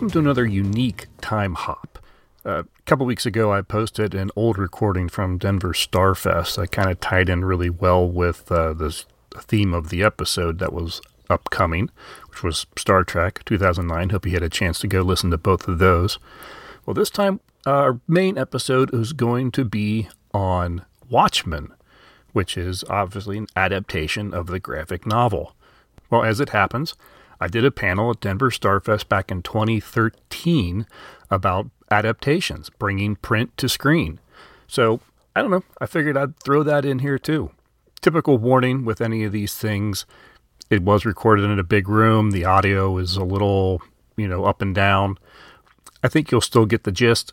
Welcome 0.00 0.12
to 0.12 0.18
another 0.30 0.46
unique 0.46 1.08
time 1.20 1.52
hop. 1.52 1.98
Uh, 2.42 2.62
a 2.62 2.82
couple 2.86 3.04
weeks 3.04 3.26
ago, 3.26 3.52
I 3.52 3.60
posted 3.60 4.14
an 4.14 4.30
old 4.34 4.56
recording 4.56 5.10
from 5.10 5.36
Denver 5.36 5.74
Starfest 5.74 6.56
that 6.56 6.72
kind 6.72 6.88
of 6.88 7.00
tied 7.00 7.28
in 7.28 7.44
really 7.44 7.68
well 7.68 8.08
with 8.08 8.50
uh, 8.50 8.72
the 8.72 9.04
theme 9.36 9.74
of 9.74 9.90
the 9.90 10.02
episode 10.02 10.58
that 10.58 10.72
was 10.72 11.02
upcoming, 11.28 11.90
which 12.30 12.42
was 12.42 12.64
Star 12.78 13.04
Trek 13.04 13.44
2009. 13.44 14.08
Hope 14.08 14.24
you 14.24 14.32
had 14.32 14.42
a 14.42 14.48
chance 14.48 14.78
to 14.78 14.88
go 14.88 15.02
listen 15.02 15.30
to 15.32 15.36
both 15.36 15.68
of 15.68 15.78
those. 15.78 16.18
Well, 16.86 16.94
this 16.94 17.10
time, 17.10 17.40
our 17.66 18.00
main 18.08 18.38
episode 18.38 18.94
is 18.94 19.12
going 19.12 19.50
to 19.50 19.66
be 19.66 20.08
on 20.32 20.86
Watchmen, 21.10 21.74
which 22.32 22.56
is 22.56 22.84
obviously 22.88 23.36
an 23.36 23.48
adaptation 23.54 24.32
of 24.32 24.46
the 24.46 24.60
graphic 24.60 25.04
novel. 25.04 25.54
Well, 26.08 26.24
as 26.24 26.40
it 26.40 26.48
happens, 26.48 26.94
I 27.40 27.48
did 27.48 27.64
a 27.64 27.70
panel 27.70 28.10
at 28.10 28.20
Denver 28.20 28.50
Starfest 28.50 29.08
back 29.08 29.30
in 29.30 29.42
2013 29.42 30.86
about 31.30 31.70
adaptations, 31.90 32.70
bringing 32.70 33.16
print 33.16 33.56
to 33.56 33.68
screen. 33.68 34.20
So, 34.66 35.00
I 35.34 35.42
don't 35.42 35.50
know, 35.50 35.64
I 35.80 35.86
figured 35.86 36.16
I'd 36.16 36.38
throw 36.40 36.62
that 36.62 36.84
in 36.84 36.98
here 37.00 37.18
too. 37.18 37.50
Typical 38.00 38.38
warning 38.38 38.84
with 38.84 39.00
any 39.00 39.24
of 39.24 39.32
these 39.32 39.54
things 39.54 40.06
it 40.68 40.82
was 40.82 41.04
recorded 41.04 41.50
in 41.50 41.58
a 41.58 41.64
big 41.64 41.88
room, 41.88 42.30
the 42.30 42.44
audio 42.44 42.96
is 42.98 43.16
a 43.16 43.24
little, 43.24 43.82
you 44.16 44.28
know, 44.28 44.44
up 44.44 44.62
and 44.62 44.74
down. 44.74 45.18
I 46.02 46.08
think 46.08 46.30
you'll 46.30 46.40
still 46.40 46.66
get 46.66 46.84
the 46.84 46.92
gist. 46.92 47.32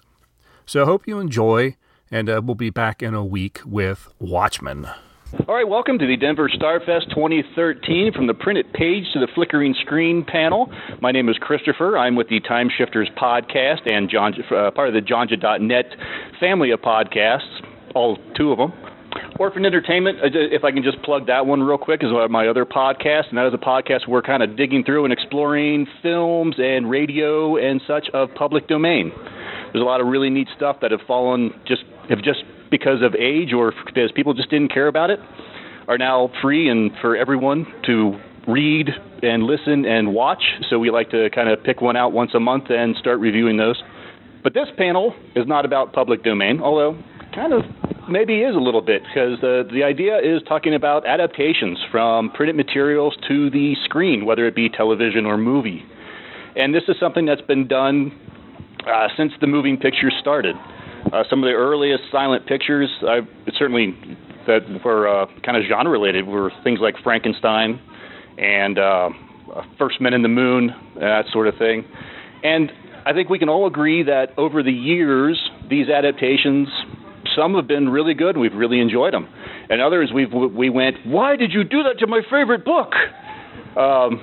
So, 0.66 0.82
I 0.82 0.86
hope 0.86 1.08
you 1.08 1.20
enjoy, 1.20 1.76
and 2.10 2.30
uh, 2.30 2.42
we'll 2.44 2.56
be 2.56 2.70
back 2.70 3.04
in 3.04 3.14
a 3.14 3.24
week 3.24 3.62
with 3.66 4.08
Watchmen. 4.20 4.88
All 5.34 5.56
right, 5.56 5.68
welcome 5.68 6.00
to 6.00 6.08
the 6.08 6.16
Denver 6.16 6.48
Starfest 6.48 7.10
2013 7.10 8.14
from 8.14 8.28
the 8.28 8.34
printed 8.34 8.72
page 8.72 9.04
to 9.12 9.20
the 9.20 9.28
flickering 9.36 9.76
screen 9.82 10.24
panel. 10.24 10.72
My 11.02 11.12
name 11.12 11.28
is 11.28 11.38
Christopher. 11.38 11.98
I'm 11.98 12.16
with 12.16 12.30
the 12.30 12.40
Time 12.40 12.70
Shifters 12.78 13.10
podcast 13.22 13.92
and 13.92 14.10
John, 14.10 14.34
uh, 14.34 14.72
part 14.72 14.88
of 14.88 14.94
the 14.94 15.02
Jonja.net 15.02 15.86
family 16.40 16.72
of 16.72 16.80
podcasts, 16.80 17.62
all 17.94 18.18
two 18.38 18.54
of 18.54 18.58
them. 18.58 18.72
Orphan 19.38 19.66
Entertainment, 19.66 20.20
uh, 20.20 20.28
if 20.32 20.64
I 20.64 20.72
can 20.72 20.82
just 20.82 21.02
plug 21.04 21.28
that 21.28 21.46
one 21.46 21.62
real 21.62 21.78
quick, 21.78 22.04
is 22.04 22.10
my 22.30 22.48
other 22.48 22.64
podcast, 22.64 23.28
and 23.28 23.38
that 23.38 23.48
is 23.48 23.54
a 23.54 23.58
podcast 23.58 24.08
where 24.08 24.20
we're 24.20 24.22
kind 24.22 24.44
of 24.44 24.56
digging 24.56 24.86
through 24.86 25.04
and 25.04 25.12
exploring 25.12 25.88
films 26.02 26.56
and 26.58 26.90
radio 26.90 27.58
and 27.58 27.82
such 27.86 28.08
of 28.14 28.30
public 28.36 28.70
domain. 28.70 29.12
There's 29.74 29.84
a 29.84 29.86
lot 29.86 30.00
of 30.00 30.08
really 30.08 30.30
neat 30.30 30.48
stuff 30.56 30.78
that 30.82 30.92
have 30.92 31.02
fallen 31.06 31.52
just 31.68 31.84
have 32.10 32.24
just 32.24 32.44
because 32.70 33.02
of 33.02 33.16
age 33.16 33.54
or 33.54 33.74
because 33.86 34.12
people 34.12 34.34
just 34.34 34.50
didn't 34.50 34.74
care 34.74 34.88
about 34.88 35.10
it 35.10 35.20
are 35.88 35.98
now 35.98 36.30
free 36.42 36.70
and 36.70 36.92
for 37.02 37.16
everyone 37.16 37.66
to 37.86 38.20
read 38.48 38.90
and 39.24 39.44
listen 39.44 39.86
and 39.86 40.14
watch. 40.14 40.44
So 40.70 40.80
we 40.80 40.90
like 40.90 41.10
to 41.12 41.30
kind 41.30 41.50
of 41.50 41.64
pick 41.64 41.82
one 41.82 41.96
out 41.96 42.12
once 42.12 42.32
a 42.34 42.40
month 42.40 42.66
and 42.70 42.96
start 42.96 43.20
reviewing 43.20 43.58
those. 43.58 43.82
But 44.44 44.54
this 44.54 44.68
panel 44.78 45.14
is 45.36 45.48
not 45.48 45.66
about 45.66 45.94
public 45.94 46.24
domain, 46.24 46.62
although 46.62 46.98
kind 47.36 47.54
of 47.54 47.64
maybe 48.10 48.42
is 48.42 48.56
a 48.56 48.60
little 48.60 48.82
bit 48.82 49.04
because 49.04 49.40
the 49.42 49.68
the 49.72 49.84
idea 49.84 50.18
is 50.18 50.42
talking 50.48 50.74
about 50.74 51.06
adaptations 51.06 51.78
from 51.92 52.32
printed 52.32 52.56
materials 52.56 53.16
to 53.28 53.50
the 53.50 53.76
screen, 53.84 54.26
whether 54.26 54.46
it 54.48 54.56
be 54.56 54.70
television 54.70 55.26
or 55.26 55.38
movie. 55.38 55.84
And 56.56 56.74
this 56.74 56.84
is 56.88 56.96
something 57.00 57.26
that's 57.26 57.42
been 57.42 57.68
done 57.68 58.12
uh, 58.88 59.08
since 59.18 59.34
the 59.42 59.48
moving 59.48 59.78
picture 59.78 60.10
started. 60.20 60.56
Uh, 61.12 61.24
some 61.30 61.42
of 61.44 61.48
the 61.48 61.54
earliest 61.54 62.04
silent 62.12 62.46
pictures, 62.46 62.90
I 63.02 63.22
certainly 63.58 63.96
that 64.46 64.62
were 64.84 65.08
uh, 65.08 65.26
kind 65.44 65.58
of 65.58 65.64
genre 65.70 65.92
related, 65.92 66.26
were 66.26 66.52
things 66.64 66.80
like 66.82 66.96
Frankenstein 67.04 67.80
and 68.38 68.80
uh, 68.80 69.10
First 69.78 70.02
Men 70.02 70.14
in 70.14 70.22
the 70.22 70.30
Moon, 70.30 70.72
that 70.96 71.26
sort 71.32 71.48
of 71.48 71.58
thing. 71.58 71.86
And 72.44 72.72
I 73.06 73.14
think 73.14 73.30
we 73.30 73.40
can 73.40 73.50
all 73.50 73.68
agree 73.68 74.04
that 74.04 74.28
over 74.38 74.64
the 74.64 74.72
years, 74.72 75.40
these 75.70 75.90
adaptations, 75.90 76.68
some 77.36 77.56
have 77.56 77.68
been 77.68 77.90
really 77.90 78.14
good, 78.14 78.38
we've 78.38 78.54
really 78.54 78.80
enjoyed 78.80 79.14
them, 79.14 79.28
and 79.70 79.82
others 79.82 80.12
we've 80.14 80.32
we 80.32 80.70
went, 80.70 80.96
why 81.06 81.36
did 81.36 81.52
you 81.52 81.64
do 81.64 81.84
that 81.84 82.00
to 82.00 82.08
my 82.08 82.22
favorite 82.30 82.66
book? 82.66 82.92
Um, 83.78 84.20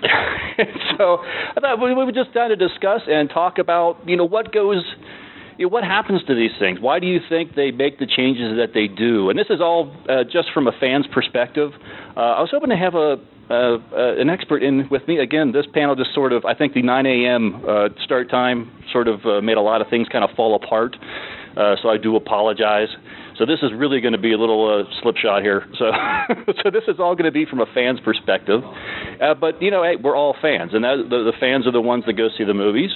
so 0.98 1.18
I 1.56 1.60
thought 1.60 1.82
we 1.82 1.94
would 1.94 2.14
just 2.14 2.32
kind 2.32 2.52
of 2.52 2.58
discuss 2.58 3.02
and 3.06 3.28
talk 3.30 3.58
about, 3.58 3.98
you 4.06 4.16
know, 4.16 4.24
what 4.24 4.52
goes 4.52 4.82
you 5.58 5.66
know, 5.66 5.70
what 5.70 5.84
happens 5.84 6.22
to 6.24 6.34
these 6.34 6.50
things? 6.58 6.80
Why 6.80 6.98
do 6.98 7.06
you 7.06 7.20
think 7.28 7.54
they 7.54 7.70
make 7.70 7.98
the 7.98 8.06
changes 8.06 8.56
that 8.56 8.74
they 8.74 8.88
do? 8.88 9.30
And 9.30 9.38
this 9.38 9.46
is 9.50 9.60
all 9.60 9.94
uh, 10.08 10.24
just 10.24 10.52
from 10.52 10.66
a 10.66 10.72
fan's 10.78 11.06
perspective. 11.06 11.72
Uh, 12.16 12.20
I 12.20 12.40
was 12.40 12.50
hoping 12.50 12.70
to 12.70 12.76
have 12.76 12.94
a 12.94 13.16
uh, 13.50 13.78
an 13.92 14.30
expert 14.30 14.62
in 14.62 14.88
with 14.90 15.06
me. 15.06 15.18
Again, 15.18 15.52
this 15.52 15.66
panel 15.72 15.94
just 15.94 16.14
sort 16.14 16.32
of, 16.32 16.44
I 16.44 16.54
think 16.54 16.74
the 16.74 16.82
9 16.82 17.06
a.m. 17.06 17.62
Uh, 17.66 17.88
start 18.02 18.30
time 18.30 18.70
sort 18.92 19.08
of 19.08 19.24
uh, 19.26 19.40
made 19.42 19.56
a 19.56 19.60
lot 19.60 19.80
of 19.80 19.88
things 19.88 20.08
kind 20.08 20.24
of 20.24 20.30
fall 20.36 20.54
apart. 20.54 20.96
Uh, 21.56 21.76
so 21.82 21.88
I 21.88 21.98
do 21.98 22.16
apologize. 22.16 22.88
So 23.36 23.46
this 23.46 23.60
is 23.62 23.70
really 23.76 24.00
going 24.00 24.12
to 24.12 24.18
be 24.18 24.32
a 24.32 24.38
little 24.38 24.86
uh, 24.86 25.02
slipshod 25.02 25.42
here. 25.42 25.66
So, 25.78 25.90
so 26.62 26.70
this 26.70 26.84
is 26.88 26.98
all 26.98 27.14
going 27.14 27.26
to 27.26 27.32
be 27.32 27.44
from 27.44 27.60
a 27.60 27.66
fan's 27.74 28.00
perspective. 28.00 28.62
Uh, 29.20 29.34
but 29.34 29.60
you 29.60 29.70
know, 29.70 29.82
hey, 29.82 29.96
we're 29.96 30.16
all 30.16 30.36
fans, 30.40 30.72
and 30.72 30.84
that, 30.84 31.06
the, 31.10 31.30
the 31.30 31.32
fans 31.38 31.66
are 31.66 31.72
the 31.72 31.80
ones 31.80 32.04
that 32.06 32.14
go 32.14 32.28
see 32.36 32.44
the 32.44 32.54
movies. 32.54 32.90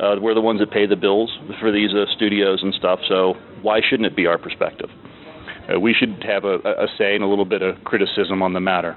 Uh, 0.00 0.16
we're 0.20 0.34
the 0.34 0.40
ones 0.40 0.60
that 0.60 0.70
pay 0.70 0.86
the 0.86 0.96
bills 0.96 1.36
for 1.60 1.72
these 1.72 1.90
uh, 1.92 2.04
studios 2.14 2.60
and 2.62 2.72
stuff. 2.74 3.00
So 3.08 3.34
why 3.62 3.80
shouldn't 3.80 4.06
it 4.06 4.16
be 4.16 4.26
our 4.26 4.38
perspective? 4.38 4.90
Uh, 5.68 5.80
we 5.80 5.92
should 5.92 6.22
have 6.24 6.44
a, 6.44 6.56
a 6.56 6.86
say 6.96 7.14
and 7.14 7.24
a 7.24 7.26
little 7.26 7.44
bit 7.44 7.62
of 7.62 7.82
criticism 7.84 8.42
on 8.42 8.52
the 8.52 8.60
matter. 8.60 8.96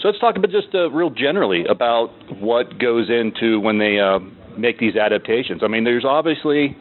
So 0.00 0.08
let's 0.08 0.18
talk 0.18 0.36
about 0.36 0.50
just 0.50 0.74
uh, 0.74 0.90
real 0.90 1.10
generally 1.10 1.64
about 1.66 2.10
what 2.40 2.78
goes 2.78 3.08
into 3.08 3.60
when 3.60 3.78
they 3.78 3.98
uh, 3.98 4.18
make 4.56 4.78
these 4.78 4.96
adaptations. 4.96 5.62
I 5.64 5.68
mean, 5.68 5.84
there's 5.84 6.04
obviously 6.04 6.76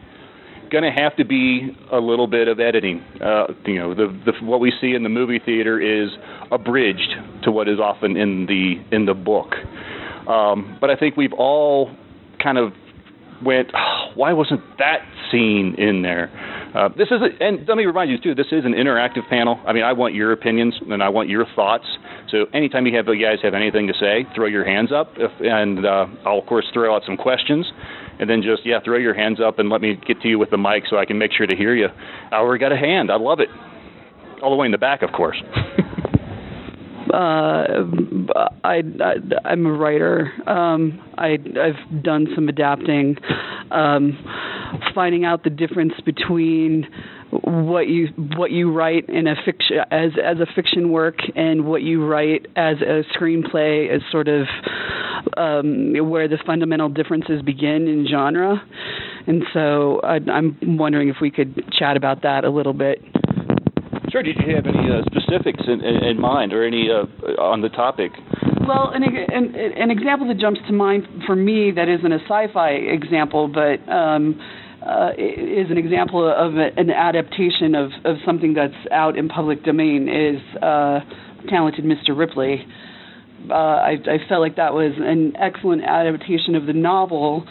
going 0.71 0.83
to 0.83 0.91
have 0.91 1.15
to 1.17 1.25
be 1.25 1.75
a 1.91 1.97
little 1.97 2.27
bit 2.27 2.47
of 2.47 2.59
editing. 2.59 3.01
Uh, 3.21 3.47
you 3.65 3.79
know, 3.79 3.93
the, 3.93 4.07
the 4.25 4.45
what 4.45 4.59
we 4.59 4.71
see 4.81 4.93
in 4.93 5.03
the 5.03 5.09
movie 5.09 5.39
theater 5.43 5.79
is 5.79 6.09
abridged 6.51 7.43
to 7.43 7.51
what 7.51 7.67
is 7.67 7.79
often 7.79 8.17
in 8.17 8.45
the 8.45 8.75
in 8.95 9.05
the 9.05 9.13
book. 9.13 9.53
Um, 10.27 10.77
but 10.81 10.89
I 10.89 10.95
think 10.95 11.15
we've 11.15 11.33
all 11.33 11.95
kind 12.43 12.57
of 12.57 12.73
went, 13.43 13.69
oh, 13.75 14.11
why 14.15 14.33
wasn't 14.33 14.61
that 14.77 14.99
scene 15.31 15.75
in 15.77 16.01
there? 16.01 16.31
Uh, 16.75 16.89
this 16.89 17.07
is, 17.09 17.21
a, 17.21 17.43
and 17.43 17.67
let 17.67 17.77
me 17.77 17.85
remind 17.85 18.11
you 18.11 18.19
too, 18.19 18.35
this 18.35 18.47
is 18.51 18.65
an 18.65 18.73
interactive 18.73 19.27
panel. 19.29 19.59
I 19.65 19.73
mean, 19.73 19.83
I 19.83 19.93
want 19.93 20.13
your 20.13 20.31
opinions 20.31 20.75
and 20.89 21.01
I 21.01 21.09
want 21.09 21.29
your 21.29 21.45
thoughts. 21.55 21.85
So 22.29 22.45
anytime 22.53 22.85
you 22.85 22.95
have 22.95 23.07
you 23.07 23.23
guys 23.23 23.39
have 23.43 23.53
anything 23.53 23.87
to 23.87 23.93
say, 23.93 24.25
throw 24.35 24.47
your 24.47 24.65
hands 24.65 24.91
up, 24.91 25.13
if, 25.17 25.31
and 25.39 25.85
uh, 25.85 26.05
I'll 26.25 26.39
of 26.39 26.45
course 26.45 26.65
throw 26.73 26.95
out 26.95 27.03
some 27.05 27.17
questions 27.17 27.65
and 28.19 28.29
then 28.29 28.41
just 28.41 28.65
yeah, 28.65 28.79
throw 28.83 28.97
your 28.97 29.13
hands 29.13 29.39
up 29.39 29.59
and 29.59 29.69
let 29.69 29.81
me 29.81 29.95
get 30.07 30.21
to 30.21 30.27
you 30.27 30.39
with 30.39 30.49
the 30.49 30.57
mic 30.57 30.83
so 30.89 30.97
I 30.97 31.05
can 31.05 31.17
make 31.17 31.31
sure 31.31 31.47
to 31.47 31.55
hear 31.55 31.75
you. 31.75 31.87
I 32.31 32.35
already 32.35 32.59
got 32.59 32.71
a 32.71 32.77
hand. 32.77 33.11
I 33.11 33.17
love 33.17 33.39
it. 33.39 33.49
All 34.41 34.49
the 34.49 34.55
way 34.55 34.65
in 34.65 34.71
the 34.71 34.77
back, 34.77 35.01
of 35.01 35.11
course. 35.11 35.41
uh, 37.13 38.47
I, 38.63 38.81
I 39.45 39.51
am 39.51 39.65
a 39.65 39.71
writer. 39.71 40.31
Um, 40.47 40.99
I 41.17 41.33
I've 41.33 42.03
done 42.03 42.27
some 42.35 42.49
adapting, 42.49 43.17
um, 43.71 44.17
finding 44.93 45.25
out 45.25 45.43
the 45.43 45.49
difference 45.49 45.93
between 46.05 46.87
what 47.31 47.87
you 47.87 48.07
what 48.35 48.51
you 48.51 48.71
write 48.71 49.09
in 49.09 49.27
a 49.27 49.35
fiction 49.45 49.77
as 49.91 50.11
as 50.23 50.37
a 50.39 50.45
fiction 50.55 50.91
work 50.91 51.19
and 51.35 51.65
what 51.65 51.81
you 51.81 52.05
write 52.05 52.45
as 52.55 52.77
a 52.81 53.03
screenplay 53.17 53.93
is 53.93 54.01
sort 54.11 54.27
of 54.27 54.47
um, 55.35 55.93
where 56.09 56.27
the 56.27 56.37
fundamental 56.45 56.89
differences 56.89 57.41
begin 57.41 57.87
in 57.87 58.07
genre. 58.09 58.61
And 59.27 59.43
so 59.53 59.99
I, 60.03 60.19
I'm 60.31 60.57
wondering 60.77 61.09
if 61.09 61.17
we 61.21 61.31
could 61.31 61.71
chat 61.77 61.97
about 61.97 62.21
that 62.23 62.45
a 62.45 62.49
little 62.49 62.73
bit. 62.73 63.03
Sure. 64.09 64.23
Did 64.23 64.37
you 64.45 64.55
have 64.55 64.65
any 64.65 64.89
uh, 64.89 65.03
specifics 65.05 65.63
in, 65.67 65.81
in, 65.83 66.03
in, 66.03 66.21
mind 66.21 66.53
or 66.53 66.65
any 66.65 66.87
uh, 66.89 67.41
on 67.41 67.61
the 67.61 67.67
topic? 67.67 68.11
Well, 68.65 68.91
an, 68.93 69.03
an, 69.03 69.53
an, 69.55 69.91
example 69.91 70.27
that 70.29 70.37
jumps 70.39 70.61
to 70.67 70.73
mind 70.73 71.05
for 71.25 71.35
me 71.35 71.71
that 71.71 71.89
isn't 71.89 72.11
a 72.11 72.19
sci-fi 72.19 72.69
example, 72.71 73.49
but 73.49 73.83
um, 73.91 74.39
uh, 74.81 75.09
is 75.17 75.69
an 75.69 75.77
example 75.77 76.25
of 76.25 76.55
an 76.55 76.89
adaptation 76.89 77.75
of, 77.75 77.91
of 78.05 78.15
something 78.25 78.53
that's 78.53 78.73
out 78.91 79.17
in 79.17 79.27
public 79.27 79.63
domain 79.65 80.07
is 80.07 80.41
uh, 80.61 80.99
Talented 81.49 81.83
Mr. 81.83 82.17
Ripley. 82.17 82.65
Uh, 83.49 83.53
I, 83.53 83.91
I 83.91 84.17
felt 84.29 84.41
like 84.41 84.55
that 84.55 84.73
was 84.73 84.93
an 84.97 85.35
excellent 85.35 85.83
adaptation 85.83 86.55
of 86.55 86.65
the 86.65 86.73
novel 86.73 87.45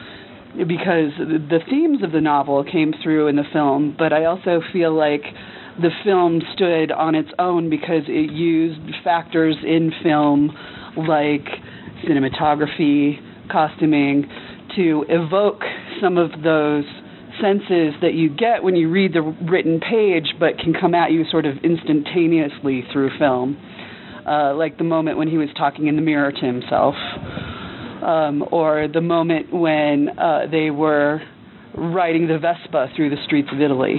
because 0.57 1.13
the 1.19 1.61
themes 1.69 2.03
of 2.03 2.13
the 2.13 2.21
novel 2.21 2.65
came 2.65 2.95
through 3.03 3.29
in 3.29 3.37
the 3.37 3.45
film, 3.53 3.95
but 3.99 4.13
I 4.13 4.25
also 4.25 4.63
feel 4.73 4.97
like 4.97 5.23
the 5.81 5.91
film 6.05 6.41
stood 6.55 6.91
on 6.93 7.15
its 7.15 7.31
own 7.39 7.69
because 7.71 8.03
it 8.09 8.33
used 8.33 8.81
factors 9.05 9.57
in 9.63 9.93
film 10.03 10.57
like 10.97 11.47
cinematography, 12.07 13.19
costuming 13.51 14.27
to 14.77 15.05
evoke 15.09 15.63
some 16.01 16.17
of 16.19 16.31
those 16.43 16.85
senses 17.41 17.95
that 18.01 18.15
you 18.15 18.29
get 18.35 18.63
when 18.63 18.77
you 18.77 18.91
read 18.91 19.13
the 19.13 19.21
written 19.21 19.81
page, 19.81 20.35
but 20.41 20.59
can 20.59 20.73
come 20.73 20.95
at 20.95 21.13
you 21.13 21.25
sort 21.31 21.45
of 21.47 21.57
instantaneously 21.63 22.83
through 22.93 23.11
film. 23.19 23.57
Uh, 24.27 24.55
like 24.55 24.79
the 24.79 24.85
moment 24.85 25.19
when 25.19 25.29
he 25.29 25.39
was 25.39 25.49
talking 25.57 25.87
in 25.87 25.97
the 25.97 26.03
mirror 26.03 26.33
to 26.33 26.45
himself. 26.47 26.95
um, 28.03 28.45
or 28.53 28.89
the 28.93 29.01
moment 29.01 29.53
when 29.53 30.09
uh, 30.19 30.47
they 30.51 30.71
were 30.71 31.21
riding 31.77 32.27
the 32.29 32.39
Vespa 32.39 32.89
through 32.95 33.11
the 33.11 33.23
streets 33.25 33.49
of 33.53 33.61
Italy. 33.61 33.97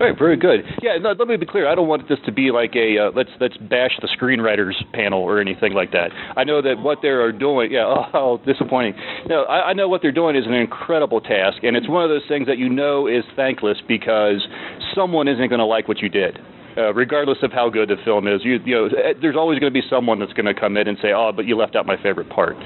All 0.00 0.06
right, 0.08 0.18
very 0.18 0.36
good. 0.36 0.64
Yeah, 0.82 0.96
no, 0.98 1.12
let 1.12 1.28
me 1.28 1.36
be 1.36 1.44
clear. 1.44 1.68
I 1.68 1.74
don't 1.74 1.86
want 1.86 2.08
this 2.08 2.18
to 2.24 2.32
be 2.32 2.50
like 2.50 2.74
a 2.74 2.98
uh, 2.98 3.10
let's 3.14 3.28
let's 3.40 3.56
bash 3.58 3.92
the 4.00 4.08
screenwriters 4.08 4.72
panel 4.92 5.20
or 5.20 5.38
anything 5.38 5.74
like 5.74 5.92
that. 5.92 6.10
I 6.34 6.44
know 6.44 6.62
that 6.62 6.78
what 6.78 6.98
they 7.02 7.08
are 7.08 7.30
doing. 7.30 7.72
Yeah, 7.72 7.84
oh, 8.14 8.40
disappointing. 8.46 8.94
No, 9.26 9.42
I, 9.42 9.70
I 9.70 9.72
know 9.74 9.88
what 9.88 10.00
they're 10.00 10.10
doing 10.10 10.34
is 10.34 10.46
an 10.46 10.54
incredible 10.54 11.20
task, 11.20 11.62
and 11.62 11.76
it's 11.76 11.88
one 11.88 12.04
of 12.04 12.10
those 12.10 12.26
things 12.26 12.46
that 12.46 12.56
you 12.56 12.70
know 12.70 13.06
is 13.06 13.22
thankless 13.36 13.78
because 13.86 14.46
someone 14.94 15.28
isn't 15.28 15.48
going 15.48 15.60
to 15.60 15.66
like 15.66 15.88
what 15.88 15.98
you 15.98 16.08
did. 16.08 16.38
Uh, 16.74 16.94
regardless 16.94 17.36
of 17.42 17.52
how 17.52 17.68
good 17.68 17.90
the 17.90 17.96
film 18.02 18.26
is, 18.26 18.40
you 18.44 18.58
you 18.64 18.74
know, 18.74 18.86
eh, 18.86 19.12
there's 19.20 19.36
always 19.36 19.58
going 19.58 19.70
to 19.70 19.78
be 19.78 19.86
someone 19.90 20.18
that's 20.18 20.32
going 20.32 20.46
to 20.46 20.58
come 20.58 20.78
in 20.78 20.88
and 20.88 20.96
say, 21.02 21.12
"Oh, 21.14 21.30
but 21.36 21.44
you 21.44 21.54
left 21.54 21.76
out 21.76 21.84
my 21.84 22.02
favorite 22.02 22.30
part." 22.30 22.56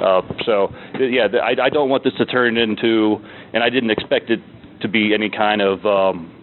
Uh, 0.00 0.22
so, 0.44 0.68
yeah, 1.00 1.26
I, 1.42 1.60
I 1.60 1.68
don't 1.68 1.88
want 1.88 2.04
this 2.04 2.12
to 2.18 2.26
turn 2.26 2.56
into, 2.56 3.16
and 3.52 3.64
I 3.64 3.70
didn't 3.70 3.90
expect 3.90 4.30
it 4.30 4.38
to 4.82 4.88
be 4.88 5.12
any 5.14 5.28
kind 5.30 5.62
of 5.62 5.84
um, 5.84 6.35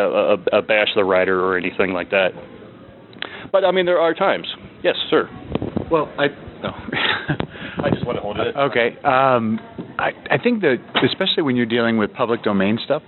a, 0.00 0.36
a, 0.52 0.62
bash 0.62 0.88
the 0.94 1.04
writer 1.04 1.40
or 1.44 1.56
anything 1.56 1.92
like 1.92 2.10
that. 2.10 2.30
But 3.50 3.64
I 3.64 3.70
mean, 3.70 3.86
there 3.86 4.00
are 4.00 4.14
times. 4.14 4.46
Yes, 4.82 4.96
sir. 5.10 5.28
Well, 5.90 6.12
I. 6.18 6.28
No. 6.62 6.70
I 7.84 7.90
just 7.90 8.06
want 8.06 8.16
to 8.16 8.22
hold 8.22 8.38
it. 8.38 8.54
Okay. 8.56 8.96
Um, 9.02 9.58
I, 9.98 10.12
I 10.30 10.38
think 10.42 10.60
that 10.62 10.76
especially 11.04 11.42
when 11.42 11.56
you're 11.56 11.66
dealing 11.66 11.98
with 11.98 12.12
public 12.12 12.42
domain 12.42 12.78
stuff, 12.84 13.02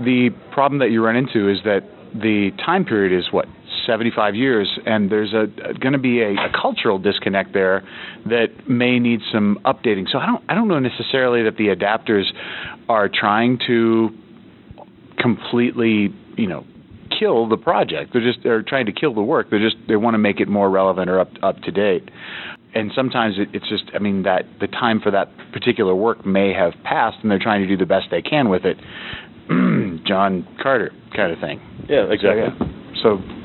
the 0.00 0.30
problem 0.52 0.80
that 0.80 0.90
you 0.90 1.04
run 1.04 1.16
into 1.16 1.48
is 1.48 1.58
that 1.64 1.80
the 2.14 2.50
time 2.64 2.84
period 2.84 3.16
is 3.16 3.32
what 3.32 3.46
75 3.86 4.34
years, 4.34 4.68
and 4.86 5.10
there's 5.10 5.32
a, 5.32 5.44
a 5.68 5.74
going 5.74 5.92
to 5.92 5.98
be 5.98 6.20
a, 6.20 6.32
a, 6.32 6.52
cultural 6.60 6.98
disconnect 6.98 7.52
there 7.52 7.82
that 8.26 8.68
may 8.68 8.98
need 8.98 9.20
some 9.32 9.58
updating. 9.64 10.06
So 10.10 10.18
I 10.18 10.26
don't 10.26 10.44
I 10.48 10.54
don't 10.54 10.68
know 10.68 10.78
necessarily 10.78 11.42
that 11.44 11.56
the 11.56 11.68
adapters 11.68 12.24
are 12.88 13.08
trying 13.08 13.58
to 13.66 14.10
completely, 15.20 16.14
you 16.36 16.48
know, 16.48 16.64
kill 17.18 17.48
the 17.48 17.56
project. 17.56 18.12
They're 18.12 18.22
just 18.22 18.42
they're 18.42 18.62
trying 18.62 18.86
to 18.86 18.92
kill 18.92 19.14
the 19.14 19.22
work. 19.22 19.50
They're 19.50 19.60
just 19.60 19.76
they 19.88 19.96
want 19.96 20.14
to 20.14 20.18
make 20.18 20.40
it 20.40 20.48
more 20.48 20.70
relevant 20.70 21.10
or 21.10 21.20
up 21.20 21.30
up 21.42 21.60
to 21.62 21.70
date. 21.70 22.10
And 22.74 22.92
sometimes 22.94 23.34
it, 23.38 23.48
it's 23.52 23.68
just 23.68 23.84
I 23.94 23.98
mean 23.98 24.22
that 24.22 24.44
the 24.60 24.66
time 24.66 25.00
for 25.00 25.10
that 25.10 25.28
particular 25.52 25.94
work 25.94 26.24
may 26.24 26.52
have 26.52 26.72
passed, 26.84 27.18
and 27.22 27.30
they're 27.30 27.38
trying 27.38 27.62
to 27.62 27.68
do 27.68 27.76
the 27.76 27.86
best 27.86 28.06
they 28.10 28.22
can 28.22 28.48
with 28.48 28.62
it. 28.64 28.76
John 30.06 30.46
Carter 30.62 30.92
kind 31.14 31.32
of 31.32 31.40
thing. 31.40 31.60
Yeah, 31.88 32.10
exactly. 32.10 32.46
So, 33.02 33.18
yeah. 33.18 33.36
so 33.36 33.40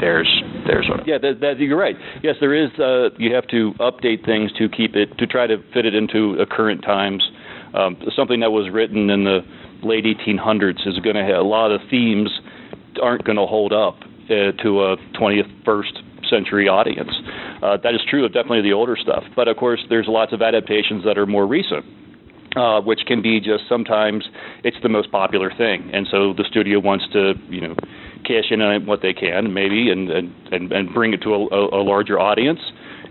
there's 0.00 0.42
there's 0.66 0.88
what. 0.88 1.06
Yeah, 1.06 1.18
that, 1.18 1.40
that, 1.40 1.58
you're 1.58 1.78
right. 1.78 1.96
Yes, 2.22 2.36
there 2.40 2.54
is. 2.54 2.70
Uh, 2.78 3.10
you 3.18 3.34
have 3.34 3.46
to 3.48 3.72
update 3.80 4.24
things 4.24 4.50
to 4.58 4.68
keep 4.68 4.96
it 4.96 5.16
to 5.18 5.26
try 5.26 5.46
to 5.46 5.58
fit 5.72 5.86
it 5.86 5.94
into 5.94 6.36
a 6.40 6.46
current 6.46 6.82
times. 6.82 7.22
Um, 7.74 7.96
something 8.16 8.40
that 8.40 8.50
was 8.50 8.70
written 8.72 9.10
in 9.10 9.24
the 9.24 9.40
late 9.82 10.04
1800s 10.04 10.86
is 10.86 10.98
going 11.00 11.16
to 11.16 11.24
have 11.24 11.36
a 11.36 11.48
lot 11.48 11.70
of 11.70 11.80
themes 11.90 12.30
aren't 13.02 13.24
going 13.24 13.36
to 13.36 13.46
hold 13.46 13.72
up 13.72 13.96
uh, 14.24 14.52
to 14.62 14.82
a 14.82 14.96
21st 15.14 16.28
century 16.28 16.68
audience. 16.68 17.12
Uh, 17.62 17.76
that 17.82 17.94
is 17.94 18.00
true 18.08 18.24
of 18.24 18.32
definitely 18.32 18.62
the 18.62 18.72
older 18.72 18.96
stuff, 18.96 19.24
but 19.34 19.48
of 19.48 19.56
course 19.56 19.84
there's 19.88 20.06
lots 20.08 20.32
of 20.32 20.42
adaptations 20.42 21.04
that 21.04 21.18
are 21.18 21.26
more 21.26 21.46
recent. 21.46 21.84
Uh, 22.56 22.80
which 22.80 23.00
can 23.06 23.20
be 23.20 23.38
just 23.38 23.64
sometimes 23.68 24.24
it's 24.64 24.78
the 24.82 24.88
most 24.88 25.12
popular 25.12 25.52
thing, 25.58 25.90
and 25.92 26.08
so 26.10 26.32
the 26.32 26.44
studio 26.48 26.80
wants 26.80 27.04
to, 27.12 27.34
you 27.50 27.60
know, 27.60 27.74
cash 28.24 28.46
in 28.50 28.62
on 28.62 28.86
what 28.86 29.02
they 29.02 29.12
can, 29.12 29.52
maybe, 29.52 29.90
and 29.90 30.08
and 30.08 30.72
and 30.72 30.94
bring 30.94 31.12
it 31.12 31.20
to 31.20 31.34
a, 31.34 31.38
a 31.38 31.82
larger 31.84 32.18
audience 32.18 32.60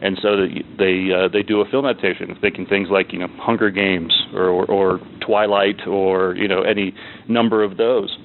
and 0.01 0.18
so 0.21 0.36
they 0.77 1.09
uh, 1.12 1.27
they 1.31 1.44
do 1.44 1.62
a 1.62 1.69
film 1.69 1.86
adaptation, 1.86 2.36
thinking 2.42 2.65
things 2.65 2.89
like 2.92 3.13
you 3.13 3.19
know 3.19 3.27
Hunger 3.39 3.69
Games 3.69 4.13
or, 4.33 4.47
or, 4.47 4.65
or 4.65 5.00
Twilight 5.25 5.88
or 5.88 6.36
you 6.36 6.47
know 6.47 6.62
any 6.62 6.94
number 7.27 7.63
of 7.63 7.77
those. 7.77 8.18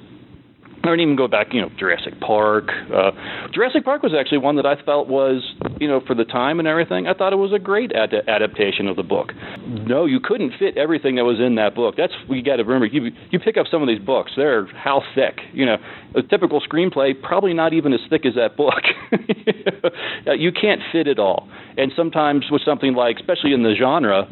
Or 0.82 0.96
even 0.96 1.14
go 1.14 1.28
back, 1.28 1.49
you 1.52 1.61
know, 1.61 1.69
Jurassic 1.78 2.19
Park. 2.20 2.70
Uh, 2.94 3.11
Jurassic 3.52 3.84
Park 3.84 4.02
was 4.02 4.12
actually 4.19 4.38
one 4.38 4.56
that 4.56 4.64
I 4.64 4.81
felt 4.82 5.08
was, 5.08 5.43
you 5.78 5.87
know, 5.87 6.00
for 6.06 6.14
the 6.14 6.25
time 6.25 6.58
and 6.58 6.67
everything, 6.67 7.06
I 7.06 7.12
thought 7.12 7.34
it 7.34 7.37
was 7.37 7.52
a 7.52 7.58
great 7.58 7.93
ad- 7.93 8.14
adaptation 8.26 8.88
of 8.88 8.96
the 8.96 9.02
book. 9.02 9.32
No, 9.67 10.06
you 10.06 10.20
couldn't 10.20 10.55
fit 10.58 10.78
everything 10.78 11.17
that 11.17 11.25
was 11.25 11.38
in 11.38 11.56
that 11.56 11.75
book. 11.75 11.96
That's 11.99 12.14
you 12.31 12.43
got 12.43 12.56
to 12.56 12.64
remember. 12.64 12.87
You 12.87 13.11
you 13.31 13.38
pick 13.38 13.58
up 13.58 13.67
some 13.70 13.82
of 13.82 13.88
these 13.88 13.99
books, 13.99 14.32
they're 14.37 14.67
how 14.69 15.02
thick? 15.14 15.40
You 15.52 15.67
know, 15.67 15.76
a 16.14 16.22
typical 16.22 16.62
screenplay 16.62 17.12
probably 17.20 17.52
not 17.52 17.75
even 17.75 17.93
as 17.93 18.00
thick 18.08 18.25
as 18.25 18.34
that 18.37 18.56
book. 18.56 18.82
you 20.38 20.50
can't 20.50 20.81
fit 20.93 21.06
it 21.06 21.19
all. 21.19 21.50
And 21.81 21.93
sometimes 21.97 22.44
with 22.50 22.61
something 22.62 22.93
like, 22.93 23.17
especially 23.19 23.55
in 23.55 23.62
the 23.62 23.75
genre, 23.75 24.29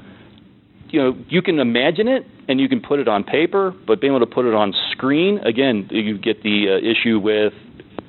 you 0.90 1.00
know, 1.00 1.16
you 1.28 1.40
can 1.40 1.58
imagine 1.58 2.06
it 2.06 2.26
and 2.46 2.60
you 2.60 2.68
can 2.68 2.80
put 2.80 3.00
it 3.00 3.08
on 3.08 3.24
paper, 3.24 3.74
but 3.86 4.02
being 4.02 4.12
able 4.12 4.24
to 4.26 4.32
put 4.32 4.44
it 4.44 4.54
on 4.54 4.74
screen, 4.92 5.38
again, 5.38 5.88
you 5.90 6.18
get 6.18 6.42
the 6.42 6.66
uh, 6.68 6.76
issue 6.78 7.18
with 7.18 7.54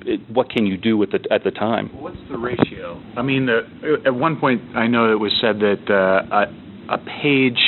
it, 0.02 0.20
what 0.30 0.50
can 0.50 0.66
you 0.66 0.76
do 0.76 0.98
with 0.98 1.14
it 1.14 1.26
at 1.30 1.44
the 1.44 1.50
time. 1.50 1.88
What's 2.00 2.16
the 2.30 2.36
ratio? 2.36 3.02
I 3.16 3.22
mean, 3.22 3.46
the, 3.46 4.02
at 4.04 4.14
one 4.14 4.38
point, 4.38 4.76
I 4.76 4.86
know 4.86 5.10
it 5.12 5.18
was 5.18 5.32
said 5.40 5.60
that 5.60 5.88
uh, 5.88 6.36
a, 6.90 6.94
a 6.94 6.98
page 7.22 7.60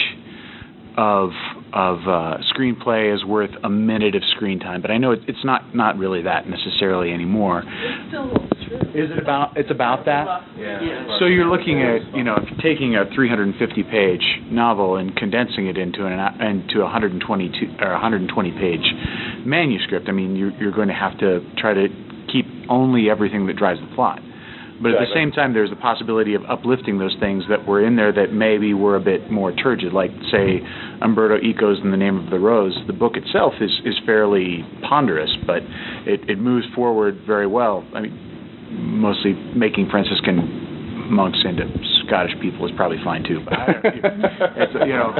of 0.97 1.31
of 1.73 2.01
uh, 2.07 2.37
screenplay 2.55 3.15
is 3.15 3.25
worth 3.25 3.51
a 3.65 3.71
minute 3.71 4.15
of 4.15 4.23
screen 4.37 4.61
time, 4.61 4.83
but 4.83 4.91
I 4.91 4.99
know 4.99 5.13
it, 5.13 5.21
it's 5.27 5.43
not 5.43 5.75
not 5.75 5.97
really 5.97 6.23
that 6.23 6.47
necessarily 6.47 7.13
anymore. 7.13 7.63
It's 7.65 8.09
still 8.09 8.29
true. 8.29 8.62
Is 8.95 9.11
it 9.11 9.19
about? 9.19 9.57
It's 9.57 9.71
about 9.71 10.05
that. 10.07 10.27
Yeah. 10.57 11.19
So 11.19 11.27
you're 11.27 11.51
looking 11.51 11.83
at 11.83 12.15
you 12.15 12.25
know 12.25 12.37
if 12.37 12.49
you're 12.51 12.75
taking 12.75 12.97
a 12.97 13.05
350 13.15 13.83
page 13.85 14.25
novel 14.51 14.97
and 14.97 15.15
condensing 15.17 15.67
it 15.67 15.77
into 15.77 16.07
an 16.07 16.19
into 16.41 16.81
a 16.81 16.85
122 16.85 17.77
or 17.81 17.93
120 17.93 18.53
page 18.53 18.85
manuscript. 19.45 20.09
I 20.09 20.13
mean, 20.13 20.37
you're 20.37 20.53
you're 20.53 20.73
going 20.73 20.89
to 20.89 20.95
have 20.95 21.19
to 21.19 21.41
try 21.59 21.75
to 21.75 21.89
keep 22.33 22.47
only 22.69 23.11
everything 23.11 23.47
that 23.47 23.57
drives 23.57 23.81
the 23.81 23.95
plot. 23.95 24.21
But 24.83 24.93
at 24.95 24.99
the 24.99 25.15
same 25.15 25.31
time, 25.31 25.55
there's 25.55 25.71
the 25.71 25.77
possibility 25.77 26.35
of 26.35 26.43
uplifting 26.49 26.99
those 26.99 27.15
things 27.21 27.45
that 27.49 27.69
were 27.69 27.87
in 27.87 27.95
there 27.95 28.13
that 28.13 28.33
maybe 28.33 28.75
were 28.75 28.97
a 28.97 29.01
bit 29.01 29.31
more 29.31 29.53
turgid, 29.53 29.93
like 29.93 30.11
say 30.33 30.59
Umberto 31.01 31.39
Eco's 31.39 31.79
"In 31.85 31.93
the 31.93 31.97
Name 31.97 32.19
of 32.19 32.31
the 32.31 32.41
Rose." 32.41 32.77
The 32.89 32.93
book 32.93 33.17
itself 33.17 33.55
is 33.61 33.71
is 33.85 33.95
fairly 34.05 34.65
ponderous, 34.83 35.31
but 35.47 35.63
it 36.05 36.29
it 36.29 36.39
moves 36.41 36.67
forward 36.75 37.21
very 37.25 37.47
well. 37.47 37.87
I 37.95 38.01
mean, 38.01 38.32
mostly 38.73 39.33
making 39.55 39.89
Franciscan 39.91 41.11
monks 41.11 41.39
into 41.45 41.69
Scottish 42.07 42.33
people 42.41 42.67
is 42.67 42.73
probably 42.77 42.99
fine 43.05 43.23
too. 43.23 43.41
But 43.45 43.55
I, 43.55 43.67
it's, 44.57 44.75
you 44.75 44.97
know, 44.97 45.13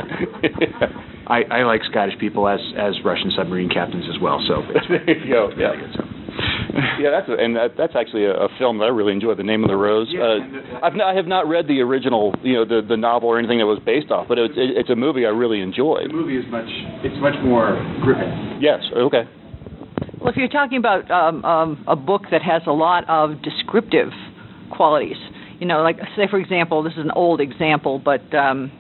I, 1.27 1.43
I 1.51 1.63
like 1.65 1.83
Scottish 1.91 2.19
people 2.19 2.49
as 2.49 2.61
as 2.79 2.95
Russian 3.05 3.31
submarine 3.37 3.69
captains 3.69 4.05
as 4.09 4.21
well. 4.21 4.43
So 4.47 4.63
there 4.89 5.19
you 5.19 5.33
go. 5.33 5.51
Yeah. 5.57 5.73
Yeah, 6.99 7.11
that's 7.11 7.29
a, 7.29 7.37
and 7.37 7.55
that, 7.57 7.77
that's 7.77 7.93
actually 7.95 8.25
a, 8.25 8.33
a 8.33 8.49
film 8.59 8.79
that 8.79 8.87
I 8.87 8.89
really 8.89 9.13
enjoy. 9.13 9.35
The 9.35 9.43
Name 9.43 9.63
of 9.63 9.69
the 9.69 9.77
Rose. 9.77 10.09
Yeah, 10.09 10.23
uh, 10.23 10.81
I've 10.83 10.95
not, 10.95 11.13
I 11.13 11.15
have 11.15 11.27
not 11.27 11.47
read 11.47 11.69
the 11.69 11.81
original, 11.81 12.35
you 12.43 12.55
know, 12.55 12.65
the 12.65 12.81
the 12.87 12.97
novel 12.97 13.29
or 13.29 13.39
anything 13.39 13.59
that 13.59 13.67
was 13.67 13.79
based 13.85 14.11
off, 14.11 14.29
but 14.29 14.39
it's 14.39 14.55
it, 14.57 14.81
it's 14.81 14.89
a 14.89 14.97
movie 14.97 15.27
I 15.27 15.31
really 15.31 15.61
enjoyed. 15.61 16.09
The 16.09 16.15
movie 16.15 16.39
is 16.39 16.45
much 16.49 16.69
it's 17.05 17.21
much 17.21 17.35
more 17.45 17.77
gripping. 18.03 18.61
Yes. 18.63 18.81
Okay. 18.97 19.29
Well, 20.23 20.31
if 20.31 20.37
you're 20.37 20.49
talking 20.49 20.79
about 20.79 21.11
um, 21.11 21.45
um, 21.45 21.85
a 21.87 21.97
book 21.97 22.23
that 22.31 22.43
has 22.43 22.63
a 22.67 22.73
lot 22.73 23.09
of 23.09 23.43
descriptive 23.43 24.11
qualities, 24.71 25.17
you 25.59 25.67
know, 25.67 25.83
like 25.83 25.99
say 26.17 26.29
for 26.31 26.39
example, 26.39 26.83
this 26.83 26.93
is 26.93 27.01
an 27.01 27.11
old 27.11 27.41
example, 27.41 27.99
but 27.99 28.33
um, 28.35 28.71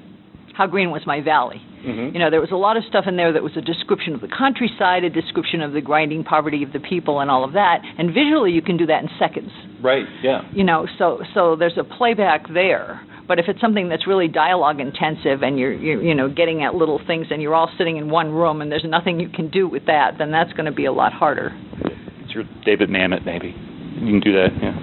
How 0.55 0.67
Green 0.67 0.91
Was 0.91 1.03
My 1.05 1.21
Valley 1.21 1.61
Mm-hmm. 1.85 2.15
You 2.15 2.21
know, 2.21 2.31
there 2.31 2.41
was 2.41 2.51
a 2.53 2.57
lot 2.57 2.77
of 2.77 2.85
stuff 2.89 3.05
in 3.09 3.17
there 3.17 3.33
that 3.33 3.43
was 3.43 3.57
a 3.57 3.61
description 3.61 4.15
of 4.15 4.21
the 4.21 4.29
countryside, 4.29 5.05
a 5.05 5.11
description 5.11 5.61
of 5.63 5.73
the 5.73 5.81
grinding 5.81 6.23
poverty 6.23 6.63
of 6.63 6.73
the 6.73 6.81
people, 6.81 7.21
and 7.21 7.31
all 7.31 7.45
of 7.45 7.55
that. 7.55 7.83
And 7.99 8.15
visually, 8.15 8.53
you 8.53 8.63
can 8.63 8.77
do 8.77 8.87
that 8.87 9.03
in 9.03 9.11
seconds. 9.19 9.51
Right. 9.83 10.07
Yeah. 10.23 10.43
You 10.53 10.65
know, 10.65 10.87
so 10.99 11.23
so 11.35 11.57
there's 11.57 11.77
a 11.77 11.85
playback 11.85 12.47
there. 12.53 13.05
But 13.33 13.39
if 13.39 13.49
it's 13.49 13.63
something 13.63 13.89
that's 13.89 14.07
really 14.07 14.29
dialogue 14.29 14.79
intensive 14.79 15.43
and 15.43 15.59
you're, 15.59 15.73
you're 15.73 16.03
you 16.03 16.15
know 16.15 16.29
getting 16.29 16.65
at 16.65 16.75
little 16.75 17.01
things 17.07 17.29
and 17.31 17.41
you're 17.41 17.55
all 17.55 17.71
sitting 17.79 17.97
in 17.97 18.11
one 18.11 18.31
room 18.31 18.61
and 18.61 18.71
there's 18.71 18.85
nothing 18.85 19.19
you 19.21 19.31
can 19.31 19.49
do 19.49 19.67
with 19.67 19.87
that, 19.87 20.19
then 20.19 20.31
that's 20.31 20.53
going 20.53 20.67
to 20.67 20.71
be 20.71 20.85
a 20.85 20.93
lot 20.93 21.15
harder. 21.15 21.51
It's 22.21 22.35
your 22.35 22.45
David 22.67 22.91
Mamet, 22.91 23.25
maybe. 23.25 23.57
You 23.95 24.21
can 24.21 24.21
do 24.21 24.33
that. 24.35 24.49
Yeah. 24.61 24.79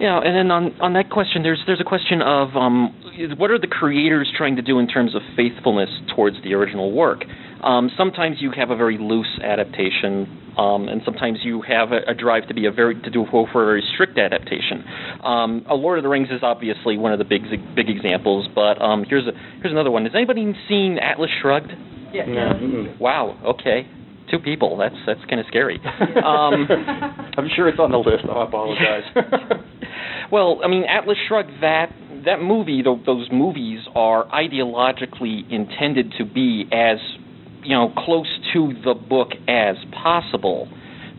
Yeah, 0.00 0.18
and 0.18 0.34
then 0.34 0.50
on 0.50 0.74
on 0.80 0.94
that 0.94 1.10
question, 1.10 1.44
there's 1.44 1.62
there's 1.64 1.80
a 1.80 1.84
question 1.84 2.22
of 2.22 2.56
um, 2.56 2.92
what 3.38 3.52
are 3.52 3.58
the 3.60 3.68
creators 3.68 4.32
trying 4.36 4.56
to 4.56 4.62
do 4.62 4.80
in 4.80 4.88
terms 4.88 5.14
of 5.14 5.22
faithfulness 5.36 5.90
towards 6.12 6.42
the 6.42 6.54
original 6.54 6.90
work? 6.90 7.22
Um, 7.62 7.88
sometimes 7.96 8.38
you 8.40 8.50
have 8.50 8.70
a 8.70 8.76
very 8.76 8.98
loose 8.98 9.38
adaptation, 9.40 10.43
um, 10.58 10.88
and 10.88 11.02
sometimes 11.04 11.38
you 11.42 11.62
have 11.62 11.92
a, 11.92 12.10
a, 12.10 12.14
drive 12.14 12.48
to 12.48 12.54
be 12.54 12.66
a 12.66 12.72
very 12.72 13.00
to 13.02 13.10
do 13.10 13.26
for 13.30 13.44
a 13.44 13.66
very 13.66 13.84
strict 13.94 14.18
adaptation. 14.18 14.84
Um, 15.22 15.64
a 15.68 15.74
Lord 15.74 15.98
of 15.98 16.02
the 16.02 16.08
Rings 16.08 16.28
is 16.30 16.42
obviously 16.42 16.96
one 16.98 17.12
of 17.12 17.18
the 17.18 17.24
big 17.24 17.42
big 17.74 17.88
examples, 17.88 18.46
but 18.54 18.80
um, 18.80 19.04
here's 19.08 19.26
a 19.26 19.32
here's 19.60 19.72
another 19.72 19.90
one. 19.90 20.04
Has 20.04 20.14
anybody 20.14 20.52
seen 20.68 20.98
Atlas 20.98 21.30
Shrugged? 21.42 21.72
Yeah. 22.12 22.26
yeah. 22.26 22.52
Mm-hmm. 22.54 23.02
Wow. 23.02 23.38
Okay 23.44 23.88
two 24.30 24.38
people. 24.38 24.78
That's 24.78 24.94
that's 25.06 25.20
kind 25.28 25.40
of 25.40 25.46
scary. 25.48 25.78
Um, 25.84 26.66
I'm 27.36 27.48
sure 27.54 27.68
it's 27.68 27.78
on 27.78 27.90
the 27.90 27.98
list. 27.98 28.24
I 28.24 28.44
apologize. 28.44 29.04
well, 30.32 30.60
I 30.64 30.68
mean, 30.68 30.84
Atlas 30.84 31.18
Shrugged 31.28 31.50
that 31.60 31.92
that 32.24 32.40
movie, 32.40 32.82
those 32.82 33.28
movies 33.30 33.80
are 33.94 34.26
ideologically 34.28 35.50
intended 35.50 36.14
to 36.18 36.24
be 36.24 36.64
as 36.72 36.98
you 37.64 37.74
know 37.74 37.92
close 37.96 38.28
to 38.52 38.72
the 38.84 38.94
book 38.94 39.30
as 39.48 39.76
possible, 39.92 40.68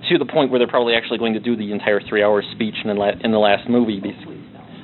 to 0.10 0.18
the 0.18 0.26
point 0.26 0.52
where 0.52 0.60
they're 0.60 0.68
probably 0.68 0.96
actually 0.96 1.18
going 1.18 1.34
to 1.34 1.40
do 1.40 1.56
the 1.56 1.72
entire 1.72 2.00
three-hour 2.02 2.44
speech 2.54 2.76
in 2.84 2.90
the, 2.90 2.94
la- 2.94 3.20
in 3.22 3.32
the 3.32 3.40
last 3.40 3.70
movie. 3.70 4.02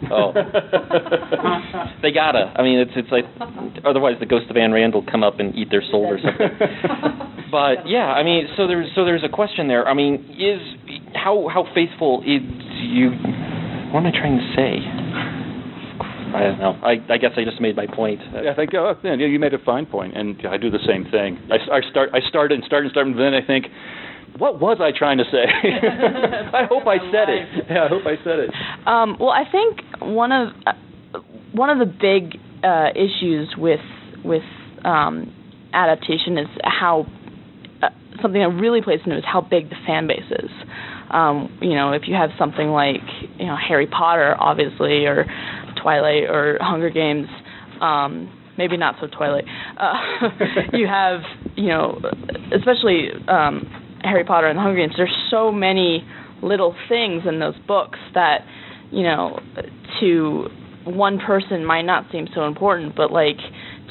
Oh, 0.09 0.33
oh. 0.33 0.33
they 2.01 2.11
gotta. 2.11 2.51
I 2.55 2.63
mean, 2.63 2.79
it's 2.79 2.91
it's 2.95 3.11
like 3.11 3.25
otherwise 3.85 4.15
the 4.19 4.25
ghost 4.25 4.49
of 4.49 4.57
Anne 4.57 4.71
Rand 4.71 4.93
will 4.93 5.05
come 5.05 5.23
up 5.23 5.39
and 5.39 5.55
eat 5.55 5.69
their 5.69 5.83
soul 5.91 6.05
or 6.05 6.17
something. 6.17 6.49
but 7.51 7.87
yeah, 7.87 8.11
I 8.11 8.23
mean, 8.23 8.47
so 8.57 8.67
there's 8.67 8.89
so 8.95 9.05
there's 9.05 9.23
a 9.23 9.29
question 9.29 9.67
there. 9.67 9.87
I 9.87 9.93
mean, 9.93 10.35
is 10.39 10.61
how 11.13 11.47
how 11.53 11.65
faithful 11.75 12.21
is 12.21 12.41
you? 12.81 13.11
What 13.91 14.01
am 14.01 14.07
I 14.07 14.11
trying 14.11 14.37
to 14.39 14.53
say? 14.55 15.30
I 16.35 16.43
don't 16.43 16.59
know. 16.59 16.79
I, 16.83 16.97
I 17.09 17.17
guess 17.17 17.31
I 17.37 17.43
just 17.43 17.61
made 17.61 17.75
my 17.75 17.87
point. 17.87 18.21
Yeah, 18.33 18.51
I 18.51 18.55
think 18.55 18.73
oh, 18.73 18.95
yeah, 19.03 19.15
you 19.15 19.39
made 19.39 19.53
a 19.53 19.59
fine 19.59 19.85
point, 19.85 20.15
and 20.15 20.35
I 20.47 20.57
do 20.57 20.69
the 20.69 20.83
same 20.87 21.05
thing. 21.11 21.39
I, 21.51 21.77
I 21.77 21.81
start 21.89 22.09
I 22.13 22.19
start 22.27 22.51
and 22.51 22.63
start 22.63 22.83
and 22.83 22.91
start, 22.91 23.07
and 23.07 23.19
then 23.19 23.33
I 23.33 23.45
think, 23.45 23.65
what 24.37 24.59
was 24.59 24.77
I 24.79 24.91
trying 24.97 25.17
to 25.17 25.25
say? 25.25 25.43
I 26.53 26.65
hope 26.65 26.87
I 26.87 26.97
said 27.11 27.29
it. 27.29 27.65
Yeah, 27.69 27.85
I 27.85 27.87
hope 27.87 28.03
I 28.05 28.15
said 28.23 28.39
it. 28.39 28.49
Um, 28.87 29.17
well, 29.19 29.31
I 29.31 29.43
think 29.51 29.79
one 30.01 30.31
of 30.31 30.49
uh, 30.65 31.19
one 31.53 31.69
of 31.69 31.79
the 31.79 31.85
big 31.85 32.39
uh, 32.63 32.89
issues 32.95 33.53
with 33.57 33.81
with 34.23 34.43
um, 34.85 35.33
adaptation 35.73 36.37
is 36.37 36.47
how 36.63 37.05
uh, 37.81 37.89
something 38.21 38.41
that 38.41 38.49
really 38.49 38.81
plays 38.81 38.99
into 39.05 39.17
is 39.17 39.23
how 39.25 39.41
big 39.41 39.69
the 39.69 39.75
fan 39.85 40.07
base 40.07 40.29
is. 40.31 40.49
Um, 41.11 41.57
you 41.61 41.75
know, 41.75 41.91
if 41.91 42.03
you 42.07 42.15
have 42.15 42.29
something 42.39 42.69
like 42.69 43.03
you 43.37 43.45
know 43.45 43.57
Harry 43.57 43.87
Potter, 43.87 44.35
obviously, 44.39 45.05
or 45.05 45.25
Twilight 45.81 46.23
or 46.23 46.57
Hunger 46.61 46.89
Games, 46.89 47.27
um, 47.81 48.31
maybe 48.57 48.77
not 48.77 48.95
so 49.01 49.07
Twilight. 49.07 49.45
Uh, 49.77 50.29
you 50.73 50.87
have 50.87 51.21
you 51.55 51.67
know, 51.67 51.99
especially 52.55 53.09
um, 53.27 53.99
Harry 54.03 54.23
Potter 54.23 54.47
and 54.47 54.57
the 54.57 54.61
Hunger 54.61 54.79
Games, 54.79 54.93
there's 54.97 55.15
so 55.29 55.51
many 55.51 56.05
little 56.41 56.75
things 56.89 57.23
in 57.27 57.39
those 57.39 57.55
books 57.67 57.99
that, 58.13 58.39
you 58.91 59.03
know, 59.03 59.39
to 59.99 60.47
one 60.85 61.19
person 61.19 61.63
might 61.63 61.83
not 61.83 62.05
seem 62.11 62.27
so 62.33 62.45
important, 62.45 62.95
but 62.95 63.11
like 63.11 63.37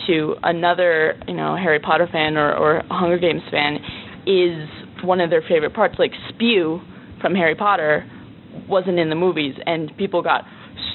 to 0.09 0.35
another, 0.43 1.15
you 1.29 1.35
know, 1.35 1.57
Harry 1.57 1.79
Potter 1.79 2.09
fan 2.11 2.37
or, 2.37 2.55
or 2.57 2.83
Hunger 2.91 3.19
Games 3.19 3.43
fan 3.51 3.77
is 4.27 4.69
one 5.05 5.21
of 5.21 5.31
their 5.31 5.43
favorite 5.43 5.75
parts. 5.75 5.95
Like 5.99 6.13
Spew 6.29 6.81
from 7.21 7.35
Harry 7.35 7.55
Potter 7.55 8.11
wasn't 8.69 8.99
in 8.99 9.11
the 9.11 9.15
movies, 9.15 9.55
and 9.67 9.97
people 9.97 10.23
got 10.23 10.45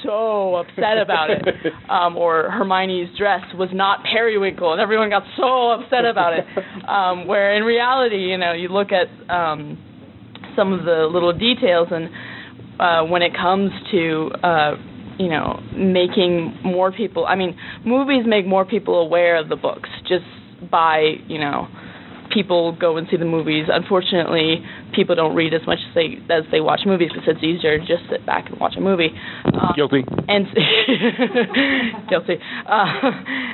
so 0.02 0.56
upset 0.56 0.98
about 0.98 1.30
it. 1.30 1.44
Um, 1.88 2.16
or 2.16 2.50
Hermione's 2.50 3.16
dress 3.16 3.42
was 3.54 3.68
not 3.72 4.00
periwinkle, 4.04 4.72
and 4.72 4.80
everyone 4.80 5.08
got 5.08 5.22
so 5.36 5.70
upset 5.70 6.04
about 6.04 6.32
it. 6.32 6.44
Um, 6.88 7.26
where 7.28 7.54
in 7.54 7.62
reality, 7.62 8.16
you 8.16 8.36
know, 8.36 8.52
you 8.52 8.68
look 8.68 8.88
at 8.90 9.06
um, 9.32 9.78
some 10.56 10.72
of 10.72 10.84
the 10.84 11.08
little 11.10 11.32
details, 11.32 11.88
and 11.90 12.10
uh, 12.80 13.08
when 13.08 13.22
it 13.22 13.32
comes 13.36 13.70
to 13.92 14.30
uh, 14.42 14.74
you 15.18 15.28
know 15.28 15.60
making 15.76 16.58
more 16.64 16.90
people, 16.90 17.24
I 17.26 17.36
mean, 17.36 17.56
movies 17.84 18.24
make 18.26 18.46
more 18.46 18.64
people 18.64 19.00
aware 19.00 19.36
of 19.36 19.48
the 19.48 19.56
books 19.56 19.88
just 20.08 20.24
by 20.70 21.14
you 21.28 21.38
know 21.38 21.68
people 22.36 22.76
go 22.78 22.98
and 22.98 23.08
see 23.10 23.16
the 23.16 23.24
movies. 23.24 23.64
Unfortunately, 23.72 24.62
people 24.94 25.14
don't 25.14 25.34
read 25.34 25.54
as 25.54 25.62
much 25.66 25.78
as 25.88 25.94
they 25.94 26.18
as 26.28 26.44
they 26.52 26.60
watch 26.60 26.80
movies 26.84 27.08
because 27.08 27.26
it's 27.26 27.42
easier 27.42 27.78
to 27.78 27.86
just 27.86 28.02
sit 28.10 28.26
back 28.26 28.50
and 28.50 28.60
watch 28.60 28.74
a 28.76 28.80
movie. 28.80 29.08
Um, 29.46 29.72
guilty. 29.74 30.04
And 30.28 30.46
guilty. 32.10 32.36
Uh, 32.68 32.84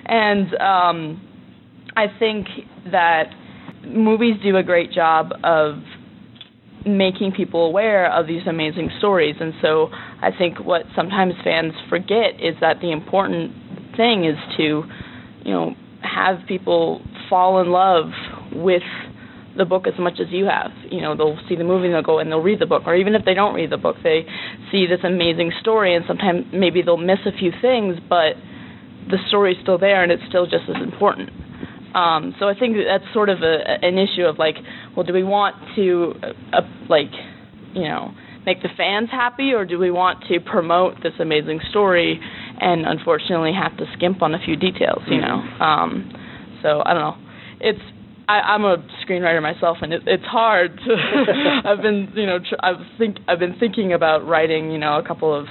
and 0.07 0.55
um, 0.57 1.29
I 1.97 2.07
think 2.19 2.49
that 2.91 3.27
movies 3.87 4.35
do 4.43 4.57
a 4.57 4.65
great 4.65 4.91
job 4.91 5.31
of 5.45 5.77
making 6.85 7.31
people 7.31 7.67
aware 7.67 8.13
of 8.13 8.27
these 8.27 8.43
amazing 8.49 8.91
stories. 8.99 9.37
And 9.39 9.53
so 9.63 9.91
I 9.93 10.31
think 10.37 10.59
what 10.59 10.83
sometimes 10.97 11.35
fans 11.45 11.73
forget 11.89 12.41
is 12.41 12.57
that 12.61 12.81
the 12.81 12.91
important 12.91 13.53
thing 13.97 14.25
is 14.25 14.37
to, 14.57 14.83
you 15.45 15.53
know, 15.53 15.77
have 16.03 16.39
people 16.49 17.01
fall 17.31 17.61
in 17.61 17.71
love 17.71 18.11
with 18.55 18.83
the 19.57 19.65
book 19.65 19.87
as 19.87 19.99
much 19.99 20.15
as 20.21 20.29
you 20.31 20.47
have. 20.47 20.71
You 20.91 21.01
know, 21.01 21.17
they'll 21.17 21.39
see 21.49 21.57
the 21.57 21.65
movie 21.65 21.87
and 21.87 21.95
they'll 21.95 22.03
go 22.03 22.19
and 22.19 22.31
they'll 22.31 22.41
read 22.41 22.61
the 22.61 22.67
book, 22.67 22.83
or 22.87 22.95
even 22.95 23.15
if 23.15 23.25
they 23.25 23.35
don't 23.35 23.55
read 23.55 23.71
the 23.71 23.77
book, 23.77 23.97
they 24.03 24.25
see 24.71 24.87
this 24.87 25.01
amazing 25.05 25.53
story, 25.61 25.95
and 25.95 26.05
sometimes 26.07 26.47
maybe 26.53 26.83
they'll 26.83 26.97
miss 26.97 27.19
a 27.27 27.37
few 27.37 27.53
things, 27.61 27.97
but 28.09 28.35
the 29.11 29.19
story's 29.29 29.57
still 29.63 29.79
there 29.79 30.03
and 30.03 30.13
it's 30.13 30.23
still 30.29 30.47
just 30.47 30.65
as 30.69 30.81
important. 30.83 31.31
Um, 31.95 32.35
so 32.39 32.49
I 32.49 32.59
think 32.59 32.77
that's 32.77 33.05
sort 33.13 33.29
of 33.29 33.43
a, 33.43 33.85
an 33.85 33.99
issue 33.99 34.25
of 34.25 34.39
like, 34.39 34.57
well, 34.97 35.05
do 35.05 35.13
we 35.13 35.25
want 35.25 35.57
to, 35.77 36.15
uh, 36.23 36.57
uh, 36.57 36.61
like, 36.89 37.13
you 37.75 37.85
know, 37.85 38.15
make 38.47 38.63
the 38.63 38.71
fans 38.77 39.11
happy, 39.11 39.53
or 39.53 39.65
do 39.67 39.79
we 39.79 39.91
want 39.91 40.25
to 40.29 40.41
promote 40.41 40.95
this 41.03 41.13
amazing 41.21 41.61
story 41.71 42.19
and 42.61 42.87
unfortunately 42.87 43.53
have 43.53 43.77
to 43.77 43.85
skimp 43.97 44.23
on 44.23 44.35
a 44.35 44.39
few 44.39 44.57
details, 44.57 45.03
you 45.09 45.21
know? 45.21 45.43
Um, 45.61 46.11
so 46.63 46.83
I 46.85 46.95
don't 46.95 47.03
know. 47.03 47.17
It's 47.61 47.81
I, 48.33 48.55
I'm 48.55 48.65
a 48.65 48.79
screenwriter 49.05 49.43
myself, 49.43 49.79
and 49.83 49.93
it, 49.93 50.03
it's 50.07 50.25
hard. 50.25 50.79
To, 50.79 50.97
I've 51.67 51.83
been, 51.83 52.11
you 52.15 52.25
know, 52.25 52.39
tr- 52.39 52.61
I've 52.63 52.81
think 52.97 53.19
I've 53.29 53.39
been 53.39 53.59
thinking 53.61 53.93
about 53.93 54.27
writing, 54.27 54.71
you 54.71 54.79
know, 54.79 54.99
a 54.99 55.07
couple 55.07 55.39
of 55.39 55.47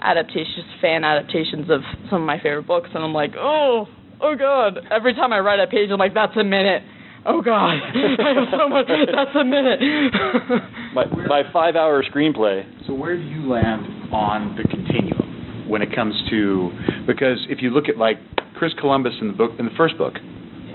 adaptations, 0.00 0.64
fan 0.80 1.04
adaptations 1.04 1.68
of 1.68 1.82
some 2.08 2.22
of 2.22 2.26
my 2.26 2.38
favorite 2.38 2.66
books, 2.66 2.88
and 2.94 3.04
I'm 3.04 3.12
like, 3.12 3.32
oh, 3.36 3.86
oh 4.22 4.36
God! 4.36 4.78
Every 4.90 5.12
time 5.12 5.34
I 5.34 5.40
write 5.40 5.60
a 5.60 5.66
page, 5.66 5.90
I'm 5.92 5.98
like, 5.98 6.14
that's 6.14 6.36
a 6.36 6.44
minute. 6.44 6.82
Oh 7.26 7.42
God, 7.42 7.74
I 7.94 8.34
have 8.34 8.48
so 8.58 8.68
much. 8.70 8.86
That's 8.88 9.36
a 9.36 9.44
minute. 9.44 9.80
my 10.94 11.04
my 11.28 11.42
five 11.52 11.76
hour 11.76 12.02
screenplay. 12.04 12.64
So 12.86 12.94
where 12.94 13.16
do 13.18 13.22
you 13.22 13.50
land 13.50 14.12
on 14.14 14.56
the 14.56 14.62
continuum 14.62 15.68
when 15.68 15.82
it 15.82 15.94
comes 15.94 16.14
to 16.30 16.70
because 17.06 17.36
if 17.50 17.60
you 17.60 17.68
look 17.68 17.90
at 17.90 17.98
like 17.98 18.16
Chris 18.56 18.72
Columbus 18.80 19.12
in 19.20 19.28
the 19.28 19.34
book 19.34 19.50
in 19.58 19.66
the 19.66 19.74
first 19.76 19.98
book 19.98 20.14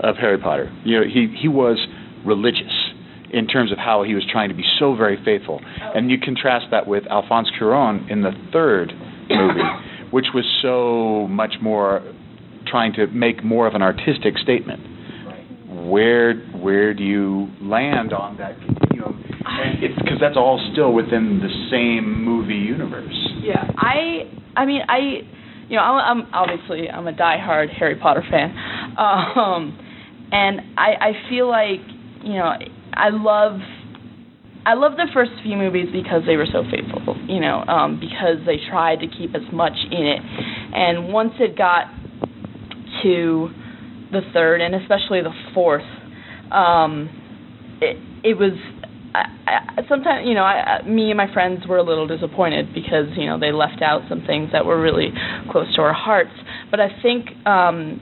of 0.00 0.16
Harry 0.16 0.38
Potter, 0.38 0.72
you 0.84 0.98
know 0.98 1.06
he 1.06 1.34
he 1.40 1.48
was 1.48 1.78
religious 2.24 2.92
in 3.32 3.46
terms 3.46 3.70
of 3.70 3.78
how 3.78 4.02
he 4.02 4.14
was 4.14 4.24
trying 4.30 4.48
to 4.48 4.54
be 4.54 4.64
so 4.78 4.94
very 4.94 5.22
faithful, 5.24 5.60
and 5.94 6.10
you 6.10 6.18
contrast 6.18 6.66
that 6.70 6.86
with 6.86 7.06
Alfonso 7.06 7.50
Cuarón 7.58 8.10
in 8.10 8.22
the 8.22 8.32
third 8.52 8.92
movie, 9.28 9.60
which 10.10 10.26
was 10.34 10.44
so 10.62 11.28
much 11.28 11.54
more 11.62 12.02
trying 12.66 12.92
to 12.94 13.06
make 13.08 13.44
more 13.44 13.66
of 13.66 13.74
an 13.74 13.82
artistic 13.82 14.38
statement. 14.38 14.80
Where 15.88 16.34
where 16.58 16.94
do 16.94 17.04
you 17.04 17.48
land 17.60 18.12
on 18.12 18.36
that 18.38 18.56
continuum? 18.60 19.24
Because 19.80 20.18
that's 20.20 20.36
all 20.36 20.60
still 20.72 20.92
within 20.92 21.40
the 21.40 21.68
same 21.70 22.24
movie 22.24 22.54
universe. 22.54 23.14
Yeah, 23.40 23.70
I 23.76 24.30
I 24.56 24.66
mean 24.66 24.82
I 24.88 24.98
you 25.68 25.76
know 25.76 25.82
I'm, 25.82 26.18
I'm 26.24 26.34
obviously 26.34 26.88
I'm 26.90 27.06
a 27.06 27.12
diehard 27.12 27.70
Harry 27.70 27.96
Potter 27.96 28.24
fan, 28.28 28.50
um, 28.98 29.78
and 30.32 30.60
I 30.76 30.94
I 31.00 31.12
feel 31.28 31.48
like 31.48 31.80
you 32.22 32.34
know 32.34 32.52
I 32.94 33.10
love. 33.10 33.60
I 34.62 34.74
love 34.74 34.92
the 34.98 35.06
first 35.14 35.30
few 35.42 35.56
movies 35.56 35.88
because 35.90 36.20
they 36.26 36.36
were 36.36 36.46
so 36.46 36.64
faithful, 36.70 37.16
you 37.26 37.40
know, 37.40 37.64
um, 37.64 37.98
because 37.98 38.44
they 38.44 38.58
tried 38.68 38.96
to 38.96 39.06
keep 39.06 39.34
as 39.34 39.50
much 39.50 39.72
in 39.90 40.04
it. 40.04 40.20
And 40.20 41.14
once 41.14 41.32
it 41.40 41.56
got 41.56 41.86
to 43.02 43.48
the 44.12 44.20
third 44.34 44.60
and 44.60 44.74
especially 44.74 45.22
the 45.22 45.32
fourth, 45.54 45.88
um, 46.52 47.08
it 47.80 47.96
it 48.22 48.34
was. 48.34 48.52
I, 49.14 49.24
I, 49.46 49.82
sometimes 49.88 50.28
you 50.28 50.34
know, 50.34 50.44
I, 50.44 50.82
me 50.86 51.10
and 51.10 51.16
my 51.16 51.32
friends 51.32 51.66
were 51.66 51.78
a 51.78 51.82
little 51.82 52.06
disappointed 52.06 52.74
because 52.74 53.06
you 53.16 53.26
know 53.26 53.40
they 53.40 53.52
left 53.52 53.80
out 53.82 54.02
some 54.10 54.22
things 54.26 54.50
that 54.52 54.66
were 54.66 54.80
really 54.80 55.08
close 55.50 55.74
to 55.76 55.80
our 55.80 55.94
hearts. 55.94 56.30
But 56.70 56.80
I 56.80 56.88
think 57.02 57.30
um, 57.46 57.98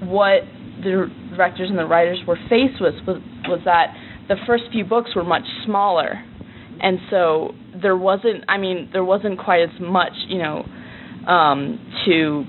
what 0.00 0.44
the 0.82 1.10
directors 1.30 1.70
and 1.70 1.78
the 1.78 1.86
writers 1.86 2.18
were 2.26 2.38
faced 2.48 2.80
with 2.80 2.94
was 3.06 3.22
was 3.48 3.60
that 3.64 3.94
the 4.28 4.36
first 4.46 4.64
few 4.72 4.84
books 4.84 5.14
were 5.14 5.24
much 5.24 5.44
smaller, 5.64 6.22
and 6.80 6.98
so 7.10 7.54
there 7.80 7.96
wasn't. 7.96 8.44
I 8.48 8.58
mean, 8.58 8.90
there 8.92 9.04
wasn't 9.04 9.38
quite 9.38 9.62
as 9.62 9.80
much, 9.80 10.12
you 10.28 10.38
know, 10.38 10.64
um, 11.26 11.78
to 12.06 12.44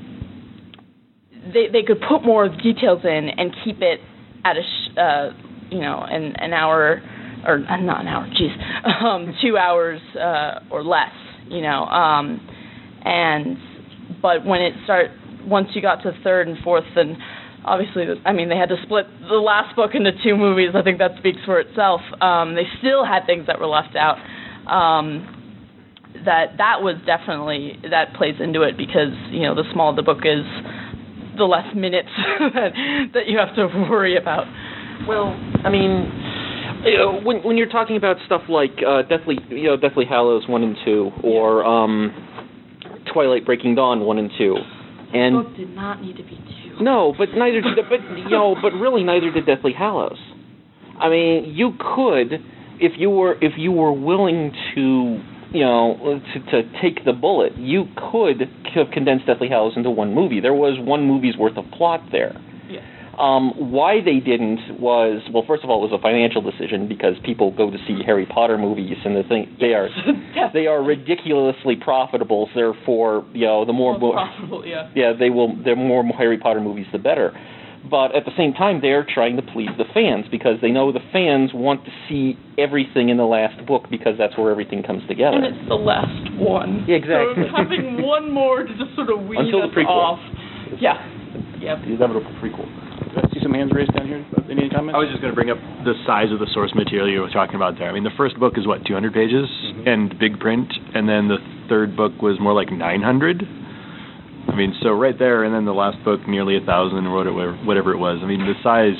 they 1.53 1.67
they 1.71 1.83
could 1.83 2.01
put 2.07 2.23
more 2.23 2.49
details 2.49 3.01
in 3.03 3.29
and 3.37 3.55
keep 3.63 3.81
it 3.81 3.99
at 4.45 4.57
a 4.57 4.61
sh- 4.61 4.97
uh, 4.97 5.29
you 5.69 5.81
know 5.81 5.99
an 6.07 6.35
an 6.37 6.53
hour 6.53 7.01
or 7.45 7.55
uh, 7.67 7.77
not 7.77 8.01
an 8.01 8.07
hour, 8.07 8.27
geez, 8.37 8.51
um, 9.01 9.33
two 9.41 9.57
hours 9.57 9.99
uh, 10.15 10.59
or 10.69 10.83
less, 10.83 11.11
you 11.47 11.61
know. 11.61 11.85
Um, 11.85 12.39
and 13.03 13.57
but 14.21 14.45
when 14.45 14.61
it 14.61 14.73
start 14.83 15.11
once 15.45 15.69
you 15.73 15.81
got 15.81 16.03
to 16.03 16.11
third 16.23 16.47
and 16.47 16.57
fourth, 16.63 16.83
then 16.95 17.17
obviously, 17.65 18.05
I 18.25 18.33
mean, 18.33 18.49
they 18.49 18.57
had 18.57 18.69
to 18.69 18.77
split 18.83 19.05
the 19.27 19.35
last 19.35 19.75
book 19.75 19.91
into 19.93 20.11
two 20.23 20.35
movies. 20.35 20.69
I 20.75 20.81
think 20.81 20.99
that 20.99 21.11
speaks 21.17 21.39
for 21.45 21.59
itself. 21.59 22.01
Um, 22.21 22.55
they 22.55 22.65
still 22.79 23.05
had 23.05 23.25
things 23.25 23.47
that 23.47 23.59
were 23.59 23.67
left 23.67 23.95
out. 23.95 24.17
Um, 24.67 25.41
that 26.25 26.57
that 26.57 26.81
was 26.81 26.95
definitely 27.05 27.79
that 27.89 28.13
plays 28.15 28.35
into 28.39 28.61
it 28.63 28.77
because 28.77 29.15
you 29.31 29.41
know 29.41 29.55
the 29.55 29.63
smaller 29.73 29.95
the 29.95 30.03
book 30.03 30.19
is, 30.25 30.45
the 31.37 31.45
less 31.45 31.73
minutes 31.75 32.09
that 32.53 32.71
that 33.13 33.27
you 33.27 33.37
have 33.37 33.55
to 33.55 33.67
worry 33.89 34.17
about. 34.17 34.45
Well, 35.07 35.33
I 35.63 35.69
mean, 35.69 36.11
you 36.85 36.97
know, 36.97 37.21
when 37.23 37.37
when 37.43 37.57
you're 37.57 37.69
talking 37.69 37.97
about 37.97 38.17
stuff 38.25 38.43
like 38.49 38.71
uh, 38.85 39.03
Deathly, 39.03 39.37
you 39.49 39.63
know, 39.63 39.77
Deathly 39.77 40.05
Hallows 40.05 40.47
one 40.47 40.63
and 40.63 40.75
two, 40.85 41.11
or 41.23 41.63
um, 41.63 42.11
Twilight 43.13 43.45
Breaking 43.45 43.75
Dawn 43.75 44.01
one 44.01 44.17
and 44.17 44.29
two, 44.37 44.55
and 45.13 45.37
the 45.37 45.43
book 45.43 45.57
did 45.57 45.69
not 45.73 46.01
need 46.01 46.17
to 46.17 46.23
be 46.23 46.37
two. 46.37 46.60
No, 46.81 47.13
but 47.17 47.29
neither 47.35 47.61
did, 47.61 47.77
the, 47.77 47.83
but 47.87 48.01
you 48.17 48.29
know, 48.29 48.55
but 48.61 48.73
really 48.73 49.03
neither 49.03 49.31
did 49.31 49.45
Deathly 49.45 49.73
Hallows. 49.73 50.17
I 50.99 51.09
mean, 51.09 51.53
you 51.55 51.73
could, 51.95 52.33
if 52.79 52.93
you 52.97 53.09
were 53.09 53.35
if 53.41 53.53
you 53.57 53.71
were 53.71 53.93
willing 53.93 54.51
to, 54.75 55.21
you 55.57 55.63
know, 55.63 56.21
to 56.33 56.39
to 56.51 56.81
take 56.81 57.05
the 57.05 57.13
bullet, 57.13 57.57
you 57.57 57.85
could 57.95 58.41
have 58.75 58.91
condensed 58.91 59.25
Deathly 59.25 59.49
Hallows 59.49 59.73
into 59.75 59.89
one 59.89 60.13
movie. 60.13 60.39
There 60.39 60.53
was 60.53 60.77
one 60.79 61.05
movie's 61.07 61.37
worth 61.37 61.57
of 61.57 61.65
plot 61.71 62.01
there. 62.11 62.39
Yeah. 63.13 63.19
Um, 63.19 63.71
why 63.71 64.01
they 64.03 64.19
didn't 64.19 64.79
was 64.79 65.21
well, 65.33 65.43
first 65.47 65.63
of 65.63 65.69
all, 65.69 65.83
it 65.85 65.91
was 65.91 65.99
a 65.99 66.01
financial 66.01 66.41
decision 66.41 66.87
because 66.87 67.15
people 67.25 67.51
go 67.51 67.69
to 67.69 67.77
see 67.87 67.99
Harry 68.05 68.25
Potter 68.25 68.57
movies, 68.57 68.97
and 69.03 69.15
the 69.15 69.23
thing 69.23 69.55
they 69.59 69.73
are 69.73 69.89
they 70.53 70.67
are 70.67 70.81
ridiculously 70.83 71.75
profitable. 71.75 72.49
Therefore, 72.55 73.25
you 73.33 73.45
know, 73.45 73.65
the 73.65 73.73
more, 73.73 73.97
More 73.99 74.13
profitable, 74.13 74.65
yeah. 74.65 74.89
yeah, 74.95 75.13
they 75.17 75.29
will. 75.29 75.55
The 75.63 75.75
more 75.75 76.03
Harry 76.17 76.37
Potter 76.37 76.61
movies, 76.61 76.87
the 76.91 76.99
better. 76.99 77.31
But 77.89 78.15
at 78.15 78.25
the 78.25 78.31
same 78.37 78.53
time, 78.53 78.79
they're 78.79 79.03
trying 79.11 79.37
to 79.37 79.41
please 79.41 79.69
the 79.77 79.85
fans 79.91 80.25
because 80.29 80.61
they 80.61 80.69
know 80.69 80.91
the 80.91 81.01
fans 81.11 81.49
want 81.51 81.83
to 81.85 81.91
see 82.07 82.37
everything 82.57 83.09
in 83.09 83.17
the 83.17 83.25
last 83.25 83.65
book 83.65 83.85
because 83.89 84.13
that's 84.19 84.37
where 84.37 84.51
everything 84.51 84.83
comes 84.83 85.01
together. 85.07 85.37
And 85.37 85.45
it's 85.57 85.67
the 85.67 85.75
last 85.81 86.31
one. 86.37 86.85
Yeah, 86.87 86.95
exactly. 87.01 87.41
So 87.49 87.57
having 87.57 88.03
one 88.03 88.31
more 88.31 88.61
to 88.61 88.69
just 88.77 88.93
sort 88.95 89.09
of 89.09 89.25
weed 89.25 89.39
Until 89.39 89.63
us 89.63 89.73
prequel. 89.75 89.87
off. 89.89 90.19
Yeah. 90.79 91.01
Yep. 91.59 91.77
the 91.85 91.93
inevitable 91.97 92.31
prequel. 92.41 92.69
See 93.33 93.39
some 93.41 93.53
hands 93.53 93.71
raised 93.73 93.93
down 93.93 94.07
here. 94.07 94.25
Any 94.49 94.69
comments? 94.69 94.95
I 94.95 94.99
was 94.99 95.09
just 95.09 95.21
going 95.21 95.31
to 95.31 95.35
bring 95.35 95.49
up 95.49 95.57
the 95.83 95.93
size 96.05 96.31
of 96.31 96.39
the 96.39 96.47
source 96.53 96.73
material 96.75 97.09
you 97.09 97.21
were 97.21 97.29
talking 97.29 97.55
about 97.55 97.79
there. 97.79 97.89
I 97.89 97.93
mean, 97.93 98.03
the 98.03 98.15
first 98.17 98.39
book 98.39 98.57
is 98.57 98.67
what 98.67 98.85
200 98.85 99.13
pages 99.13 99.47
and 99.85 100.17
big 100.19 100.39
print, 100.39 100.67
and 100.93 101.07
then 101.07 101.27
the 101.27 101.39
third 101.69 101.95
book 101.95 102.21
was 102.21 102.39
more 102.39 102.53
like 102.53 102.71
900. 102.71 103.43
I 104.47 104.55
mean, 104.55 104.75
so 104.81 104.91
right 104.91 105.17
there, 105.17 105.43
and 105.43 105.53
then 105.55 105.65
the 105.65 105.73
last 105.73 106.03
book 106.03 106.27
nearly 106.27 106.57
a 106.57 106.65
thousand 106.65 107.07
or 107.07 107.15
whatever, 107.15 107.55
whatever 107.63 107.93
it 107.93 107.97
was. 107.97 108.19
I 108.21 108.27
mean, 108.27 108.43
the 108.43 108.57
size, 108.63 108.99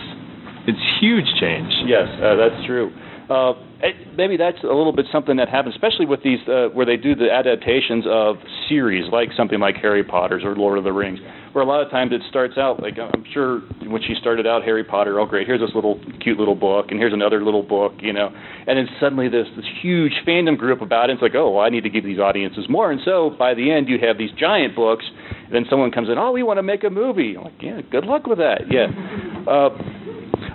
it's 0.67 0.79
huge 1.01 1.27
change. 1.39 1.71
Yes, 1.85 2.07
uh, 2.21 2.35
that's 2.39 2.65
true. 2.65 2.93
Uh, 3.27 3.53
it, 3.83 3.95
maybe 4.15 4.37
that's 4.37 4.61
a 4.63 4.67
little 4.71 4.93
bit 4.93 5.05
something 5.11 5.37
that 5.37 5.49
happens, 5.49 5.75
especially 5.75 6.05
with 6.05 6.21
these 6.23 6.39
uh, 6.47 6.67
where 6.73 6.85
they 6.85 6.97
do 6.97 7.15
the 7.15 7.31
adaptations 7.31 8.05
of 8.07 8.35
series, 8.69 9.11
like 9.11 9.29
something 9.35 9.59
like 9.59 9.75
Harry 9.77 10.03
Potter's 10.03 10.43
or 10.43 10.55
Lord 10.55 10.77
of 10.77 10.83
the 10.83 10.93
Rings, 10.93 11.19
where 11.53 11.63
a 11.63 11.67
lot 11.67 11.81
of 11.81 11.89
times 11.91 12.11
it 12.11 12.21
starts 12.29 12.57
out 12.57 12.81
like 12.81 12.97
I'm 12.97 13.25
sure 13.33 13.59
when 13.87 14.01
she 14.01 14.15
started 14.19 14.47
out 14.47 14.63
Harry 14.63 14.83
Potter, 14.83 15.19
oh 15.19 15.25
great, 15.25 15.47
here's 15.47 15.61
this 15.61 15.71
little 15.75 15.99
cute 16.21 16.37
little 16.37 16.55
book, 16.55 16.87
and 16.89 16.99
here's 16.99 17.13
another 17.13 17.43
little 17.43 17.63
book, 17.63 17.93
you 17.99 18.13
know, 18.13 18.29
and 18.67 18.77
then 18.77 18.87
suddenly 18.99 19.29
there's 19.29 19.53
this 19.55 19.65
huge 19.81 20.13
fandom 20.27 20.57
group 20.57 20.81
about 20.81 21.09
it. 21.09 21.13
It's 21.13 21.21
like, 21.21 21.35
oh, 21.35 21.51
well, 21.51 21.65
I 21.65 21.69
need 21.69 21.83
to 21.83 21.89
give 21.89 22.03
these 22.03 22.19
audiences 22.19 22.65
more, 22.69 22.91
and 22.91 23.01
so 23.03 23.35
by 23.37 23.53
the 23.53 23.71
end 23.71 23.89
you 23.89 23.97
have 23.99 24.17
these 24.17 24.31
giant 24.37 24.75
books. 24.75 25.05
And 25.45 25.53
then 25.53 25.65
someone 25.69 25.91
comes 25.91 26.07
in, 26.07 26.17
oh, 26.17 26.31
we 26.31 26.43
want 26.43 26.59
to 26.59 26.63
make 26.63 26.85
a 26.85 26.89
movie. 26.89 27.35
I'm 27.35 27.43
like, 27.43 27.61
yeah, 27.61 27.81
good 27.91 28.05
luck 28.05 28.25
with 28.25 28.37
that. 28.37 28.61
Yeah. 28.69 28.87
Uh, 29.41 29.69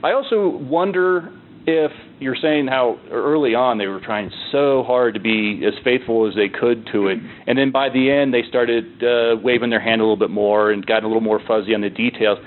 I 0.05 0.13
also 0.13 0.47
wonder 0.49 1.33
if 1.67 1.91
you're 2.21 2.37
saying 2.41 2.69
how 2.69 2.99
early 3.11 3.55
on 3.55 3.79
they 3.79 3.87
were 3.87 4.01
trying 4.01 4.31
so 4.53 4.85
hard 4.85 5.15
to 5.15 5.21
be 5.21 5.63
as 5.67 5.75
faithful 5.83 6.29
as 6.29 6.35
they 6.35 6.49
could 6.49 6.87
to 6.93 7.09
it, 7.09 7.19
and 7.47 7.59
then 7.59 7.73
by 7.73 7.89
the 7.89 8.11
end 8.11 8.33
they 8.33 8.43
started 8.49 9.03
uh, 9.03 9.37
waving 9.43 9.71
their 9.71 9.81
hand 9.81 10.01
a 10.01 10.05
little 10.05 10.17
bit 10.17 10.31
more 10.31 10.71
and 10.71 10.87
got 10.87 11.03
a 11.03 11.07
little 11.07 11.23
more 11.23 11.41
fuzzy 11.47 11.75
on 11.75 11.81
the 11.81 11.91
details. 11.91 12.39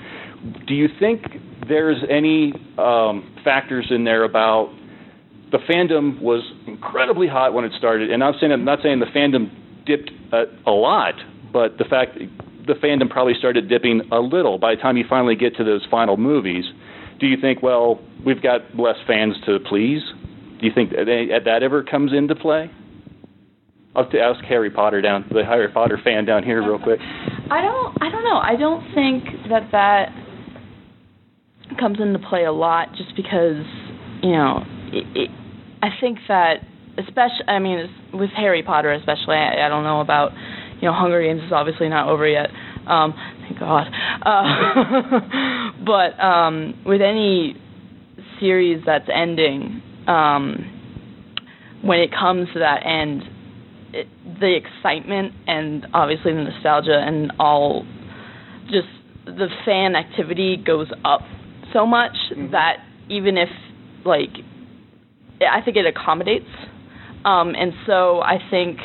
Do 0.66 0.74
you 0.74 0.88
think 0.98 1.22
there's 1.68 2.02
any 2.08 2.54
um, 2.78 3.36
factors 3.44 3.86
in 3.90 4.04
there 4.04 4.24
about 4.24 4.74
the 5.52 5.58
fandom 5.58 6.20
was 6.20 6.42
incredibly 6.66 7.28
hot 7.28 7.52
when 7.52 7.64
it 7.64 7.72
started, 7.76 8.10
and 8.10 8.24
I'm 8.24 8.34
saying 8.40 8.52
I'm 8.52 8.64
not 8.64 8.80
saying 8.82 9.00
the 9.00 9.06
fandom 9.06 9.50
dipped 9.84 10.10
a, 10.32 10.44
a 10.66 10.72
lot, 10.72 11.14
but 11.52 11.76
the 11.78 11.84
fact 11.84 12.18
the 12.66 12.74
fandom 12.74 13.10
probably 13.10 13.34
started 13.34 13.68
dipping 13.68 14.02
a 14.12 14.20
little 14.20 14.58
by 14.58 14.74
the 14.74 14.80
time 14.80 14.96
you 14.96 15.04
finally 15.08 15.34
get 15.34 15.56
to 15.56 15.64
those 15.64 15.86
final 15.90 16.16
movies. 16.16 16.64
Do 17.20 17.26
you 17.26 17.36
think, 17.40 17.62
well, 17.62 18.00
we've 18.24 18.42
got 18.42 18.74
less 18.76 18.96
fans 19.06 19.36
to 19.46 19.58
please? 19.60 20.00
Do 20.60 20.66
you 20.66 20.72
think 20.74 20.90
that, 20.90 21.40
that, 21.44 21.62
ever 21.62 21.82
comes 21.82 22.12
into 22.12 22.34
play? 22.34 22.70
I'll 23.94 24.04
have 24.04 24.12
to 24.12 24.20
ask 24.20 24.42
Harry 24.44 24.70
Potter 24.70 25.02
down, 25.02 25.26
the 25.30 25.44
Harry 25.44 25.68
Potter 25.68 25.98
fan 26.02 26.24
down 26.24 26.44
here, 26.44 26.62
real 26.62 26.78
quick. 26.78 27.00
I 27.00 27.60
don't. 27.60 27.96
I 28.00 28.10
don't 28.10 28.24
know. 28.24 28.38
I 28.38 28.56
don't 28.56 28.94
think 28.94 29.24
that 29.48 29.68
that 29.72 30.14
comes 31.78 31.98
into 32.00 32.18
play 32.18 32.44
a 32.44 32.52
lot, 32.52 32.94
just 32.96 33.16
because 33.16 33.64
you 34.22 34.32
know. 34.32 34.62
It, 34.92 35.04
it, 35.16 35.30
I 35.82 35.88
think 36.00 36.18
that, 36.28 36.60
especially. 36.98 37.48
I 37.48 37.58
mean, 37.58 37.88
with 38.14 38.30
Harry 38.36 38.62
Potter, 38.62 38.92
especially. 38.92 39.36
I, 39.36 39.66
I 39.66 39.68
don't 39.68 39.84
know 39.84 40.00
about. 40.00 40.32
You 40.80 40.88
know, 40.88 40.94
Hunger 40.94 41.20
Games 41.20 41.42
is 41.42 41.52
obviously 41.52 41.90
not 41.90 42.08
over 42.08 42.26
yet. 42.26 42.48
Um, 42.86 43.12
God. 43.58 43.86
Uh, 44.22 45.70
but 45.84 46.18
um, 46.22 46.82
with 46.84 47.00
any 47.00 47.56
series 48.38 48.82
that's 48.84 49.08
ending, 49.12 49.82
um, 50.06 50.80
when 51.82 52.00
it 52.00 52.10
comes 52.12 52.48
to 52.52 52.58
that 52.60 52.84
end, 52.84 53.22
it, 53.92 54.06
the 54.40 54.56
excitement 54.56 55.32
and 55.46 55.86
obviously 55.92 56.32
the 56.32 56.44
nostalgia 56.44 56.98
and 56.98 57.32
all 57.38 57.84
just 58.66 58.88
the 59.26 59.48
fan 59.64 59.96
activity 59.96 60.56
goes 60.56 60.88
up 61.04 61.22
so 61.72 61.86
much 61.86 62.16
that 62.52 62.76
even 63.08 63.36
if 63.36 63.48
like 64.04 64.30
I 65.40 65.60
think 65.62 65.76
it 65.76 65.86
accommodates 65.86 66.46
um 67.24 67.54
and 67.56 67.72
so 67.86 68.20
I 68.20 68.38
think 68.50 68.78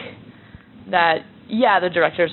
that 0.89 1.19
yeah 1.47 1.79
the 1.79 1.89
directors 1.89 2.31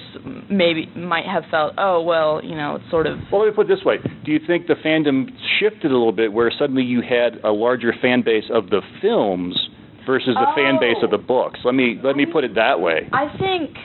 maybe 0.51 0.87
might 0.96 1.27
have 1.27 1.44
felt 1.51 1.75
oh 1.79 2.03
well 2.03 2.40
you 2.42 2.55
know 2.55 2.77
it's 2.77 2.90
sort 2.90 3.07
of 3.07 3.18
Well, 3.31 3.42
let 3.42 3.51
me 3.51 3.55
put 3.55 3.70
it 3.70 3.75
this 3.77 3.85
way: 3.85 3.96
Do 4.25 4.33
you 4.33 4.40
think 4.46 4.66
the 4.66 4.75
fandom 4.75 5.29
shifted 5.61 5.90
a 5.90 5.96
little 5.96 6.12
bit, 6.12 6.33
where 6.33 6.51
suddenly 6.59 6.83
you 6.83 7.03
had 7.03 7.42
a 7.44 7.51
larger 7.51 7.92
fan 8.01 8.22
base 8.22 8.44
of 8.53 8.70
the 8.70 8.81
films 9.01 9.59
versus 10.07 10.35
the 10.35 10.46
fan 10.57 10.79
base 10.81 10.96
of 11.03 11.11
the 11.11 11.18
oh. 11.18 11.27
books? 11.27 11.61
Let 11.64 11.75
me 11.75 12.01
let 12.03 12.16
me 12.16 12.27
put 12.27 12.44
it 12.44 12.55
that 12.55 12.81
way. 12.81 13.09
I 13.12 13.29
think 13.38 13.77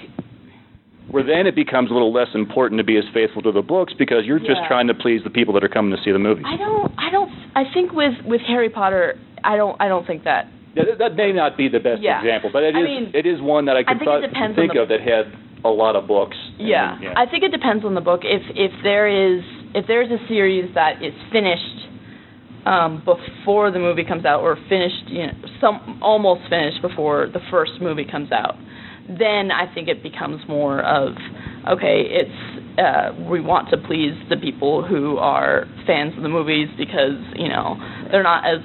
Where 1.10 1.24
then 1.24 1.48
it 1.48 1.56
becomes 1.56 1.90
a 1.90 1.94
little 1.94 2.14
less 2.14 2.30
important 2.34 2.80
to 2.80 2.84
be 2.84 2.98
as 2.98 3.06
faithful 3.14 3.42
to 3.44 3.52
the 3.52 3.62
books 3.62 3.94
because 3.98 4.26
you're 4.26 4.40
just 4.40 4.62
trying 4.68 4.88
to 4.88 4.94
please 4.94 5.22
the 5.24 5.30
people 5.30 5.54
that 5.56 5.64
are 5.64 5.70
coming 5.70 5.96
to 5.96 6.02
see 6.04 6.12
the 6.12 6.20
movies. 6.20 6.46
I 6.48 6.58
don't 6.58 6.92
I 6.98 7.10
don't 7.12 7.32
I 7.56 7.64
think 7.74 7.92
with 7.92 8.14
with 8.26 8.42
Harry 8.48 8.70
Potter 8.70 9.16
I 9.44 9.56
don't 9.56 9.80
I 9.82 9.88
don't 9.88 10.06
think 10.06 10.24
that 10.24 10.46
Yeah, 10.46 10.57
that, 10.86 10.98
that 11.00 11.16
may 11.16 11.32
not 11.34 11.58
be 11.58 11.68
the 11.70 11.80
best 11.80 12.02
Yeah. 12.02 12.20
example, 12.20 12.50
but 12.52 12.64
it 12.64 12.76
I 12.76 12.80
is 12.80 12.86
mean, 12.86 13.12
it 13.14 13.26
is 13.26 13.42
one 13.42 13.66
that 13.66 13.76
I 13.76 13.80
I 13.80 13.84
could 13.84 14.00
think 14.00 14.56
think 14.56 14.76
of 14.76 14.90
that 14.90 15.02
had 15.02 15.34
a 15.66 15.70
lot 15.70 15.96
of 15.96 16.08
books. 16.08 16.38
and- 16.60 16.68
Yeah. 16.68 17.14
I 17.16 17.26
think 17.26 17.44
it 17.44 17.52
depends 17.52 17.84
on 17.86 17.94
the 17.96 18.02
book. 18.02 18.22
If 18.24 18.44
if 18.56 18.72
there 18.84 19.08
is 19.08 19.44
if 19.74 19.86
there's 19.88 20.10
a 20.12 20.20
series 20.28 20.74
that 20.76 21.04
is 21.04 21.14
finished 21.32 21.88
um, 22.66 23.02
before 23.06 23.72
the 23.72 23.80
movie 23.80 24.04
comes 24.04 24.26
out, 24.26 24.42
or 24.42 24.58
finished, 24.68 25.08
you 25.08 25.28
know, 25.28 25.34
some 25.62 26.00
almost 26.02 26.42
finished 26.50 26.82
before 26.82 27.28
the 27.28 27.40
first 27.50 27.80
movie 27.80 28.04
comes 28.04 28.30
out, 28.32 28.56
then 29.08 29.52
I 29.52 29.74
think 29.74 29.88
it 29.88 30.04
becomes 30.04 30.42
more 30.48 30.82
of 30.82 31.16
okay, 31.68 32.02
it's 32.10 32.80
uh, 32.80 33.14
we 33.30 33.40
want 33.42 33.70
to 33.70 33.78
please 33.78 34.14
the 34.30 34.38
people 34.38 34.84
who 34.84 35.18
are 35.18 35.66
fans 35.86 36.16
of 36.18 36.24
the 36.24 36.30
movies 36.30 36.68
because 36.78 37.16
you 37.36 37.48
know 37.50 37.78
they're 38.12 38.24
not 38.24 38.46
as 38.46 38.60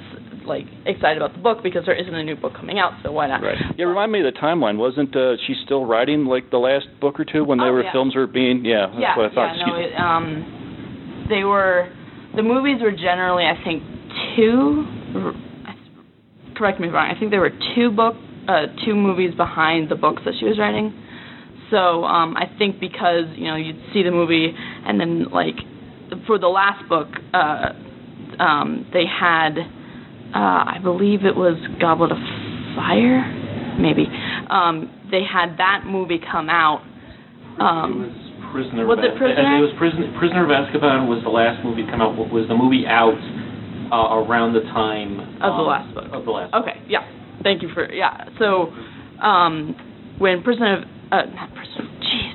like 0.45 0.65
excited 0.85 1.17
about 1.17 1.33
the 1.35 1.41
book 1.41 1.63
because 1.63 1.85
there 1.85 1.95
isn't 1.95 2.13
a 2.13 2.23
new 2.23 2.35
book 2.35 2.53
coming 2.55 2.79
out, 2.79 2.93
so 3.03 3.11
why 3.11 3.27
not? 3.27 3.41
Right. 3.41 3.57
Yeah, 3.77 3.85
remind 3.85 4.11
me 4.11 4.19
of 4.25 4.33
the 4.33 4.39
timeline. 4.39 4.77
Wasn't 4.77 5.15
uh, 5.15 5.35
she 5.47 5.55
still 5.65 5.85
writing 5.85 6.25
like 6.25 6.49
the 6.51 6.57
last 6.57 6.87
book 7.01 7.19
or 7.19 7.25
two 7.25 7.43
when 7.43 7.57
they 7.59 7.65
Oh, 7.65 7.71
were 7.73 7.83
yeah. 7.83 7.91
films 7.91 8.15
were 8.15 8.27
being? 8.27 8.65
Yeah, 8.65 8.87
that's 8.87 8.99
yeah, 8.99 9.17
what 9.17 9.31
I 9.31 9.35
thought. 9.35 9.55
yeah, 9.57 9.65
no, 9.65 9.75
Excuse 9.75 9.89
me. 9.89 9.95
it, 9.95 9.99
um, 9.99 11.25
they 11.29 11.43
were 11.43 11.89
the 12.35 12.43
movies 12.43 12.81
were 12.81 12.91
generally, 12.91 13.45
I 13.45 13.61
think, 13.63 13.83
two. 14.35 14.85
Correct 16.55 16.79
me 16.79 16.87
if 16.87 16.91
I'm 16.91 16.95
wrong. 16.95 17.13
I 17.15 17.19
think 17.19 17.31
there 17.31 17.41
were 17.41 17.51
two 17.75 17.89
book, 17.91 18.15
uh, 18.47 18.67
two 18.85 18.95
movies 18.95 19.33
behind 19.35 19.89
the 19.89 19.95
books 19.95 20.21
that 20.25 20.33
she 20.39 20.45
was 20.45 20.59
writing. 20.59 20.93
So 21.71 22.03
um, 22.03 22.35
I 22.37 22.45
think 22.59 22.79
because 22.79 23.25
you 23.35 23.45
know 23.47 23.55
you'd 23.55 23.81
see 23.93 24.03
the 24.03 24.11
movie 24.11 24.53
and 24.55 24.99
then 24.99 25.25
like 25.31 25.55
for 26.27 26.37
the 26.37 26.47
last 26.47 26.87
book, 26.87 27.07
uh, 27.33 27.69
um, 28.39 28.85
they 28.93 29.05
had, 29.05 29.55
uh, 30.33 30.65
I 30.65 30.77
believe 30.81 31.25
it 31.25 31.35
was 31.35 31.57
Goblet 31.79 32.11
of 32.11 32.17
Fire, 32.75 33.21
maybe. 33.77 34.09
Um, 34.49 34.89
they 35.11 35.21
had 35.21 35.57
that 35.57 35.85
movie 35.85 36.19
come 36.19 36.49
out. 36.49 36.81
Um, 37.61 38.01
it 38.01 38.09
was 38.09 38.23
Prisoner. 38.49 38.85
was 38.85 38.97
of 38.97 39.05
it 39.05 39.17
Prisoner? 39.17 39.57
It 39.57 39.61
was 39.61 39.73
Prisoner. 39.77 40.09
Prisoner 40.17 40.43
of 40.45 40.49
Azkaban 40.49 41.05
was 41.05 41.21
the 41.21 41.29
last 41.29 41.61
movie 41.61 41.85
to 41.85 41.91
come 41.91 42.01
out. 42.01 42.17
Was 42.17 42.49
the 42.49 42.57
movie 42.57 42.85
out 42.89 43.13
uh, 43.93 44.25
around 44.25 44.53
the 44.53 44.65
time 44.73 45.21
Of 45.37 45.53
the 45.53 45.61
um, 45.61 45.69
last 45.69 45.93
book. 45.93 46.09
Of 46.09 46.25
the 46.25 46.31
last. 46.31 46.53
Okay, 46.53 46.81
yeah. 46.89 47.05
Thank 47.45 47.61
you 47.61 47.69
for 47.73 47.85
yeah. 47.91 48.29
So, 48.39 48.73
um, 49.21 49.77
when 50.17 50.41
Prisoner 50.41 50.81
of 50.81 50.83
uh, 51.13 51.29
not 51.29 51.53
Prisoner. 51.53 51.89
Jeez, 52.01 52.33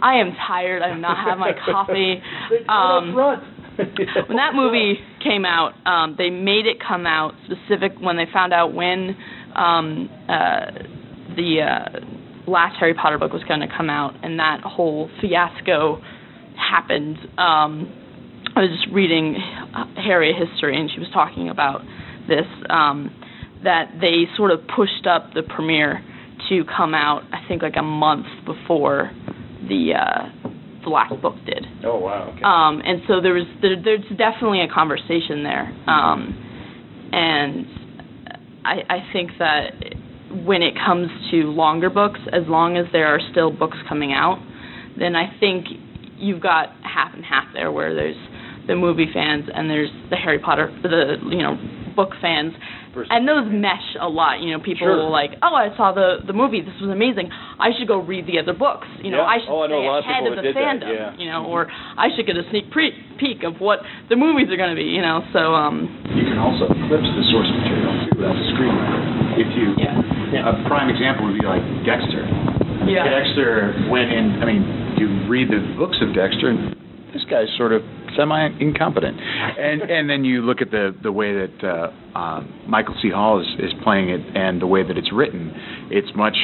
I 0.00 0.16
am 0.16 0.32
tired. 0.48 0.80
I 0.80 0.96
have 0.96 1.00
not 1.00 1.16
had 1.20 1.36
my 1.36 1.52
coffee. 1.52 2.20
Um, 2.68 3.14
when 3.14 4.36
that 4.38 4.54
movie 4.54 4.96
came 5.26 5.44
out, 5.44 5.72
um, 5.86 6.14
they 6.16 6.30
made 6.30 6.66
it 6.66 6.76
come 6.86 7.06
out 7.06 7.34
specific 7.44 7.92
when 8.00 8.16
they 8.16 8.26
found 8.32 8.52
out 8.52 8.74
when 8.74 9.16
um, 9.54 10.08
uh, 10.28 10.66
the 11.36 11.60
uh, 11.62 12.50
last 12.50 12.76
Harry 12.78 12.94
Potter 12.94 13.18
book 13.18 13.32
was 13.32 13.42
going 13.44 13.60
to 13.60 13.68
come 13.68 13.90
out, 13.90 14.14
and 14.22 14.38
that 14.38 14.60
whole 14.60 15.10
fiasco 15.20 16.00
happened. 16.56 17.18
Um, 17.38 17.92
I 18.54 18.60
was 18.60 18.70
just 18.70 18.94
reading 18.94 19.36
Harry 19.96 20.32
history, 20.32 20.78
and 20.80 20.90
she 20.90 21.00
was 21.00 21.08
talking 21.12 21.48
about 21.48 21.82
this 22.28 22.46
um, 22.70 23.14
that 23.64 23.92
they 24.00 24.24
sort 24.36 24.50
of 24.50 24.60
pushed 24.74 25.06
up 25.06 25.34
the 25.34 25.42
premiere 25.42 26.02
to 26.48 26.64
come 26.64 26.94
out. 26.94 27.22
I 27.32 27.46
think 27.48 27.62
like 27.62 27.76
a 27.76 27.82
month 27.82 28.26
before 28.44 29.10
the 29.68 29.94
uh, 29.94 30.45
last 30.90 31.20
book 31.20 31.34
did. 31.44 31.66
Oh 31.84 31.98
wow. 31.98 32.32
Okay. 32.34 32.42
Um, 32.42 32.82
and 32.84 33.02
so 33.08 33.20
there 33.20 33.34
was 33.34 33.46
there, 33.62 33.76
there's 33.82 34.04
definitely 34.16 34.62
a 34.62 34.68
conversation 34.68 35.42
there, 35.42 35.72
um, 35.86 37.08
and 37.12 37.66
I, 38.64 38.82
I 38.88 39.12
think 39.12 39.30
that 39.38 39.70
when 40.44 40.62
it 40.62 40.74
comes 40.74 41.08
to 41.30 41.36
longer 41.52 41.90
books, 41.90 42.20
as 42.32 42.42
long 42.48 42.76
as 42.76 42.86
there 42.92 43.06
are 43.06 43.20
still 43.30 43.50
books 43.50 43.78
coming 43.88 44.12
out, 44.12 44.38
then 44.98 45.14
I 45.16 45.38
think 45.38 45.66
you've 46.18 46.42
got 46.42 46.70
half 46.82 47.14
and 47.14 47.24
half 47.24 47.44
there, 47.54 47.70
where 47.70 47.94
there's 47.94 48.16
the 48.66 48.74
movie 48.74 49.06
fans 49.12 49.44
and 49.52 49.70
there's 49.70 49.90
the 50.10 50.16
Harry 50.16 50.38
Potter, 50.38 50.76
the 50.82 51.16
you 51.30 51.42
know 51.42 51.56
book 51.96 52.12
fans, 52.20 52.52
and 53.10 53.26
those 53.26 53.48
mesh 53.48 53.96
a 54.00 54.08
lot. 54.08 54.40
You 54.44 54.52
know, 54.52 54.60
people 54.60 54.86
Sure. 54.86 54.96
will 54.96 55.10
like, 55.10 55.32
oh, 55.42 55.54
I 55.56 55.74
saw 55.76 55.92
the 55.92 56.20
the 56.26 56.32
movie, 56.36 56.60
this 56.60 56.76
was 56.80 56.90
amazing. 56.92 57.30
I 57.58 57.72
should 57.76 57.88
go 57.88 57.98
read 57.98 58.26
the 58.28 58.38
other 58.38 58.52
books. 58.52 58.86
You 59.02 59.10
know, 59.10 59.24
Yeah. 59.24 59.32
I 59.34 59.36
should 59.40 59.48
Oh, 59.48 59.64
I 59.64 59.66
know 59.72 59.80
stay 60.04 60.12
a 60.12 60.30
of 60.30 60.32
of 60.32 60.36
the 60.36 60.42
did 60.42 60.56
that, 60.56 60.62
fandom. 60.62 60.92
yeah. 60.94 61.16
You 61.16 61.28
know, 61.32 61.46
or 61.48 61.66
I 61.96 62.12
should 62.14 62.26
get 62.28 62.36
a 62.36 62.44
sneak 62.50 62.70
pre- 62.70 62.94
peek 63.18 63.42
of 63.42 63.58
what 63.60 63.80
the 64.12 64.16
movies 64.16 64.52
are 64.52 64.56
going 64.60 64.70
to 64.70 64.76
be. 64.78 64.86
You 64.92 65.00
know, 65.02 65.24
so 65.32 65.54
um, 65.56 65.88
You 66.14 66.24
can 66.28 66.38
also 66.38 66.68
eclipse 66.68 67.08
the 67.16 67.24
source 67.32 67.48
material 67.48 67.92
too 68.12 68.20
as 68.22 68.36
a 68.36 68.46
screenwriter. 68.54 69.00
If 69.40 69.48
you, 69.56 69.74
yeah, 69.80 70.48
a 70.52 70.54
prime 70.68 70.88
example 70.88 71.26
would 71.28 71.38
be 71.40 71.44
like 71.46 71.64
Dexter. 71.84 72.24
yeah. 72.88 73.04
Dexter 73.08 73.74
went 73.88 74.12
in. 74.12 74.40
I 74.40 74.44
mean, 74.46 74.62
you 74.96 75.08
read 75.28 75.48
the 75.48 75.60
books 75.76 75.96
of 76.00 76.14
Dexter, 76.14 76.48
and 76.48 76.72
this 77.12 77.24
guy's 77.30 77.48
sort 77.56 77.72
of 77.72 77.82
semi-incompetent. 78.16 79.18
And 79.20 79.82
and 79.82 80.10
then 80.10 80.24
you 80.24 80.42
look 80.42 80.60
at 80.60 80.70
the 80.70 80.94
the 81.02 81.12
way 81.12 81.34
that 81.34 81.64
uh, 81.64 82.18
um, 82.18 82.64
Michael 82.66 82.94
C. 83.02 83.10
Hall 83.10 83.40
is, 83.40 83.46
is 83.58 83.72
playing 83.82 84.08
it, 84.10 84.20
and 84.34 84.60
the 84.60 84.66
way 84.66 84.82
that 84.82 84.96
it's 84.96 85.12
written. 85.12 85.52
It's 85.90 86.08
much. 86.16 86.36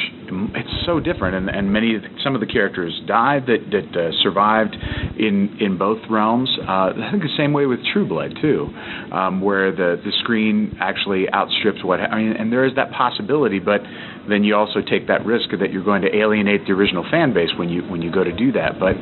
It's 0.55 0.85
so 0.85 0.99
different, 0.99 1.35
and 1.35 1.49
and 1.49 1.71
many 1.71 1.97
some 2.23 2.35
of 2.35 2.41
the 2.41 2.47
characters 2.47 2.93
died 3.07 3.45
that 3.47 3.59
that 3.71 3.99
uh, 3.99 4.11
survived 4.21 4.75
in 5.17 5.57
in 5.59 5.77
both 5.77 5.99
realms. 6.09 6.49
Uh, 6.61 6.93
I 6.95 7.09
think 7.11 7.23
the 7.23 7.37
same 7.37 7.53
way 7.53 7.65
with 7.65 7.79
True 7.91 8.07
Blood 8.07 8.37
too, 8.41 8.69
um, 9.11 9.41
where 9.41 9.71
the 9.71 10.01
the 10.03 10.11
screen 10.21 10.77
actually 10.79 11.27
outstrips 11.33 11.83
what. 11.83 11.99
I 11.99 12.17
mean, 12.17 12.33
and 12.33 12.51
there 12.51 12.65
is 12.65 12.75
that 12.75 12.91
possibility, 12.91 13.59
but 13.59 13.81
then 14.29 14.43
you 14.43 14.55
also 14.55 14.81
take 14.81 15.07
that 15.07 15.25
risk 15.25 15.49
that 15.51 15.71
you're 15.71 15.83
going 15.83 16.01
to 16.01 16.15
alienate 16.15 16.65
the 16.65 16.73
original 16.73 17.05
fan 17.11 17.33
base 17.33 17.49
when 17.57 17.69
you 17.69 17.81
when 17.83 18.01
you 18.01 18.11
go 18.11 18.23
to 18.23 18.31
do 18.31 18.51
that. 18.53 18.79
But 18.79 18.95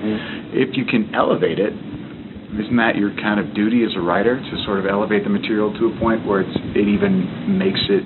if 0.53 0.75
you 0.75 0.85
can 0.85 1.13
elevate 1.13 1.59
it, 1.59 1.73
isn't 1.73 2.77
that 2.77 2.95
your 2.95 3.13
kind 3.15 3.39
of 3.39 3.53
duty 3.53 3.83
as 3.83 3.95
a 3.95 4.01
writer 4.01 4.35
to 4.39 4.63
sort 4.65 4.79
of 4.79 4.85
elevate 4.85 5.23
the 5.23 5.29
material 5.29 5.71
to 5.77 5.93
a 5.93 5.99
point 5.99 6.25
where 6.25 6.41
it's, 6.41 6.57
it 6.75 6.87
even 6.87 7.57
makes 7.57 7.79
it 7.87 8.03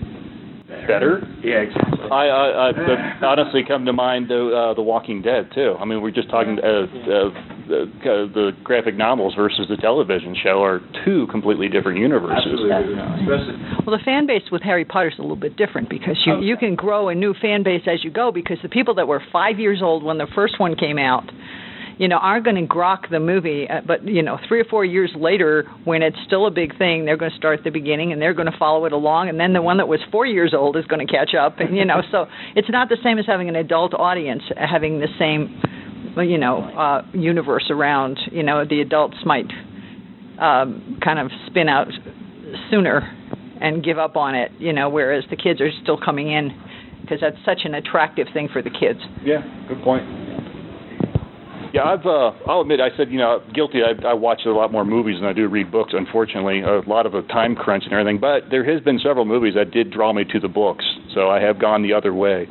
Better? 0.87 1.21
Yeah, 1.43 1.61
exactly. 1.61 2.09
I, 2.11 2.27
I, 2.27 2.69
I 2.69 2.71
the, 2.71 3.25
honestly 3.25 3.63
come 3.67 3.85
to 3.85 3.93
mind 3.93 4.29
the 4.29 4.49
uh, 4.49 4.73
the 4.73 4.81
Walking 4.81 5.21
Dead 5.21 5.49
too. 5.53 5.75
I 5.79 5.85
mean, 5.85 6.01
we're 6.01 6.11
just 6.11 6.29
talking 6.29 6.57
uh, 6.59 6.85
uh, 7.09 7.54
the 7.67 8.29
the 8.33 8.51
graphic 8.63 8.95
novels 8.95 9.33
versus 9.35 9.67
the 9.69 9.77
television 9.77 10.35
show 10.41 10.63
are 10.63 10.81
two 11.03 11.27
completely 11.31 11.69
different 11.69 11.99
universes. 11.99 12.37
Absolutely. 12.37 12.71
Especially, 12.71 13.55
Well, 13.85 13.97
the 13.97 14.03
fan 14.03 14.27
base 14.27 14.43
with 14.51 14.61
Harry 14.61 14.85
Potter 14.85 15.09
is 15.09 15.19
a 15.19 15.21
little 15.21 15.35
bit 15.35 15.57
different 15.57 15.89
because 15.89 16.17
you 16.25 16.41
you 16.41 16.57
can 16.57 16.75
grow 16.75 17.09
a 17.09 17.15
new 17.15 17.33
fan 17.33 17.63
base 17.63 17.83
as 17.87 18.03
you 18.03 18.11
go 18.11 18.31
because 18.31 18.57
the 18.61 18.69
people 18.69 18.95
that 18.95 19.07
were 19.07 19.21
five 19.31 19.59
years 19.59 19.81
old 19.81 20.03
when 20.03 20.17
the 20.17 20.27
first 20.35 20.59
one 20.59 20.75
came 20.75 20.97
out, 20.97 21.29
you 21.97 22.07
know, 22.07 22.17
aren't 22.17 22.43
going 22.43 22.55
to 22.57 22.67
grok 22.73 23.09
the 23.09 23.19
movie, 23.19 23.67
uh, 23.69 23.81
but 23.85 24.05
you 24.05 24.21
know, 24.21 24.37
three 24.47 24.59
or 24.59 24.65
four 24.65 24.83
years 24.83 25.11
later, 25.15 25.63
when 25.85 26.01
it's 26.01 26.17
still 26.25 26.45
a 26.45 26.51
big 26.51 26.77
thing, 26.77 27.05
they're 27.05 27.17
going 27.17 27.31
to 27.31 27.37
start 27.37 27.59
at 27.59 27.63
the 27.63 27.71
beginning 27.71 28.11
and 28.11 28.21
they're 28.21 28.33
going 28.33 28.51
to 28.51 28.57
follow 28.57 28.85
it 28.85 28.91
along, 28.91 29.29
and 29.29 29.39
then 29.39 29.53
the 29.53 29.61
one 29.61 29.77
that 29.77 29.87
was 29.87 29.99
four 30.11 30.25
years 30.25 30.53
old 30.53 30.75
is 30.77 30.85
going 30.85 31.05
to 31.05 31.11
catch 31.11 31.33
up, 31.33 31.59
and 31.59 31.75
you 31.75 31.85
know, 31.85 32.01
so 32.11 32.25
it's 32.55 32.69
not 32.69 32.89
the 32.89 32.97
same 33.03 33.17
as 33.17 33.25
having 33.25 33.49
an 33.49 33.55
adult 33.55 33.93
audience 33.93 34.43
having 34.57 34.99
the 34.99 35.07
same, 35.17 35.61
well, 35.61 35.84
you 36.17 36.37
know, 36.37 36.63
uh, 36.63 37.01
universe 37.13 37.65
around. 37.69 38.19
You 38.31 38.43
know, 38.43 38.65
the 38.65 38.81
adults 38.81 39.17
might 39.25 39.49
um, 40.39 40.99
kind 41.03 41.19
of 41.19 41.31
spin 41.47 41.69
out 41.69 41.87
sooner 42.69 43.11
and 43.61 43.83
give 43.83 43.97
up 43.97 44.15
on 44.15 44.35
it, 44.35 44.51
you 44.59 44.73
know, 44.73 44.89
whereas 44.89 45.23
the 45.29 45.37
kids 45.37 45.61
are 45.61 45.69
still 45.81 45.97
coming 45.97 46.31
in 46.31 46.51
because 47.01 47.19
that's 47.21 47.37
such 47.45 47.61
an 47.63 47.75
attractive 47.75 48.27
thing 48.33 48.49
for 48.51 48.61
the 48.61 48.69
kids. 48.69 48.99
Yeah, 49.23 49.41
good 49.67 49.81
point. 49.83 50.03
Yeah, 51.73 51.83
I've. 51.83 52.05
Uh, 52.05 52.31
I'll 52.47 52.61
admit, 52.61 52.79
I 52.79 52.95
said, 52.95 53.11
you 53.11 53.17
know, 53.17 53.41
guilty. 53.53 53.79
I, 53.83 54.07
I 54.07 54.13
watch 54.13 54.41
a 54.45 54.49
lot 54.49 54.71
more 54.71 54.85
movies 54.85 55.17
than 55.19 55.27
I 55.27 55.33
do 55.33 55.49
read 55.49 55.71
books. 55.71 55.91
Unfortunately, 55.93 56.61
a 56.61 56.79
lot 56.87 57.05
of 57.05 57.15
a 57.15 57.21
time 57.23 57.53
crunch 57.53 57.83
and 57.83 57.91
everything. 57.91 58.17
But 58.17 58.49
there 58.49 58.63
has 58.63 58.81
been 58.81 58.97
several 58.99 59.25
movies 59.25 59.55
that 59.55 59.71
did 59.71 59.91
draw 59.91 60.13
me 60.13 60.23
to 60.31 60.39
the 60.39 60.47
books, 60.47 60.85
so 61.13 61.29
I 61.29 61.41
have 61.41 61.59
gone 61.59 61.83
the 61.83 61.91
other 61.91 62.13
way. 62.13 62.47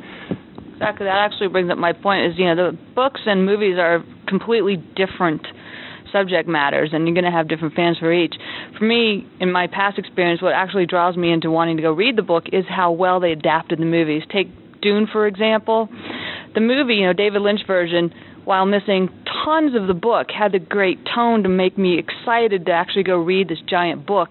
Exactly. 0.75 1.05
That 1.05 1.17
actually 1.17 1.47
brings 1.47 1.71
up 1.71 1.77
my 1.77 1.93
point. 1.93 2.31
Is 2.31 2.37
you 2.37 2.53
know 2.53 2.71
the 2.71 2.77
books 2.95 3.21
and 3.25 3.45
movies 3.45 3.77
are 3.79 4.03
completely 4.27 4.75
different 4.95 5.41
subject 6.11 6.47
matters, 6.47 6.89
and 6.93 7.05
you're 7.07 7.13
going 7.13 7.25
to 7.25 7.31
have 7.31 7.47
different 7.47 7.75
fans 7.75 7.97
for 7.97 8.11
each. 8.11 8.35
For 8.77 8.85
me, 8.85 9.27
in 9.39 9.51
my 9.51 9.67
past 9.67 9.97
experience, 9.97 10.41
what 10.41 10.53
actually 10.53 10.85
draws 10.85 11.17
me 11.17 11.31
into 11.31 11.49
wanting 11.49 11.77
to 11.77 11.81
go 11.83 11.91
read 11.91 12.17
the 12.17 12.21
book 12.21 12.45
is 12.51 12.65
how 12.69 12.91
well 12.91 13.19
they 13.19 13.31
adapted 13.31 13.79
the 13.79 13.85
movies. 13.85 14.23
Take 14.31 14.47
Dune 14.81 15.07
for 15.11 15.27
example. 15.27 15.89
The 16.53 16.61
movie, 16.61 16.95
you 16.95 17.05
know, 17.05 17.13
David 17.13 17.41
Lynch 17.41 17.61
version, 17.65 18.13
while 18.45 18.65
missing 18.65 19.09
tons 19.43 19.75
of 19.75 19.87
the 19.87 19.93
book, 19.93 20.27
had 20.29 20.51
the 20.51 20.59
great 20.59 20.99
tone 21.13 21.43
to 21.43 21.49
make 21.49 21.77
me 21.77 21.97
excited 21.99 22.65
to 22.67 22.71
actually 22.71 23.03
go 23.03 23.17
read 23.17 23.49
this 23.49 23.59
giant 23.67 24.05
book 24.05 24.29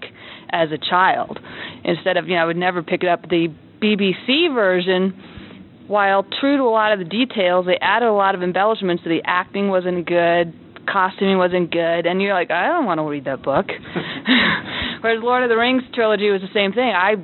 as 0.51 0.71
a 0.73 0.79
child. 0.79 1.39
Instead 1.85 2.17
of, 2.17 2.29
you 2.29 2.37
know, 2.37 2.43
I 2.43 2.45
would 2.45 2.57
never 2.57 2.83
pick 2.83 3.03
it 3.03 3.09
up. 3.09 3.29
The 3.29 3.49
BBC 3.81 4.55
version 4.55 5.13
while 5.87 6.25
true 6.41 6.57
to 6.57 6.63
a 6.63 6.71
lot 6.71 6.93
of 6.93 6.99
the 6.99 7.05
details, 7.05 7.67
they 7.67 7.77
added 7.81 8.07
a 8.07 8.13
lot 8.13 8.35
of 8.35 8.43
embellishments. 8.43 9.03
The 9.05 9.21
acting 9.25 9.69
wasn't 9.69 10.07
good, 10.07 10.55
costuming 10.91 11.39
wasn't 11.39 11.71
good, 11.71 12.07
and 12.07 12.23
you're 12.23 12.35
like, 12.35 12.51
I 12.51 12.69
don't 12.69 12.87
want 12.87 12.99
to 12.99 13.05
read 13.05 13.27
that 13.27 13.43
book. 13.43 13.67
Whereas 15.01 15.23
Lord 15.23 15.43
of 15.43 15.51
the 15.51 15.57
Rings 15.57 15.83
trilogy 15.93 16.31
was 16.31 16.41
the 16.41 16.53
same 16.55 16.73
thing. 16.73 16.93
I 16.95 17.17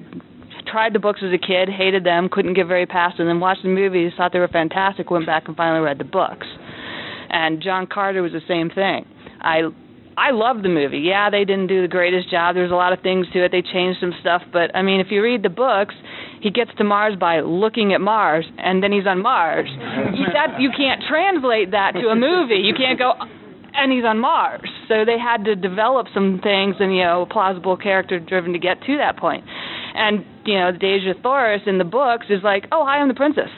tried 0.71 0.93
the 0.93 0.99
books 0.99 1.21
as 1.23 1.33
a 1.33 1.39
kid, 1.39 1.69
hated 1.69 2.05
them, 2.05 2.29
couldn't 2.31 2.55
get 2.55 2.67
very 2.67 2.87
past 2.87 3.19
them, 3.19 3.27
then 3.27 3.41
watched 3.41 3.63
the 3.63 3.69
movies, 3.69 4.13
thought 4.17 4.33
they 4.33 4.39
were 4.39 4.49
fantastic, 4.49 5.11
went 5.11 5.27
back 5.27 5.49
and 5.49 5.57
finally 5.57 5.81
read 5.81 5.99
the 5.99 6.05
books. 6.05 6.47
And 7.31 7.63
John 7.63 7.87
Carter 7.87 8.23
was 8.23 8.33
the 8.33 8.43
same 8.47 8.71
thing. 8.71 9.07
I 9.41 9.63
I 10.17 10.33
loved 10.33 10.65
the 10.65 10.69
movie. 10.69 10.99
Yeah, 10.99 11.31
they 11.31 11.45
didn't 11.47 11.69
do 11.69 11.81
the 11.81 11.89
greatest 11.89 12.31
job. 12.31 12.55
There's 12.55 12.73
a 12.73 12.75
lot 12.75 12.93
of 12.93 13.01
things 13.01 13.27
to 13.33 13.45
it. 13.45 13.53
They 13.53 13.63
changed 13.63 14.01
some 14.01 14.13
stuff, 14.21 14.43
but 14.53 14.75
I 14.75 14.83
mean, 14.83 15.01
if 15.01 15.07
you 15.11 15.23
read 15.23 15.43
the 15.43 15.49
books, 15.49 15.95
he 16.41 16.51
gets 16.51 16.71
to 16.79 16.85
Mars 16.85 17.17
by 17.19 17.41
looking 17.41 17.93
at 17.93 18.01
Mars, 18.01 18.47
and 18.59 18.83
then 18.83 18.93
he's 18.93 19.07
on 19.07 19.23
Mars. 19.23 19.69
You, 19.69 20.27
that 20.33 20.61
you 20.61 20.71
can't 20.77 21.03
translate 21.09 21.73
that 21.73 21.93
to 21.95 22.09
a 22.09 22.17
movie. 22.17 22.63
You 22.65 22.75
can't 22.75 22.99
go, 22.99 23.13
and 23.75 23.93
he's 23.93 24.05
on 24.05 24.19
Mars. 24.19 24.69
So 24.89 25.05
they 25.05 25.19
had 25.19 25.45
to 25.45 25.55
develop 25.55 26.07
some 26.15 26.41
things 26.43 26.77
and 26.81 26.95
you 26.95 27.03
know, 27.03 27.23
a 27.23 27.27
plausible 27.27 27.77
character 27.77 28.19
driven 28.19 28.53
to 28.55 28.59
get 28.59 28.81
to 28.87 28.97
that 28.99 29.19
point. 29.19 29.45
And 29.95 30.25
you 30.45 30.55
know, 30.55 30.73
Dejah 30.73 31.23
Thoris 31.23 31.63
in 31.67 31.79
the 31.79 31.85
books 31.85 32.27
is 32.31 32.43
like, 32.43 32.65
oh, 32.73 32.85
hi, 32.85 32.99
I'm 32.99 33.09
the 33.09 33.15
princess 33.15 33.51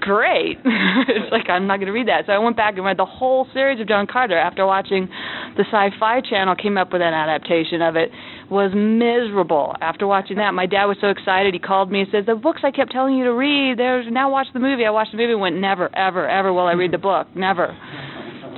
great. 0.00 0.58
it's 0.64 1.32
like 1.32 1.48
I'm 1.48 1.66
not 1.66 1.76
going 1.76 1.86
to 1.86 1.92
read 1.92 2.08
that. 2.08 2.26
So 2.26 2.32
I 2.32 2.38
went 2.38 2.56
back 2.56 2.74
and 2.76 2.84
read 2.84 2.96
the 2.96 3.04
whole 3.04 3.46
series 3.52 3.80
of 3.80 3.88
John 3.88 4.06
Carter 4.06 4.36
after 4.36 4.66
watching 4.66 5.08
the 5.56 5.64
Sci-Fi 5.70 6.20
Channel 6.22 6.56
came 6.56 6.78
up 6.78 6.92
with 6.92 7.02
an 7.02 7.14
adaptation 7.14 7.82
of 7.82 7.96
it. 7.96 8.10
Was 8.50 8.72
miserable 8.74 9.76
after 9.80 10.08
watching 10.08 10.38
that. 10.38 10.54
My 10.54 10.66
dad 10.66 10.86
was 10.86 10.96
so 11.00 11.06
excited. 11.06 11.54
He 11.54 11.60
called 11.60 11.92
me 11.92 12.00
and 12.00 12.08
says, 12.10 12.26
"The 12.26 12.34
books 12.34 12.62
I 12.64 12.72
kept 12.72 12.90
telling 12.90 13.14
you 13.14 13.24
to 13.24 13.32
read. 13.32 13.78
There's 13.78 14.06
now 14.10 14.28
watch 14.28 14.48
the 14.52 14.58
movie." 14.58 14.84
I 14.84 14.90
watched 14.90 15.12
the 15.12 15.18
movie 15.18 15.32
and 15.32 15.40
went, 15.40 15.56
"Never, 15.56 15.88
ever, 15.94 16.28
ever 16.28 16.52
will 16.52 16.66
I 16.66 16.72
read 16.72 16.90
the 16.90 16.98
book. 16.98 17.28
Never." 17.36 17.76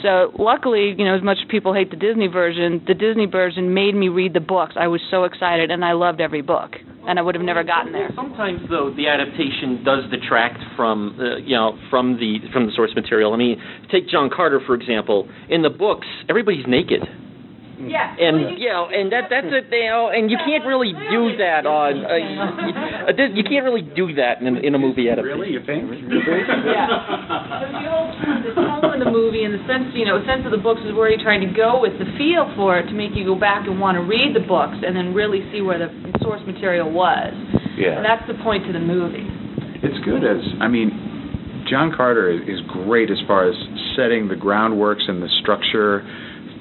So 0.03 0.33
luckily, 0.39 0.95
you 0.99 1.05
know, 1.05 1.15
as 1.15 1.23
much 1.23 1.39
as 1.41 1.49
people 1.49 1.73
hate 1.73 1.91
the 1.91 1.97
Disney 1.97 2.27
version, 2.27 2.83
the 2.87 2.95
Disney 2.95 3.27
version 3.27 3.73
made 3.73 3.95
me 3.95 4.09
read 4.09 4.35
the 4.35 4.41
books. 4.41 4.75
I 4.77 4.89
was 4.89 5.01
so 5.11 5.25
excited, 5.25 5.71
and 5.71 5.85
I 5.85 5.93
loved 5.93 6.21
every 6.21 6.43
book, 6.43 6.73
and 7.07 7.19
I 7.19 7.23
would 7.23 7.37
have 7.37 7.45
never 7.45 7.63
gotten 7.63 7.93
there. 7.93 8.11
Sometimes, 8.17 8.61
though, 8.69 8.93
the 8.97 9.07
adaptation 9.07 9.85
does 9.85 10.11
detract 10.11 10.59
from, 10.77 11.17
uh, 11.21 11.37
you 11.37 11.55
know, 11.55 11.79
from 11.89 12.19
the 12.19 12.39
from 12.53 12.67
the 12.67 12.73
source 12.75 12.91
material. 12.97 13.33
I 13.33 13.37
mean, 13.37 13.63
take 13.91 14.09
John 14.09 14.29
Carter 14.29 14.61
for 14.67 14.75
example. 14.75 15.29
In 15.49 15.63
the 15.63 15.71
books, 15.71 16.07
everybody's 16.29 16.67
naked. 16.67 17.03
Yeah. 17.89 18.15
and 18.15 18.59
you 18.59 18.69
know, 18.69 18.87
and 18.87 19.11
that 19.11 19.27
that's 19.31 19.51
it. 19.51 19.67
You 19.71 19.91
know, 19.91 20.11
and 20.15 20.31
you 20.31 20.39
can't 20.39 20.65
really 20.65 20.93
do 21.11 21.37
that 21.39 21.67
on. 21.67 22.05
Uh, 22.05 22.15
you, 22.21 23.43
you 23.43 23.45
can't 23.45 23.65
really 23.65 23.83
do 23.83 24.15
that 24.15 24.41
in, 24.41 24.57
in 24.63 24.75
a 24.75 24.79
movie 24.79 25.09
adaptation. 25.09 25.41
Really, 25.41 25.53
you 25.53 25.63
think? 25.65 25.89
Yeah. 26.63 26.87
the 27.73 27.91
whole 27.91 28.09
the 28.43 28.55
tone 28.55 28.93
of 28.95 29.01
the 29.03 29.11
movie 29.11 29.45
and 29.45 29.55
the 29.55 29.63
sense, 29.67 29.91
you 29.95 30.07
know, 30.07 30.23
sense 30.25 30.47
of 30.47 30.53
the 30.53 30.63
books 30.63 30.81
is 30.87 30.95
where 30.95 31.11
you're 31.11 31.23
trying 31.23 31.43
to 31.43 31.53
go 31.53 31.81
with 31.81 31.99
the 31.99 32.07
feel 32.17 32.47
for 32.57 32.79
it 32.79 32.87
to 32.87 32.95
make 32.95 33.13
you 33.15 33.25
go 33.25 33.35
back 33.35 33.67
and 33.67 33.81
want 33.81 33.97
to 33.97 34.05
read 34.05 34.35
the 34.35 34.45
books 34.45 34.79
and 34.85 34.95
then 34.95 35.15
really 35.15 35.43
see 35.53 35.61
where 35.61 35.79
the 35.79 35.91
source 36.23 36.41
material 36.47 36.91
was. 36.91 37.33
Yeah. 37.77 37.99
And 37.99 38.05
that's 38.05 38.25
the 38.31 38.39
point 38.43 38.67
to 38.67 38.73
the 38.73 38.83
movie. 38.83 39.27
It's 39.83 39.99
good 40.05 40.23
as 40.23 40.41
I 40.61 40.69
mean, 40.69 41.67
John 41.69 41.93
Carter 41.95 42.31
is, 42.31 42.43
is 42.47 42.61
great 42.69 43.11
as 43.11 43.19
far 43.27 43.49
as 43.49 43.57
setting 43.97 44.29
the 44.29 44.39
groundworks 44.39 45.09
and 45.09 45.23
the 45.23 45.29
structure 45.41 46.03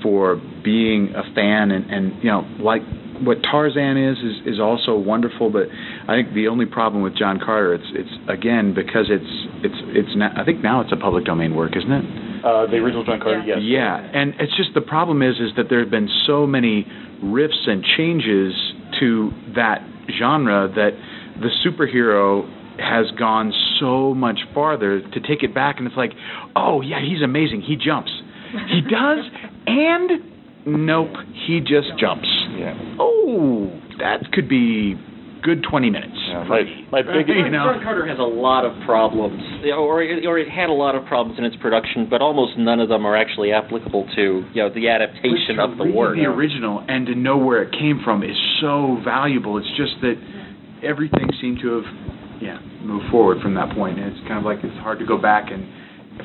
for 0.02 0.42
being 0.64 1.14
a 1.16 1.24
fan, 1.34 1.72
and, 1.72 1.90
and 1.90 2.24
you 2.24 2.30
know, 2.30 2.42
like 2.60 2.82
what 3.22 3.38
Tarzan 3.44 3.98
is, 3.98 4.18
is 4.18 4.56
is 4.56 4.60
also 4.60 4.98
wonderful. 4.98 5.50
But 5.52 5.68
I 6.08 6.16
think 6.16 6.34
the 6.34 6.48
only 6.48 6.66
problem 6.66 7.04
with 7.04 7.16
John 7.16 7.40
Carter, 7.40 7.74
it's 7.76 7.90
it's 7.94 8.30
again 8.30 8.74
because 8.74 9.08
it's 9.10 9.32
it's 9.64 9.82
it's 9.94 10.16
not, 10.16 10.38
I 10.38 10.46
think 10.46 10.62
now 10.62 10.82
it's 10.82 10.92
a 10.92 10.98
public 10.98 11.26
domain 11.26 11.56
work, 11.56 11.78
isn't 11.78 11.92
it? 11.92 12.06
Uh, 12.44 12.66
the 12.66 12.78
original 12.78 13.06
John 13.06 13.20
Carter, 13.20 13.44
yes. 13.46 13.60
Yeah, 13.62 13.96
and 13.98 14.34
it's 14.40 14.56
just 14.58 14.74
the 14.74 14.82
problem 14.82 15.22
is 15.22 15.36
is 15.36 15.52
that 15.58 15.70
there 15.70 15.80
have 15.80 15.92
been 15.92 16.10
so 16.26 16.48
many 16.48 16.86
riffs 17.24 17.68
and 17.68 17.84
changes 17.98 18.54
to 19.00 19.32
that 19.56 19.86
genre 20.20 20.68
that 20.76 20.92
the 21.40 21.50
superhero 21.66 22.50
has 22.80 23.12
gone 23.18 23.54
so 23.80 24.14
much 24.14 24.40
farther 24.54 25.02
to 25.02 25.20
take 25.20 25.44
it 25.44 25.54
back 25.54 25.78
and 25.78 25.88
it's 25.88 25.98
like, 25.98 26.14
"Oh, 26.56 26.82
yeah, 26.82 27.00
he's 27.00 27.22
amazing. 27.22 27.62
He 27.62 27.76
jumps." 27.76 28.12
He 28.70 28.82
does 28.90 29.26
and 29.67 30.12
nope, 30.65 31.13
he 31.47 31.60
just 31.60 31.97
jumps. 32.00 32.28
Yeah. 32.58 32.95
Oh, 33.00 33.71
that 34.00 34.32
could 34.32 34.50
be 34.50 34.95
good 35.43 35.65
20 35.67 35.89
minutes. 35.89 36.13
Yeah, 36.15 36.43
my, 36.45 36.62
my 36.91 37.02
biggest, 37.02 37.30
You 37.30 37.50
know. 37.50 37.74
John 37.74 37.84
Carter 37.84 38.06
has 38.06 38.19
a 38.19 38.24
lot 38.24 38.65
of 38.65 38.74
problems, 38.86 39.41
or 39.74 40.02
it, 40.04 40.26
or 40.26 40.38
it 40.38 40.50
had 40.50 40.69
a 40.69 40.74
lot 40.74 40.95
of 40.95 41.06
problems 41.06 41.38
in 41.38 41.45
its 41.45 41.56
production, 41.58 42.08
but 42.10 42.21
almost 42.21 42.58
none 42.58 42.80
of 42.80 42.89
them 42.89 43.06
are 43.06 43.17
actually 43.17 43.52
applicable 43.52 44.08
to 44.15 44.45
you 44.54 44.62
know 44.62 44.69
the 44.74 44.89
adaptation 44.89 45.60
of 45.60 45.78
the 45.78 45.86
work. 45.86 46.15
The 46.15 46.26
original 46.26 46.84
and 46.88 47.06
to 47.08 47.15
know 47.15 47.38
where 47.38 47.63
it 47.63 47.71
came 47.71 48.02
from 48.04 48.24
is 48.24 48.38
so 48.62 49.02
valuable. 49.04 49.58
It's 49.58 49.74
just 49.78 50.00
that 50.02 50.15
everything 50.84 51.30
seemed 51.41 51.60
to 51.62 51.82
have, 51.82 52.41
yeah, 52.41 52.60
moved 52.82 53.10
forward 53.12 53.41
from 53.41 53.56
that 53.56 53.74
point. 53.76 54.00
And 54.00 54.15
it's 54.15 54.28
kind 54.28 54.38
of 54.38 54.45
like 54.45 54.60
it's 54.63 54.78
hard 54.82 55.00
to 55.00 55.06
go 55.06 55.17
back 55.17 55.52
and 55.52 55.65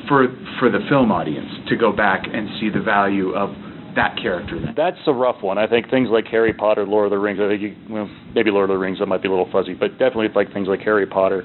for 0.08 0.28
for 0.58 0.70
the 0.70 0.80
film 0.88 1.12
audience 1.12 1.50
to 1.68 1.76
go 1.76 1.92
back 1.92 2.24
and 2.30 2.48
see 2.60 2.70
the 2.70 2.82
value 2.82 3.34
of 3.34 3.50
that 3.96 4.16
character. 4.20 4.60
Then. 4.60 4.74
That's 4.76 4.98
a 5.06 5.12
rough 5.12 5.42
one. 5.42 5.58
I 5.58 5.66
think 5.66 5.90
things 5.90 6.08
like 6.10 6.26
Harry 6.26 6.52
Potter, 6.52 6.86
Lord 6.86 7.06
of 7.06 7.10
the 7.10 7.18
Rings. 7.18 7.40
I 7.40 7.48
think 7.48 7.62
you, 7.62 7.76
well, 7.90 8.10
maybe 8.34 8.50
Lord 8.50 8.70
of 8.70 8.74
the 8.74 8.78
Rings 8.78 8.98
that 9.00 9.06
might 9.06 9.22
be 9.22 9.28
a 9.28 9.30
little 9.30 9.50
fuzzy, 9.50 9.74
but 9.74 9.92
definitely 9.92 10.28
like 10.34 10.52
things 10.52 10.68
like 10.68 10.80
Harry 10.80 11.06
Potter 11.06 11.42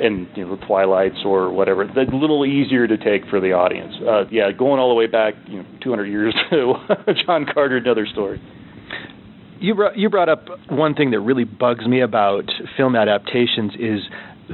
and 0.00 0.26
you 0.34 0.44
know 0.44 0.56
the 0.56 0.66
Twilights 0.66 1.18
or 1.24 1.52
whatever. 1.52 1.86
That's 1.86 2.10
a 2.10 2.16
little 2.16 2.44
easier 2.44 2.86
to 2.86 2.96
take 2.96 3.28
for 3.28 3.40
the 3.40 3.52
audience. 3.52 3.94
Uh, 4.00 4.24
yeah, 4.30 4.50
going 4.50 4.80
all 4.80 4.88
the 4.88 4.94
way 4.94 5.06
back, 5.06 5.34
you 5.46 5.58
know, 5.58 5.66
200 5.82 6.06
years 6.06 6.34
to 6.50 6.74
John 7.26 7.46
Carter, 7.52 7.76
another 7.76 8.06
story. 8.06 8.40
You 9.60 9.76
brought, 9.76 9.96
you 9.96 10.10
brought 10.10 10.28
up 10.28 10.46
one 10.70 10.94
thing 10.94 11.12
that 11.12 11.20
really 11.20 11.44
bugs 11.44 11.86
me 11.86 12.00
about 12.00 12.50
film 12.76 12.96
adaptations 12.96 13.72
is 13.78 14.00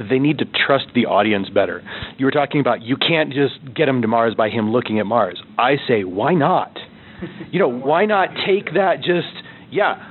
they 0.09 0.19
need 0.19 0.37
to 0.39 0.45
trust 0.45 0.87
the 0.95 1.05
audience 1.05 1.49
better. 1.49 1.83
You 2.17 2.25
were 2.25 2.31
talking 2.31 2.61
about 2.61 2.81
you 2.81 2.97
can't 2.97 3.33
just 3.33 3.73
get 3.75 3.87
him 3.87 4.01
to 4.01 4.07
Mars 4.07 4.35
by 4.35 4.49
him 4.49 4.71
looking 4.71 4.99
at 4.99 5.05
Mars. 5.05 5.41
I 5.57 5.75
say, 5.87 6.03
why 6.03 6.33
not? 6.33 6.77
You 7.51 7.59
know, 7.59 7.67
why 7.67 8.05
not 8.05 8.29
take 8.47 8.75
that 8.75 8.99
just, 8.99 9.27
yeah, 9.71 10.09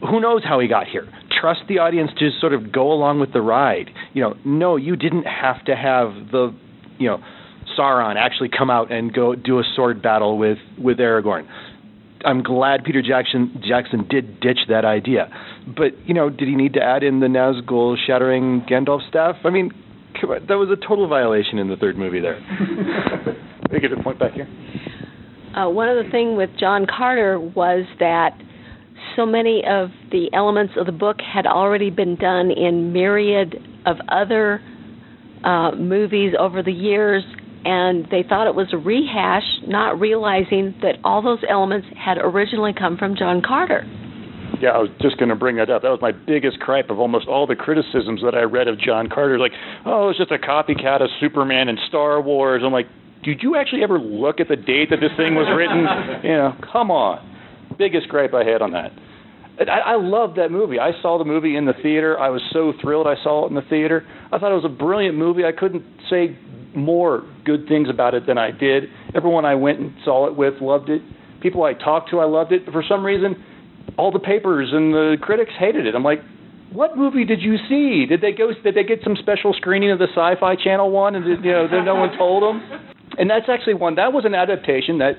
who 0.00 0.20
knows 0.20 0.42
how 0.42 0.58
he 0.58 0.68
got 0.68 0.86
here? 0.86 1.06
Trust 1.38 1.60
the 1.68 1.78
audience 1.78 2.10
to 2.18 2.30
just 2.30 2.40
sort 2.40 2.54
of 2.54 2.72
go 2.72 2.92
along 2.92 3.20
with 3.20 3.34
the 3.34 3.42
ride. 3.42 3.90
You 4.14 4.22
know, 4.22 4.34
no, 4.44 4.76
you 4.76 4.96
didn't 4.96 5.24
have 5.24 5.62
to 5.66 5.76
have 5.76 6.30
the, 6.30 6.54
you 6.98 7.08
know, 7.08 7.18
Sauron 7.78 8.16
actually 8.16 8.48
come 8.48 8.70
out 8.70 8.90
and 8.90 9.12
go 9.12 9.34
do 9.34 9.58
a 9.58 9.62
sword 9.76 10.02
battle 10.02 10.38
with 10.38 10.58
with 10.78 10.98
Aragorn. 10.98 11.46
I'm 12.24 12.42
glad 12.42 12.84
Peter 12.84 13.02
Jackson 13.02 13.62
Jackson 13.66 14.06
did 14.08 14.40
ditch 14.40 14.58
that 14.68 14.84
idea. 14.84 15.28
But 15.66 16.06
you 16.06 16.14
know, 16.14 16.30
did 16.30 16.48
he 16.48 16.54
need 16.54 16.74
to 16.74 16.82
add 16.82 17.02
in 17.02 17.20
the 17.20 17.26
Nazgul 17.26 17.96
shattering 18.06 18.62
Gandalf 18.68 19.06
staff? 19.08 19.36
I 19.44 19.50
mean, 19.50 19.70
come 20.20 20.30
on, 20.30 20.46
that 20.46 20.54
was 20.54 20.68
a 20.70 20.76
total 20.76 21.08
violation 21.08 21.58
in 21.58 21.68
the 21.68 21.76
third 21.76 21.96
movie 21.96 22.20
there. 22.20 22.40
Let 23.62 23.72
me 23.72 23.80
get 23.80 23.92
a 23.92 24.02
point 24.02 24.18
back 24.18 24.32
here. 24.32 24.48
Uh, 25.56 25.68
one 25.68 25.88
of 25.88 26.04
the 26.04 26.10
things 26.10 26.36
with 26.36 26.50
John 26.58 26.86
Carter 26.86 27.38
was 27.40 27.84
that 27.98 28.38
so 29.16 29.26
many 29.26 29.62
of 29.66 29.90
the 30.10 30.30
elements 30.32 30.74
of 30.76 30.86
the 30.86 30.92
book 30.92 31.16
had 31.20 31.46
already 31.46 31.90
been 31.90 32.16
done 32.16 32.50
in 32.50 32.92
myriad 32.92 33.56
of 33.86 33.96
other 34.08 34.60
uh, 35.44 35.72
movies 35.72 36.34
over 36.38 36.62
the 36.62 36.72
years, 36.72 37.24
and 37.64 38.06
they 38.10 38.24
thought 38.26 38.46
it 38.46 38.54
was 38.54 38.68
a 38.72 38.78
rehash, 38.78 39.44
not 39.66 40.00
realizing 40.00 40.74
that 40.82 40.96
all 41.04 41.22
those 41.22 41.40
elements 41.48 41.86
had 41.96 42.18
originally 42.18 42.72
come 42.72 42.96
from 42.96 43.16
John 43.16 43.42
Carter. 43.42 43.84
Yeah, 44.60 44.70
I 44.70 44.78
was 44.78 44.90
just 45.00 45.16
going 45.16 45.28
to 45.28 45.36
bring 45.36 45.56
that 45.56 45.70
up. 45.70 45.82
That 45.82 45.90
was 45.90 46.00
my 46.02 46.12
biggest 46.12 46.58
gripe 46.58 46.90
of 46.90 46.98
almost 46.98 47.28
all 47.28 47.46
the 47.46 47.56
criticisms 47.56 48.20
that 48.22 48.34
I 48.34 48.42
read 48.42 48.68
of 48.68 48.78
John 48.78 49.08
Carter. 49.08 49.38
Like, 49.38 49.52
oh, 49.86 50.10
it's 50.10 50.18
just 50.18 50.32
a 50.32 50.38
copycat 50.38 51.00
of 51.00 51.08
Superman 51.20 51.68
and 51.68 51.78
Star 51.88 52.20
Wars. 52.20 52.62
I'm 52.64 52.72
like, 52.72 52.86
did 53.22 53.42
you 53.42 53.56
actually 53.56 53.82
ever 53.82 53.98
look 53.98 54.40
at 54.40 54.48
the 54.48 54.56
date 54.56 54.90
that 54.90 55.00
this 55.00 55.12
thing 55.16 55.34
was 55.34 55.48
written? 55.54 55.84
you 56.30 56.36
know, 56.36 56.54
come 56.72 56.90
on. 56.90 57.26
Biggest 57.78 58.08
gripe 58.08 58.34
I 58.34 58.44
had 58.44 58.60
on 58.60 58.72
that. 58.72 58.92
I, 59.60 59.92
I 59.92 59.96
loved 59.96 60.38
that 60.38 60.50
movie. 60.50 60.78
I 60.78 60.92
saw 61.02 61.18
the 61.18 61.24
movie 61.24 61.56
in 61.56 61.66
the 61.66 61.74
theater. 61.82 62.18
I 62.18 62.30
was 62.30 62.42
so 62.52 62.72
thrilled 62.80 63.06
I 63.06 63.16
saw 63.22 63.44
it 63.44 63.48
in 63.48 63.54
the 63.54 63.68
theater. 63.68 64.06
I 64.32 64.38
thought 64.38 64.52
it 64.52 64.54
was 64.54 64.64
a 64.64 64.74
brilliant 64.74 65.16
movie. 65.16 65.44
I 65.44 65.52
couldn't 65.52 65.84
say 66.08 66.38
more 66.74 67.24
good 67.44 67.66
things 67.68 67.88
about 67.88 68.14
it 68.14 68.26
than 68.26 68.38
I 68.38 68.50
did. 68.50 68.84
Everyone 69.14 69.44
I 69.44 69.54
went 69.54 69.80
and 69.80 69.92
saw 70.04 70.26
it 70.26 70.36
with 70.36 70.54
loved 70.60 70.88
it. 70.88 71.02
People 71.40 71.64
I 71.64 71.74
talked 71.74 72.10
to, 72.10 72.20
I 72.20 72.26
loved 72.26 72.52
it. 72.52 72.64
But 72.64 72.72
for 72.72 72.84
some 72.86 73.04
reason, 73.04 73.42
all 73.96 74.12
the 74.12 74.18
papers 74.18 74.70
and 74.72 74.92
the 74.92 75.16
critics 75.20 75.52
hated 75.58 75.86
it. 75.86 75.94
I'm 75.94 76.04
like, 76.04 76.20
what 76.72 76.96
movie 76.96 77.24
did 77.24 77.42
you 77.42 77.56
see? 77.68 78.06
Did 78.06 78.20
they 78.20 78.32
go? 78.32 78.52
Did 78.62 78.74
they 78.74 78.84
get 78.84 79.00
some 79.02 79.16
special 79.16 79.52
screening 79.54 79.90
of 79.90 79.98
the 79.98 80.06
Sci-Fi 80.14 80.54
Channel 80.62 80.90
one, 80.90 81.16
and 81.16 81.24
did, 81.24 81.44
you 81.44 81.52
know, 81.52 81.82
no 81.82 81.96
one 81.96 82.16
told 82.16 82.42
them? 82.42 82.62
And 83.18 83.28
that's 83.28 83.46
actually 83.48 83.74
one. 83.74 83.96
That 83.96 84.12
was 84.12 84.24
an 84.24 84.34
adaptation 84.34 84.98
that 84.98 85.14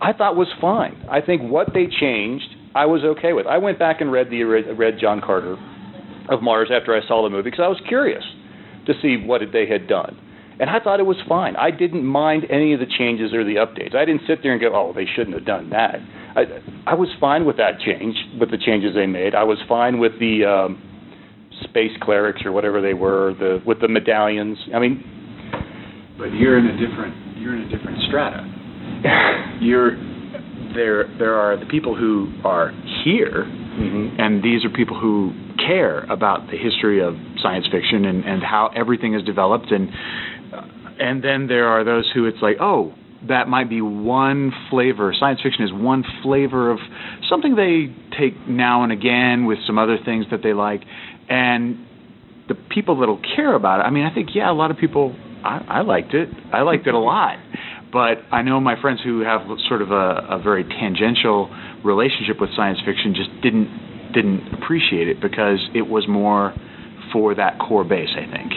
I 0.00 0.12
thought 0.14 0.34
was 0.34 0.48
fine. 0.60 1.04
I 1.10 1.20
think 1.20 1.42
what 1.42 1.74
they 1.74 1.86
changed, 1.86 2.48
I 2.74 2.86
was 2.86 3.02
okay 3.04 3.34
with. 3.34 3.46
I 3.46 3.58
went 3.58 3.78
back 3.78 4.00
and 4.00 4.10
read 4.10 4.30
the 4.30 4.44
read 4.44 4.94
John 4.98 5.20
Carter 5.20 5.56
of 6.30 6.42
Mars 6.42 6.70
after 6.72 6.94
I 6.94 7.06
saw 7.06 7.22
the 7.22 7.30
movie 7.30 7.50
because 7.50 7.62
I 7.62 7.68
was 7.68 7.80
curious 7.86 8.24
to 8.86 8.94
see 9.02 9.16
what 9.16 9.42
they 9.52 9.66
had 9.66 9.86
done. 9.86 10.18
And 10.58 10.70
I 10.70 10.80
thought 10.80 11.00
it 11.00 11.06
was 11.06 11.18
fine. 11.28 11.54
I 11.56 11.70
didn't 11.70 12.04
mind 12.04 12.44
any 12.50 12.72
of 12.72 12.80
the 12.80 12.86
changes 12.86 13.34
or 13.34 13.44
the 13.44 13.56
updates. 13.56 13.94
I 13.94 14.04
didn't 14.04 14.22
sit 14.26 14.42
there 14.42 14.52
and 14.52 14.60
go, 14.60 14.72
"Oh, 14.74 14.92
they 14.94 15.04
shouldn't 15.04 15.34
have 15.34 15.44
done 15.44 15.70
that." 15.70 15.96
I, 16.34 16.44
I 16.86 16.94
was 16.94 17.08
fine 17.20 17.44
with 17.44 17.56
that 17.58 17.80
change, 17.80 18.16
with 18.40 18.50
the 18.50 18.58
changes 18.58 18.94
they 18.94 19.06
made. 19.06 19.34
I 19.34 19.44
was 19.44 19.58
fine 19.68 19.98
with 19.98 20.12
the 20.18 20.44
um, 20.44 20.82
space 21.64 21.92
clerics 22.00 22.42
or 22.44 22.52
whatever 22.52 22.80
they 22.80 22.94
were, 22.94 23.34
the 23.38 23.62
with 23.66 23.80
the 23.80 23.88
medallions. 23.88 24.58
I 24.74 24.78
mean, 24.78 25.04
But 26.18 26.32
you're 26.32 26.58
in 26.58 26.66
a 26.66 26.76
different 26.78 27.38
you're 27.38 27.54
in 27.54 27.62
a 27.62 27.68
different 27.68 27.98
strata. 28.08 28.40
You're 29.60 29.96
there 30.74 31.04
there 31.18 31.34
are 31.34 31.56
the 31.58 31.66
people 31.66 31.94
who 31.94 32.32
are 32.44 32.72
here 33.04 33.46
Mm-hmm. 33.76 34.18
and 34.18 34.42
these 34.42 34.64
are 34.64 34.70
people 34.70 34.98
who 34.98 35.34
care 35.58 36.04
about 36.04 36.48
the 36.50 36.56
history 36.56 37.02
of 37.02 37.14
science 37.42 37.66
fiction 37.70 38.06
and, 38.06 38.24
and 38.24 38.42
how 38.42 38.70
everything 38.74 39.12
is 39.12 39.22
developed 39.22 39.70
and 39.70 39.90
and 40.98 41.22
then 41.22 41.46
there 41.46 41.68
are 41.68 41.84
those 41.84 42.10
who 42.14 42.26
it's 42.26 42.42
like 42.42 42.56
oh 42.60 42.92
that 43.28 43.48
might 43.48 43.68
be 43.68 43.80
one 43.80 44.52
flavor. 44.70 45.12
Science 45.18 45.40
fiction 45.42 45.64
is 45.64 45.72
one 45.72 46.04
flavor 46.22 46.70
of 46.70 46.78
something 47.28 47.56
they 47.56 47.92
take 48.16 48.46
now 48.46 48.84
and 48.84 48.92
again 48.92 49.46
with 49.46 49.58
some 49.66 49.78
other 49.78 49.96
things 50.04 50.26
that 50.30 50.42
they 50.44 50.52
like. 50.52 50.82
And 51.28 51.86
the 52.48 52.54
people 52.54 53.00
that'll 53.00 53.20
care 53.34 53.54
about 53.54 53.80
it 53.80 53.82
i 53.82 53.90
mean 53.90 54.04
i 54.04 54.14
think 54.14 54.28
yeah 54.32 54.48
a 54.48 54.54
lot 54.54 54.70
of 54.70 54.76
people 54.76 55.16
i, 55.44 55.64
I 55.68 55.80
liked 55.82 56.14
it. 56.14 56.28
I 56.52 56.62
liked 56.62 56.86
it 56.86 56.94
a 56.94 56.98
lot. 56.98 57.38
But 57.92 58.18
I 58.30 58.42
know 58.42 58.60
my 58.60 58.78
friends 58.82 59.00
who 59.02 59.20
have 59.20 59.42
sort 59.68 59.80
of 59.80 59.90
a, 59.90 60.36
a 60.36 60.40
very 60.42 60.64
tangential 60.64 61.48
relationship 61.82 62.40
with 62.40 62.50
science 62.54 62.78
fiction 62.84 63.14
just 63.14 63.30
didn't 63.42 64.12
didn't 64.12 64.52
appreciate 64.52 65.08
it 65.08 65.20
because 65.20 65.60
it 65.74 65.86
was 65.86 66.06
more 66.06 66.52
for 67.12 67.34
that 67.34 67.58
core 67.58 67.84
base. 67.84 68.08
I 68.16 68.30
think 68.30 68.52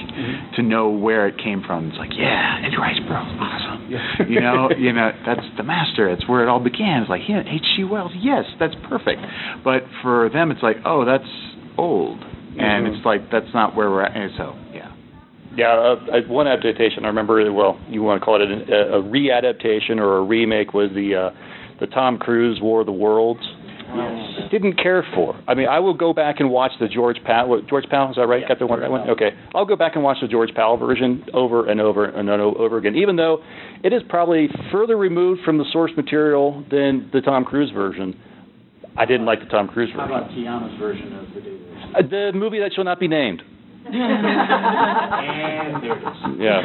to 0.56 0.62
know 0.62 0.90
where 0.90 1.28
it 1.28 1.38
came 1.38 1.64
from. 1.66 1.90
It's 1.90 1.98
like, 1.98 2.12
yeah, 2.18 2.62
Edgar 2.66 2.80
Rice 2.80 3.00
Burroughs, 3.08 3.32
awesome. 3.40 4.30
you 4.30 4.42
know, 4.42 4.70
you 4.78 4.92
know, 4.94 5.12
that's 5.26 5.46
the 5.58 5.64
master. 5.64 6.10
It's 6.10 6.28
where 6.28 6.44
it 6.44 6.50
all 6.50 6.60
began. 6.60 7.02
It's 7.02 7.10
like, 7.10 7.22
yeah, 7.28 7.42
H.G. 7.46 7.84
Wells, 7.86 8.12
yes, 8.16 8.46
that's 8.60 8.76
perfect. 8.90 9.22
But 9.64 9.84
for 10.02 10.30
them, 10.30 10.52
it's 10.52 10.64
like, 10.64 10.78
oh, 10.86 11.06
that's 11.06 11.30
old, 11.78 12.20
and 12.58 12.88
Mhm. 12.88 12.96
it's 12.98 13.06
like 13.06 13.32
that's 13.32 13.54
not 13.54 13.76
where 13.76 13.90
we're 13.90 14.04
at. 14.04 14.16
And 14.16 14.32
so, 14.38 14.56
yeah. 14.74 14.92
Yeah, 15.56 15.96
uh, 16.12 16.22
one 16.28 16.48
adaptation 16.48 17.06
I 17.06 17.08
remember. 17.08 17.52
Well, 17.52 17.80
you 17.90 18.04
want 18.04 18.22
to 18.22 18.26
call 18.26 18.42
it 18.42 18.50
a, 18.70 18.98
a 18.98 19.02
readaptation 19.04 19.98
or 19.98 20.18
a 20.18 20.24
remake 20.24 20.74
was 20.74 20.90
the 20.94 21.16
uh, 21.16 21.30
the 21.80 21.88
Tom 21.88 22.18
Cruise 22.18 22.60
War 22.62 22.82
of 22.82 22.86
the 22.86 22.92
Worlds. 22.92 23.42
Didn't 24.52 24.82
care 24.82 25.06
for. 25.14 25.40
I 25.48 25.54
mean, 25.54 25.68
I 25.68 25.80
will 25.80 25.94
go 25.94 26.12
back 26.14 26.40
and 26.40 26.50
watch 26.50 26.72
the 26.80 26.88
George 26.88 27.18
Powell. 27.24 27.62
George 27.70 27.86
Powell, 27.90 28.10
is 28.10 28.16
that 28.16 28.28
right? 28.28 28.48
Got 28.48 28.58
the 28.60 28.66
one, 28.66 28.80
that 28.80 28.90
one? 28.90 29.10
Okay. 29.10 29.30
I'll 29.54 29.66
go 29.66 29.76
back 29.76 29.94
and 29.96 30.04
watch 30.04 30.18
the 30.22 30.28
George 30.28 30.50
Powell 30.56 30.78
version 30.78 31.26
over 31.34 31.70
and 31.70 31.80
over 31.80 32.06
and 32.06 32.30
over 32.30 32.78
again, 32.78 32.96
even 32.96 33.16
though 33.16 33.44
it 33.84 33.94
is 33.94 34.02
probably 34.10 34.50
further 34.72 34.98
removed 34.98 35.42
from 35.44 35.58
the 35.58 35.66
source 35.72 35.92
material 35.96 36.66
than 36.72 37.10
the 37.14 37.22
Tom 37.22 37.46
Cruise 37.46 37.72
version. 37.72 38.20
I 38.98 39.06
didn't 39.06 39.26
like 39.26 39.40
the 39.40 39.46
Tom 39.46 39.68
Cruise 39.68 39.90
version. 39.92 40.10
How 40.10 40.18
about 40.18 40.32
Keanu's 40.32 40.80
version 40.80 41.16
of 41.16 41.26
the? 41.34 41.60
Uh, 42.00 42.32
the 42.34 42.38
movie 42.38 42.60
that 42.60 42.72
shall 42.74 42.84
not 42.84 43.00
be 43.00 43.08
named. 43.08 43.42
And 43.86 45.84
there 45.84 45.98
it 45.98 46.04
is. 46.04 46.18
Yeah. 46.40 46.62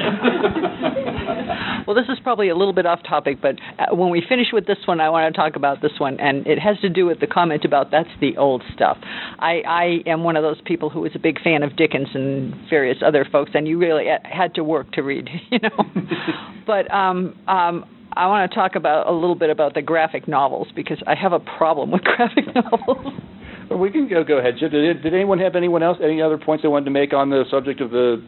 Well, 1.87 1.95
this 1.95 2.07
is 2.09 2.19
probably 2.23 2.49
a 2.49 2.57
little 2.57 2.73
bit 2.73 2.87
off 2.87 3.01
topic, 3.07 3.39
but 3.43 3.57
uh, 3.79 3.95
when 3.95 4.09
we 4.11 4.23
finish 4.27 4.49
with 4.53 4.67
this 4.67 4.79
one, 4.87 5.01
I 5.01 5.11
want 5.11 5.33
to 5.33 5.39
talk 5.39 5.55
about 5.55 5.83
this 5.83 5.93
one, 5.99 6.19
and 6.19 6.47
it 6.47 6.59
has 6.59 6.79
to 6.81 6.89
do 6.89 7.05
with 7.05 7.21
the 7.21 7.27
comment 7.27 7.65
about 7.65 7.91
that's 7.91 8.09
the 8.21 8.37
old 8.39 8.63
stuff. 8.73 8.97
I, 9.03 9.63
I 9.67 9.85
am 10.07 10.25
one 10.25 10.37
of 10.37 10.43
those 10.43 10.61
people 10.65 10.89
who 10.89 11.05
is 11.05 11.13
a 11.15 11.19
big 11.19 11.43
fan 11.43 11.63
of 11.63 11.77
Dickens 11.77 12.09
and 12.15 12.55
various 12.71 12.99
other 13.05 13.27
folks, 13.31 13.51
and 13.55 13.69
you 13.69 13.79
really 13.79 14.09
uh, 14.09 14.19
had 14.23 14.55
to 14.55 14.65
work 14.65 14.93
to 14.93 15.03
read, 15.03 15.29
you 15.51 15.59
know. 15.59 15.85
but 16.67 16.91
um, 16.93 17.39
um, 17.47 17.85
I 18.15 18.29
want 18.29 18.51
to 18.51 18.55
talk 18.55 18.77
about 18.77 19.07
a 19.07 19.13
little 19.13 19.37
bit 19.37 19.51
about 19.51 19.75
the 19.75 19.83
graphic 19.83 20.27
novels 20.27 20.69
because 20.75 21.03
I 21.07 21.15
have 21.15 21.33
a 21.33 21.41
problem 21.41 21.91
with 21.91 22.03
graphic 22.03 22.47
novels. 22.55 23.13
We 23.77 23.91
can 23.91 24.09
go 24.09 24.25
go 24.25 24.39
ahead. 24.39 24.55
Did, 24.59 24.71
did 24.71 25.15
anyone 25.15 25.39
have 25.41 25.57
anyone 25.57 25.83
else 25.83 25.99
any 26.03 26.23
other 26.23 26.39
points 26.39 26.63
they 26.63 26.69
wanted 26.69 26.87
to 26.87 26.91
make 26.91 27.13
on 27.13 27.31
the 27.31 27.45
subject 27.51 27.81
of 27.81 27.91
the 27.91 28.25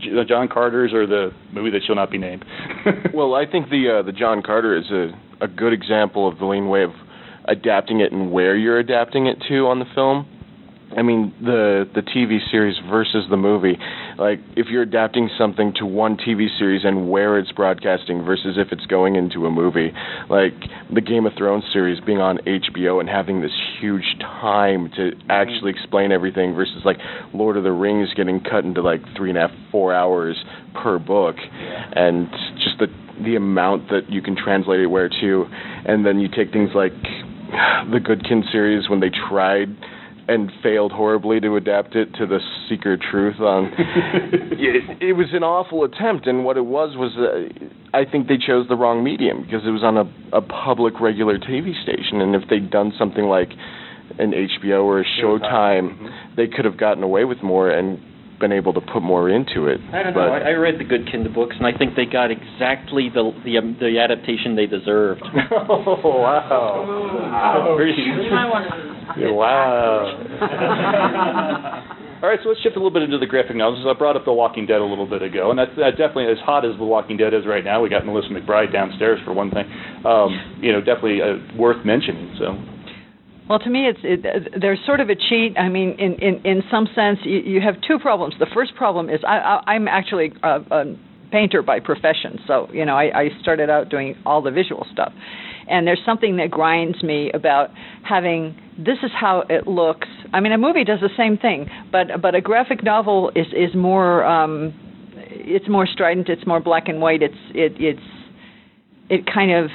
the 0.00 0.24
John 0.28 0.48
Carter's 0.48 0.92
or 0.92 1.06
the 1.06 1.30
movie 1.52 1.70
that 1.70 1.82
shall 1.86 1.94
not 1.94 2.10
be 2.10 2.18
named? 2.18 2.44
well, 3.14 3.34
I 3.34 3.46
think 3.50 3.70
the 3.70 4.00
uh, 4.00 4.02
the 4.02 4.12
John 4.12 4.42
Carter 4.42 4.76
is 4.76 4.90
a 4.90 5.12
a 5.44 5.48
good 5.48 5.72
example 5.72 6.28
of 6.28 6.38
the 6.38 6.46
lean 6.46 6.68
way 6.68 6.82
of 6.82 6.90
adapting 7.46 8.00
it 8.00 8.12
and 8.12 8.32
where 8.32 8.56
you're 8.56 8.78
adapting 8.78 9.26
it 9.26 9.36
to 9.48 9.66
on 9.66 9.78
the 9.78 9.86
film. 9.94 10.26
I 10.96 11.02
mean, 11.02 11.34
the 11.40 11.88
the 11.94 12.02
TV 12.02 12.38
series 12.50 12.76
versus 12.88 13.24
the 13.28 13.36
movie. 13.36 13.76
Like, 14.18 14.38
if 14.56 14.68
you're 14.68 14.82
adapting 14.82 15.28
something 15.36 15.72
to 15.78 15.86
one 15.86 16.16
TV 16.16 16.46
series 16.58 16.82
and 16.84 17.10
where 17.10 17.38
it's 17.38 17.50
broadcasting 17.52 18.24
versus 18.24 18.56
if 18.56 18.68
it's 18.70 18.86
going 18.86 19.16
into 19.16 19.46
a 19.46 19.50
movie, 19.50 19.92
like 20.30 20.54
the 20.92 21.00
Game 21.00 21.26
of 21.26 21.32
Thrones 21.36 21.64
series 21.72 22.00
being 22.00 22.18
on 22.18 22.38
HBO 22.38 23.00
and 23.00 23.08
having 23.08 23.40
this 23.40 23.52
huge 23.80 24.16
time 24.20 24.90
to 24.96 25.12
actually 25.28 25.72
mm-hmm. 25.72 25.80
explain 25.80 26.12
everything 26.12 26.54
versus 26.54 26.82
like 26.84 26.98
Lord 27.32 27.56
of 27.56 27.64
the 27.64 27.72
Rings 27.72 28.08
getting 28.16 28.40
cut 28.40 28.64
into 28.64 28.82
like 28.82 29.00
three 29.16 29.30
and 29.30 29.38
a 29.38 29.48
half, 29.48 29.50
four 29.72 29.92
hours 29.92 30.36
per 30.74 30.98
book, 30.98 31.36
and 31.38 32.28
just 32.56 32.78
the 32.78 32.86
the 33.22 33.36
amount 33.36 33.88
that 33.90 34.10
you 34.10 34.20
can 34.20 34.36
translate 34.36 34.80
it 34.80 34.86
where 34.86 35.08
to, 35.08 35.46
and 35.86 36.04
then 36.04 36.18
you 36.18 36.28
take 36.28 36.52
things 36.52 36.70
like 36.74 36.92
the 37.90 38.00
Goodkind 38.00 38.50
series 38.50 38.88
when 38.88 39.00
they 39.00 39.10
tried 39.28 39.68
and 40.28 40.50
failed 40.62 40.92
horribly 40.92 41.40
to 41.40 41.56
adapt 41.56 41.94
it 41.94 42.14
to 42.14 42.26
the 42.26 42.38
Secret 42.68 43.00
Truth 43.10 43.40
on. 43.40 43.64
it, 43.76 45.02
it 45.02 45.12
was 45.12 45.28
an 45.32 45.42
awful 45.42 45.84
attempt, 45.84 46.26
and 46.26 46.44
what 46.44 46.56
it 46.56 46.64
was 46.64 46.96
was, 46.96 47.12
uh, 47.16 47.96
I 47.96 48.04
think 48.10 48.28
they 48.28 48.38
chose 48.38 48.66
the 48.68 48.76
wrong 48.76 49.04
medium 49.04 49.42
because 49.42 49.62
it 49.66 49.70
was 49.70 49.82
on 49.82 49.96
a, 49.96 50.36
a 50.36 50.40
public 50.40 51.00
regular 51.00 51.38
TV 51.38 51.72
station, 51.82 52.20
and 52.20 52.34
if 52.34 52.48
they'd 52.48 52.70
done 52.70 52.92
something 52.98 53.24
like 53.24 53.50
an 54.18 54.32
HBO 54.32 54.84
or 54.84 55.00
a 55.00 55.04
Showtime, 55.04 56.36
they 56.36 56.46
could 56.46 56.64
have 56.64 56.78
gotten 56.78 57.02
away 57.02 57.24
with 57.24 57.42
more 57.42 57.70
and 57.70 57.98
been 58.38 58.52
able 58.52 58.72
to 58.74 58.80
put 58.80 59.02
more 59.02 59.28
into 59.28 59.66
it. 59.66 59.80
I 59.92 60.02
don't 60.02 60.14
but, 60.14 60.26
know. 60.26 60.32
I, 60.32 60.50
I 60.50 60.50
read 60.52 60.78
the 60.78 60.84
Good 60.84 61.10
Kinder 61.10 61.30
books, 61.30 61.56
and 61.58 61.66
I 61.66 61.76
think 61.76 61.96
they 61.96 62.06
got 62.06 62.30
exactly 62.30 63.08
the 63.12 63.32
the, 63.44 63.58
um, 63.58 63.76
the 63.80 63.98
adaptation 63.98 64.56
they 64.56 64.66
deserved. 64.66 65.22
oh 65.52 66.18
wow! 66.20 67.76
Yeah, 69.16 69.30
wow. 69.30 70.20
All 72.22 72.30
right, 72.30 72.38
so 72.42 72.48
let's 72.48 72.62
shift 72.62 72.76
a 72.76 72.78
little 72.78 72.90
bit 72.90 73.02
into 73.02 73.18
the 73.18 73.26
graphic 73.26 73.54
novels. 73.54 73.84
I 73.86 73.92
brought 73.92 74.16
up 74.16 74.24
The 74.24 74.32
Walking 74.32 74.64
Dead 74.64 74.80
a 74.80 74.84
little 74.84 75.06
bit 75.06 75.20
ago, 75.20 75.50
and 75.50 75.58
that's 75.58 75.76
that 75.76 75.98
definitely 75.98 76.32
as 76.32 76.38
hot 76.38 76.64
as 76.64 76.74
The 76.78 76.84
Walking 76.84 77.18
Dead 77.18 77.34
is 77.34 77.44
right 77.44 77.62
now. 77.62 77.82
We 77.82 77.90
got 77.90 78.06
Melissa 78.06 78.28
McBride 78.28 78.72
downstairs 78.72 79.20
for 79.26 79.34
one 79.34 79.50
thing. 79.50 79.66
Um, 80.06 80.58
you 80.62 80.72
know, 80.72 80.80
definitely 80.80 81.20
uh, 81.20 81.36
worth 81.58 81.84
mentioning. 81.84 82.34
So. 82.38 82.73
Well, 83.48 83.58
to 83.58 83.68
me, 83.68 83.86
it's 83.88 83.98
it, 84.02 84.60
there's 84.60 84.78
sort 84.86 85.00
of 85.00 85.10
a 85.10 85.14
cheat. 85.14 85.58
I 85.58 85.68
mean, 85.68 85.96
in 85.98 86.14
in 86.14 86.46
in 86.46 86.62
some 86.70 86.88
sense, 86.94 87.18
you, 87.24 87.38
you 87.38 87.60
have 87.60 87.74
two 87.86 87.98
problems. 87.98 88.34
The 88.38 88.46
first 88.54 88.74
problem 88.74 89.10
is 89.10 89.20
I, 89.26 89.36
I 89.38 89.72
I'm 89.74 89.86
actually 89.86 90.32
a, 90.42 90.60
a 90.70 90.84
painter 91.30 91.62
by 91.62 91.80
profession, 91.80 92.38
so 92.46 92.68
you 92.72 92.84
know 92.86 92.96
I, 92.96 93.04
I 93.24 93.28
started 93.42 93.68
out 93.68 93.90
doing 93.90 94.16
all 94.24 94.40
the 94.40 94.50
visual 94.50 94.86
stuff, 94.90 95.12
and 95.68 95.86
there's 95.86 96.00
something 96.06 96.36
that 96.36 96.50
grinds 96.50 97.02
me 97.02 97.30
about 97.32 97.68
having 98.02 98.56
this 98.78 98.98
is 99.02 99.10
how 99.14 99.44
it 99.50 99.66
looks. 99.66 100.08
I 100.32 100.40
mean, 100.40 100.52
a 100.52 100.58
movie 100.58 100.84
does 100.84 101.00
the 101.00 101.10
same 101.14 101.36
thing, 101.36 101.68
but 101.92 102.22
but 102.22 102.34
a 102.34 102.40
graphic 102.40 102.82
novel 102.82 103.30
is 103.34 103.46
is 103.48 103.74
more 103.74 104.24
um, 104.24 104.72
it's 105.16 105.68
more 105.68 105.86
strident. 105.86 106.30
It's 106.30 106.46
more 106.46 106.60
black 106.60 106.88
and 106.88 106.98
white. 106.98 107.22
It's 107.22 107.34
it 107.54 107.74
it's 107.78 108.08
it 109.10 109.26
kind 109.26 109.52
of 109.52 109.70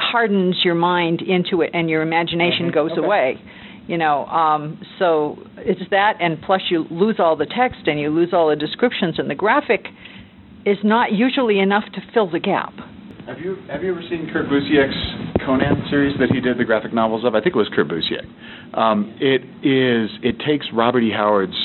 hardens 0.00 0.56
your 0.64 0.74
mind 0.74 1.22
into 1.22 1.60
it 1.60 1.70
and 1.74 1.88
your 1.90 2.02
imagination 2.02 2.70
goes 2.72 2.92
Okay. 2.92 3.04
away 3.04 3.36
you 3.86 3.96
know 3.98 4.24
um 4.26 4.80
so 4.98 5.36
it's 5.58 5.80
that 5.90 6.14
and 6.20 6.40
plus 6.42 6.62
you 6.70 6.86
lose 6.90 7.16
all 7.18 7.36
the 7.36 7.46
text 7.46 7.86
and 7.86 8.00
you 8.00 8.08
lose 8.10 8.30
all 8.32 8.48
the 8.48 8.56
descriptions 8.56 9.18
and 9.18 9.28
the 9.30 9.34
graphic 9.34 9.86
is 10.66 10.78
not 10.84 11.12
usually 11.12 11.58
enough 11.58 11.84
to 11.94 12.00
fill 12.12 12.30
the 12.30 12.40
gap 12.40 12.72
Have 13.26 13.38
you 13.38 13.56
have 13.70 13.82
you 13.82 13.92
ever 13.92 14.02
seen 14.08 14.28
Kurt 14.32 14.46
Busiek's 14.48 14.96
Conan 15.44 15.84
series 15.90 16.16
that 16.18 16.30
he 16.30 16.40
did 16.40 16.58
the 16.58 16.64
graphic 16.64 16.92
novels 16.92 17.24
of? 17.24 17.34
I 17.34 17.40
think 17.40 17.54
it 17.54 17.58
was 17.58 17.68
Kurt 17.74 17.88
Busiek. 17.88 18.26
Um, 18.76 19.14
it 19.20 19.42
is 19.64 20.10
it 20.22 20.36
takes 20.46 20.66
Robert 20.74 21.00
E. 21.02 21.10
Howard's 21.10 21.56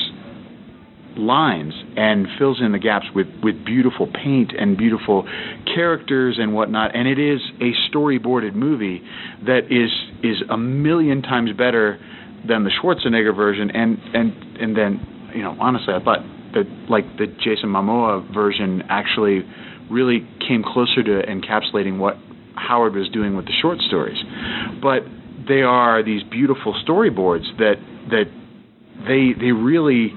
lines 1.16 1.72
and 1.96 2.26
fills 2.38 2.60
in 2.60 2.72
the 2.72 2.78
gaps 2.78 3.06
with 3.14 3.26
with 3.42 3.64
beautiful 3.64 4.06
paint 4.06 4.52
and 4.56 4.76
beautiful 4.76 5.26
characters 5.74 6.36
and 6.38 6.54
whatnot. 6.54 6.94
And 6.94 7.08
it 7.08 7.18
is 7.18 7.40
a 7.60 7.72
storyboarded 7.90 8.54
movie 8.54 9.02
that 9.46 9.70
is 9.70 9.90
is 10.22 10.42
a 10.50 10.56
million 10.56 11.22
times 11.22 11.50
better 11.56 11.98
than 12.46 12.64
the 12.64 12.70
Schwarzenegger 12.70 13.34
version. 13.34 13.70
And 13.70 13.98
and 14.14 14.32
and 14.60 14.76
then 14.76 15.30
you 15.34 15.42
know 15.42 15.56
honestly, 15.60 15.94
I 15.94 16.02
thought 16.02 16.20
that 16.54 16.64
like 16.88 17.04
the 17.18 17.26
Jason 17.26 17.70
Momoa 17.70 18.32
version 18.32 18.82
actually 18.88 19.44
really 19.90 20.26
came 20.46 20.62
closer 20.62 21.02
to 21.02 21.22
encapsulating 21.22 21.98
what 21.98 22.16
Howard 22.54 22.94
was 22.94 23.08
doing 23.10 23.36
with 23.36 23.46
the 23.46 23.52
short 23.60 23.78
stories. 23.80 24.18
But 24.82 25.02
they 25.48 25.62
are 25.62 26.02
these 26.02 26.22
beautiful 26.24 26.74
storyboards 26.86 27.44
that 27.58 27.76
that 28.10 28.24
they 29.06 29.32
they 29.38 29.52
really 29.52 30.12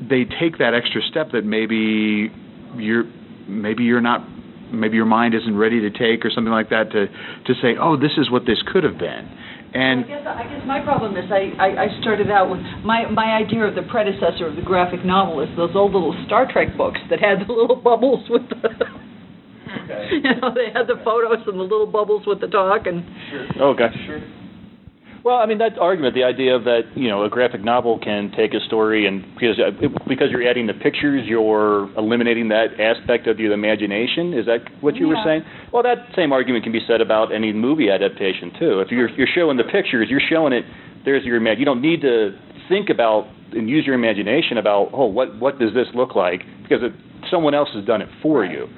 they 0.00 0.24
take 0.24 0.58
that 0.58 0.74
extra 0.74 1.00
step 1.10 1.32
that 1.32 1.44
maybe 1.44 2.30
you're 2.76 3.04
maybe 3.48 3.84
you're 3.84 4.00
not 4.00 4.26
maybe 4.72 4.96
your 4.96 5.06
mind 5.06 5.34
isn't 5.34 5.56
ready 5.56 5.80
to 5.80 5.90
take 5.90 6.24
or 6.24 6.30
something 6.30 6.52
like 6.52 6.70
that 6.70 6.90
to 6.90 7.06
to 7.06 7.54
say 7.62 7.76
oh 7.80 7.96
this 7.96 8.12
is 8.18 8.30
what 8.30 8.46
this 8.46 8.58
could 8.72 8.84
have 8.84 8.98
been 8.98 9.28
and 9.74 10.04
I 10.04 10.08
guess 10.08 10.26
I 10.26 10.42
guess 10.44 10.66
my 10.66 10.80
problem 10.82 11.16
is 11.16 11.30
I, 11.30 11.50
I, 11.58 11.68
I 11.86 12.00
started 12.00 12.30
out 12.30 12.50
with 12.50 12.60
my 12.84 13.10
my 13.10 13.34
idea 13.34 13.64
of 13.64 13.74
the 13.74 13.82
predecessor 13.82 14.46
of 14.46 14.56
the 14.56 14.62
graphic 14.62 15.04
novel 15.04 15.40
is 15.40 15.48
those 15.56 15.74
old 15.74 15.92
little 15.92 16.14
Star 16.26 16.50
Trek 16.50 16.76
books 16.76 17.00
that 17.10 17.20
had 17.20 17.46
the 17.46 17.52
little 17.52 17.76
bubbles 17.76 18.28
with 18.30 18.48
the 18.50 18.70
you 20.10 20.34
know 20.40 20.54
they 20.54 20.70
had 20.72 20.86
the 20.86 21.00
photos 21.04 21.46
and 21.46 21.58
the 21.58 21.62
little 21.62 21.86
bubbles 21.86 22.26
with 22.26 22.40
the 22.40 22.46
talk 22.46 22.86
and 22.86 23.04
Okay. 23.60 23.90
Sure. 24.06 24.20
Oh, 24.22 24.43
Well, 25.24 25.36
I 25.36 25.46
mean 25.46 25.56
that 25.56 25.78
argument, 25.80 26.14
the 26.14 26.24
idea 26.24 26.54
of 26.54 26.64
that 26.64 26.82
you 26.94 27.08
know 27.08 27.24
a 27.24 27.30
graphic 27.30 27.64
novel 27.64 27.98
can 27.98 28.30
take 28.36 28.52
a 28.52 28.60
story 28.60 29.06
and 29.06 29.24
because 29.32 29.58
uh, 29.58 29.70
because 30.06 30.28
you're 30.30 30.46
adding 30.46 30.66
the 30.66 30.74
pictures, 30.74 31.24
you're 31.24 31.88
eliminating 31.96 32.48
that 32.48 32.78
aspect 32.78 33.26
of 33.26 33.40
your 33.40 33.52
imagination. 33.52 34.34
Is 34.34 34.44
that 34.44 34.60
what 34.82 34.96
you 34.96 35.08
were 35.08 35.16
saying? 35.24 35.40
Well, 35.72 35.82
that 35.82 36.12
same 36.14 36.30
argument 36.34 36.64
can 36.64 36.72
be 36.72 36.84
said 36.86 37.00
about 37.00 37.34
any 37.34 37.54
movie 37.54 37.88
adaptation 37.88 38.52
too. 38.60 38.80
If 38.80 38.90
you're 38.90 39.08
you're 39.16 39.32
showing 39.34 39.56
the 39.56 39.64
pictures, 39.64 40.08
you're 40.10 40.20
showing 40.28 40.52
it. 40.52 40.64
There's 41.06 41.24
your 41.24 41.40
imag. 41.40 41.58
You 41.58 41.64
don't 41.64 41.80
need 41.80 42.02
to 42.02 42.36
think 42.68 42.90
about 42.90 43.24
and 43.52 43.68
use 43.68 43.86
your 43.86 43.94
imagination 43.94 44.58
about 44.58 44.90
oh 44.92 45.06
what 45.06 45.40
what 45.40 45.58
does 45.58 45.72
this 45.72 45.86
look 45.94 46.14
like 46.14 46.42
because 46.62 46.82
it, 46.82 46.92
someone 47.30 47.54
else 47.54 47.70
has 47.72 47.82
done 47.86 48.02
it 48.02 48.10
for 48.20 48.44
you. 48.44 48.68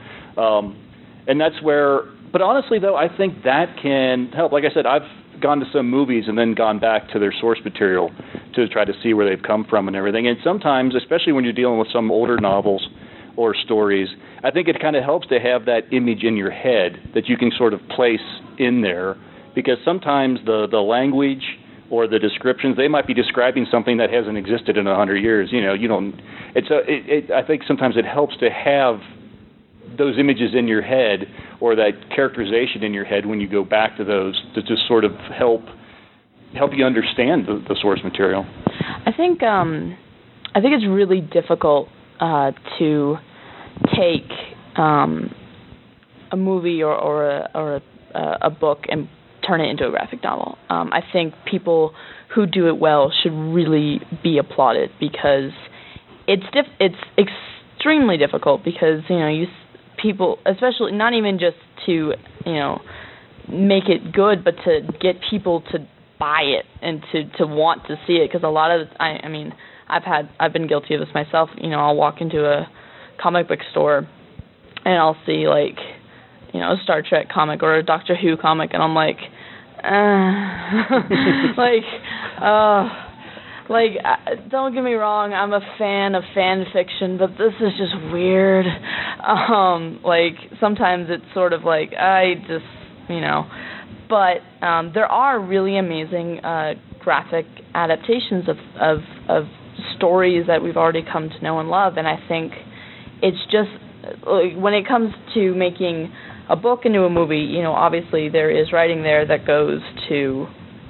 Um, 0.41 0.79
and 1.27 1.41
that's 1.41 1.61
where 1.61 2.03
but 2.33 2.41
honestly 2.41 2.79
though 2.79 2.97
i 2.97 3.09
think 3.17 3.43
that 3.45 3.77
can 3.83 4.29
help 4.29 4.53
like 4.53 4.65
i 4.65 4.73
said 4.73 4.87
i've 4.87 5.03
gone 5.41 5.61
to 5.61 5.67
some 5.73 5.91
movies 5.91 6.25
and 6.29 6.37
then 6.37 6.55
gone 6.55 6.79
back 6.79 7.09
to 7.11 7.19
their 7.19 7.33
source 7.41 7.59
material 7.65 8.11
to 8.55 8.69
try 8.69 8.85
to 8.85 8.93
see 9.03 9.15
where 9.15 9.29
they've 9.29 9.45
come 9.45 9.65
from 9.69 9.89
and 9.89 9.97
everything. 9.97 10.27
And 10.27 10.37
sometimes 10.43 10.95
especially 10.95 11.33
when 11.33 11.45
you're 11.45 11.53
dealing 11.53 11.79
with 11.79 11.89
some 11.93 12.11
older 12.11 12.39
novels 12.39 12.89
or 13.37 13.55
stories 13.55 14.09
i 14.43 14.51
think 14.51 14.69
it 14.69 14.81
kind 14.81 14.97
of 14.97 15.05
helps 15.05 15.27
to 15.29 15.39
have 15.39 15.67
that 15.67 15.83
image 15.93 16.25
in 16.25 16.37
your 16.37 16.51
head 16.51 16.99
that 17.15 17.29
you 17.29 17.37
can 17.37 17.51
sort 17.57 17.73
of 17.73 17.81
place 17.95 18.21
in 18.59 18.81
there 18.81 19.17
because 19.55 19.77
sometimes 19.85 20.39
the 20.47 20.67
the 20.71 20.81
language 20.81 21.59
or 21.91 22.09
the 22.09 22.19
descriptions 22.19 22.77
they 22.77 22.89
might 22.89 23.07
be 23.07 23.15
describing 23.15 23.67
something 23.71 23.99
that 23.99 24.13
hasn't 24.13 24.37
existed 24.37 24.77
in 24.77 24.87
a 24.87 24.97
hundred 24.97 25.19
years 25.19 25.51
you 25.53 25.61
know 25.61 25.75
you 25.75 25.87
don't 25.87 26.21
it's 26.55 26.71
a 26.71 26.79
it, 26.91 27.25
it 27.25 27.31
i 27.31 27.47
think 27.47 27.63
sometimes 27.67 27.97
it 27.97 28.05
helps 28.05 28.37
to 28.39 28.51
have 28.51 28.99
those 29.99 30.19
images 30.19 30.51
in 30.55 30.69
your 30.69 30.83
head 30.83 31.27
or 31.61 31.75
that 31.77 31.93
characterization 32.15 32.83
in 32.83 32.93
your 32.93 33.05
head 33.05 33.27
when 33.27 33.41
you 33.41 33.49
go 33.49 33.65
back 33.65 33.97
to 33.97 34.05
those 34.05 34.41
to 34.55 34.63
just 34.63 34.87
sort 34.87 35.05
of 35.05 35.13
help 35.37 35.63
help 36.55 36.71
you 36.75 36.85
understand 36.85 37.47
the, 37.47 37.63
the 37.69 37.77
source 37.81 38.01
material? 38.05 38.47
I 39.05 39.13
think 39.17 39.43
um, 39.43 39.97
I 40.55 40.61
think 40.61 40.75
it's 40.75 40.87
really 40.87 41.21
difficult 41.21 41.89
uh, 42.21 42.53
to 42.79 43.17
take 43.95 44.31
um, 44.77 45.35
a 46.33 46.37
movie 46.37 46.83
or 46.83 46.95
or 46.95 47.31
a, 47.31 47.51
or 47.55 47.83
a, 48.15 48.39
a 48.43 48.51
book 48.51 48.85
and 48.89 49.09
turn 49.47 49.61
it 49.61 49.71
into 49.71 49.87
a 49.87 49.91
graphic 49.91 50.23
novel. 50.23 50.59
Um, 50.69 50.93
I 50.93 51.01
think 51.13 51.35
people 51.49 51.95
who 52.35 52.47
do 52.47 52.67
it 52.69 52.79
well 52.79 53.13
should 53.23 53.33
really 53.33 54.01
be 54.23 54.39
applauded 54.39 54.91
because 54.99 55.53
it's 56.27 56.43
diff- 56.53 56.75
it's 56.81 57.29
extremely 57.77 58.17
difficult 58.17 58.65
because 58.65 59.03
you 59.09 59.19
know 59.19 59.29
you 59.29 59.47
people 60.01 60.39
especially 60.47 60.93
not 60.93 61.15
even 61.15 61.39
just 61.39 61.57
to 61.87 62.13
you 62.45 62.55
know 62.55 62.81
make 63.49 63.89
it 63.89 64.13
good 64.13 64.45
but 64.45 64.55
to 64.65 64.81
get 65.01 65.17
people 65.31 65.63
to 65.73 65.79
buy 66.19 66.43
it 66.43 66.65
and 66.83 67.03
to 67.13 67.25
to 67.39 67.47
want 67.47 67.87
to 67.87 67.97
see 68.07 68.15
it. 68.15 68.31
Because 68.31 68.45
a 68.45 68.51
lot 68.51 68.71
of 68.71 68.89
I 68.99 69.19
I 69.23 69.29
mean 69.29 69.53
I've 69.89 70.05
had 70.05 70.29
I've 70.41 70.53
been 70.53 70.67
guilty 70.67 70.95
of 70.95 71.01
this 71.01 71.09
myself. 71.15 71.51
You 71.57 71.71
know 71.71 71.79
I'll 71.79 71.97
walk 71.97 72.21
into 72.21 72.45
a 72.45 72.69
comic 73.21 73.49
book 73.49 73.61
store 73.71 74.09
and 74.85 74.95
I'll 74.95 75.17
see 75.27 75.49
like 75.49 75.79
you 76.53 76.61
know 76.61 76.73
a 76.73 76.77
Star 76.85 77.03
Trek 77.03 77.29
comic 77.33 77.63
or 77.63 77.77
a 77.77 77.83
Doctor 77.83 78.17
Who 78.17 78.37
comic 78.37 78.71
and 78.73 78.83
I'm 78.83 78.95
like 78.95 79.19
uh, 79.83 81.53
like 81.57 81.85
uh 82.41 83.06
like 83.69 83.93
don't 84.51 84.75
get 84.75 84.83
me 84.83 84.93
wrong 84.95 85.33
i'm 85.33 85.53
a 85.53 85.61
fan 85.79 86.15
of 86.15 86.23
fan 86.35 86.65
fiction 86.73 87.19
but 87.19 87.31
this 87.31 87.53
is 87.61 87.73
just 87.79 87.95
weird. 88.13 88.67
Um 89.27 90.01
like 90.05 90.35
sometimes 90.61 91.07
it's 91.09 91.25
sort 91.35 91.53
of 91.53 91.65
like 91.65 91.93
i 91.95 92.35
just 92.47 92.65
you 93.09 93.21
know. 93.21 93.47
But 94.09 94.39
um 94.65 94.93
there 94.95 95.07
are 95.07 95.41
really 95.41 95.79
amazing 95.79 96.41
uh 96.45 96.75
graphic 97.01 97.47
adaptations 97.75 98.49
of 98.49 98.57
of 98.81 98.99
of 99.29 99.45
stories 99.97 100.47
that 100.47 100.63
we've 100.63 100.77
already 100.77 101.03
come 101.03 101.29
to 101.29 101.43
know 101.43 101.59
and 101.61 101.69
love 101.69 101.97
and 101.97 102.07
i 102.07 102.17
think 102.29 102.53
it's 103.23 103.39
just 103.51 103.71
like 104.27 104.55
when 104.57 104.75
it 104.75 104.87
comes 104.87 105.13
to 105.35 105.55
making 105.55 106.13
a 106.49 106.57
book 106.57 106.81
into 106.85 107.03
a 107.03 107.11
movie 107.11 107.39
you 107.39 107.63
know 107.63 107.73
obviously 107.73 108.29
there 108.29 108.51
is 108.51 108.73
writing 108.73 109.03
there 109.03 109.27
that 109.27 109.47
goes 109.47 109.81
to 110.09 110.47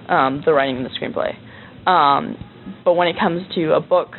um 0.09 0.43
the 0.45 0.53
writing 0.53 0.77
and 0.77 0.85
the 0.87 0.91
screenplay. 0.91 1.35
Um 1.89 2.37
but 2.85 2.95
when 2.95 3.09
it 3.09 3.19
comes 3.19 3.43
to 3.55 3.75
a 3.75 3.81
book 3.81 4.13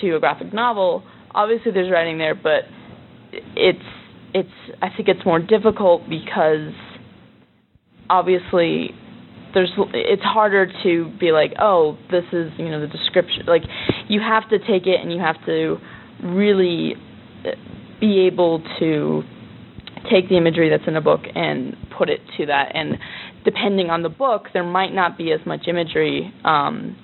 to 0.00 0.16
a 0.16 0.20
graphic 0.20 0.52
novel, 0.52 1.02
obviously 1.34 1.72
there's 1.72 1.90
writing 1.90 2.18
there, 2.18 2.34
but 2.34 2.64
it's 3.32 3.78
it's 4.34 4.48
I 4.82 4.88
think 4.94 5.08
it's 5.08 5.24
more 5.24 5.38
difficult 5.38 6.08
because 6.08 6.72
obviously 8.10 8.90
there's 9.54 9.72
it's 9.94 10.22
harder 10.22 10.70
to 10.82 11.12
be 11.18 11.32
like, 11.32 11.54
oh, 11.58 11.96
this 12.10 12.24
is, 12.32 12.52
you 12.58 12.68
know, 12.68 12.80
the 12.80 12.86
description. 12.86 13.46
Like 13.46 13.62
you 14.08 14.20
have 14.20 14.48
to 14.50 14.58
take 14.58 14.86
it 14.86 15.00
and 15.00 15.12
you 15.12 15.20
have 15.20 15.36
to 15.46 15.78
really 16.22 16.94
be 18.00 18.26
able 18.26 18.62
to 18.78 19.22
take 20.10 20.28
the 20.28 20.36
imagery 20.36 20.68
that's 20.68 20.86
in 20.86 20.96
a 20.96 21.00
book 21.00 21.22
and 21.34 21.76
put 21.96 22.08
it 22.08 22.20
to 22.36 22.46
that 22.46 22.70
and 22.74 22.98
depending 23.44 23.90
on 23.90 24.02
the 24.02 24.08
book 24.08 24.44
there 24.52 24.62
might 24.62 24.94
not 24.94 25.18
be 25.18 25.32
as 25.32 25.40
much 25.46 25.66
imagery 25.66 26.32
um 26.44 26.96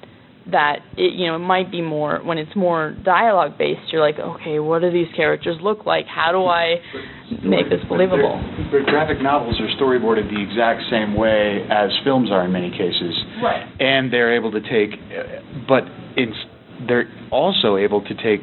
that 0.51 0.81
it 0.97 1.15
you 1.15 1.27
know 1.27 1.37
it 1.37 1.45
might 1.45 1.71
be 1.71 1.81
more 1.81 2.21
when 2.25 2.39
it's 2.39 2.55
more 2.57 2.97
dialogue 3.05 3.57
based 3.59 3.93
you're 3.93 4.01
like 4.01 4.19
okay 4.19 4.59
what 4.59 4.81
do 4.81 4.91
these 4.91 5.09
characters 5.15 5.57
look 5.63 5.87
like? 5.87 6.07
How 6.07 6.33
do 6.33 6.45
i 6.45 6.77
make 7.45 7.71
this 7.71 7.81
believable? 7.89 8.41
But 8.71 8.87
graphic 8.87 9.23
novels 9.23 9.61
are 9.61 9.69
storyboarded 9.81 10.31
the 10.33 10.43
exact 10.43 10.83
same 10.91 11.15
way 11.15 11.67
as 11.71 11.91
films 12.05 12.31
are 12.31 12.45
in 12.45 12.53
many 12.53 12.71
cases. 12.71 13.15
Right. 13.43 13.67
And 13.81 14.13
they're 14.13 14.35
able 14.35 14.53
to 14.53 14.61
take 14.61 14.99
but 15.69 15.85
it's 16.17 16.37
they're 16.87 17.11
also 17.31 17.77
able 17.77 18.03
to 18.03 18.15
take 18.15 18.41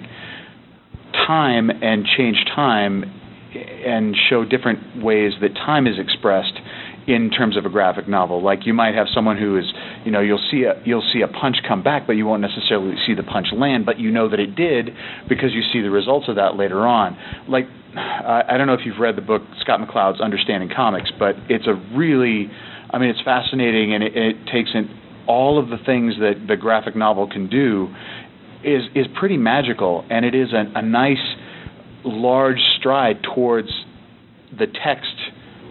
time 1.28 1.70
and 1.70 2.06
change 2.18 2.38
time 2.56 3.04
and 3.54 4.16
show 4.30 4.46
different 4.46 5.04
ways 5.04 5.34
that 5.42 5.54
time 5.56 5.88
is 5.88 5.96
expressed 5.98 6.54
in 7.10 7.32
terms 7.32 7.58
of 7.58 7.66
a 7.66 7.70
graphic 7.70 8.08
novel. 8.08 8.44
Like 8.44 8.68
you 8.68 8.74
might 8.74 8.94
have 8.94 9.08
someone 9.14 9.36
who 9.36 9.58
is, 9.58 9.66
you 10.06 10.12
know, 10.12 10.22
you'll 10.22 10.46
see 10.52 10.64
a 10.64 10.80
you'll 10.86 11.08
see 11.12 11.22
a 11.22 11.28
punch 11.28 11.58
come 11.68 11.82
back, 11.82 12.06
but 12.06 12.14
you 12.14 12.26
won't 12.26 12.42
necessarily 12.42 12.96
see 13.06 13.16
the 13.16 13.24
punch 13.24 13.48
land, 13.52 13.86
but 13.86 14.00
you 14.00 14.12
know 14.12 14.30
that 14.30 14.40
it 14.40 14.56
did 14.56 14.92
because 15.28 15.52
you 15.54 15.64
see 15.74 15.82
the 15.82 15.90
results 15.90 16.28
of 16.30 16.36
that 16.36 16.56
later 16.56 16.86
on. 16.86 17.18
Like 17.50 17.66
I, 17.98 18.44
I 18.50 18.58
don't 18.58 18.68
know 18.68 18.76
if 18.76 18.82
you've 18.86 19.00
read 19.00 19.16
the 19.16 19.22
book 19.22 19.42
Scott 19.62 19.80
McCloud's 19.80 20.22
Understanding 20.22 20.70
Comics, 20.74 21.12
but 21.18 21.36
it's 21.50 21.66
a 21.66 21.74
really, 21.98 22.52
I 22.92 23.00
mean, 23.00 23.10
it's 23.10 23.22
fascinating 23.26 23.96
and 23.96 24.04
it, 24.04 24.16
it 24.16 24.36
takes 24.52 24.70
in 24.76 24.88
all 25.28 25.58
of 25.58 25.70
the 25.70 25.78
things 25.84 26.14
that 26.20 26.46
the 26.48 26.56
graphic 26.56 26.96
novel 26.96 27.28
can 27.28 27.50
do 27.50 27.90
is 28.64 28.84
is 28.94 29.08
pretty 29.18 29.38
magical, 29.38 30.06
and 30.12 30.26
it 30.26 30.36
is 30.36 30.54
a, 30.54 30.78
a 30.78 30.82
nice 30.84 31.18
large 32.04 32.60
stride 32.78 33.24
towards 33.24 33.70
the 34.52 34.68
text 34.68 35.14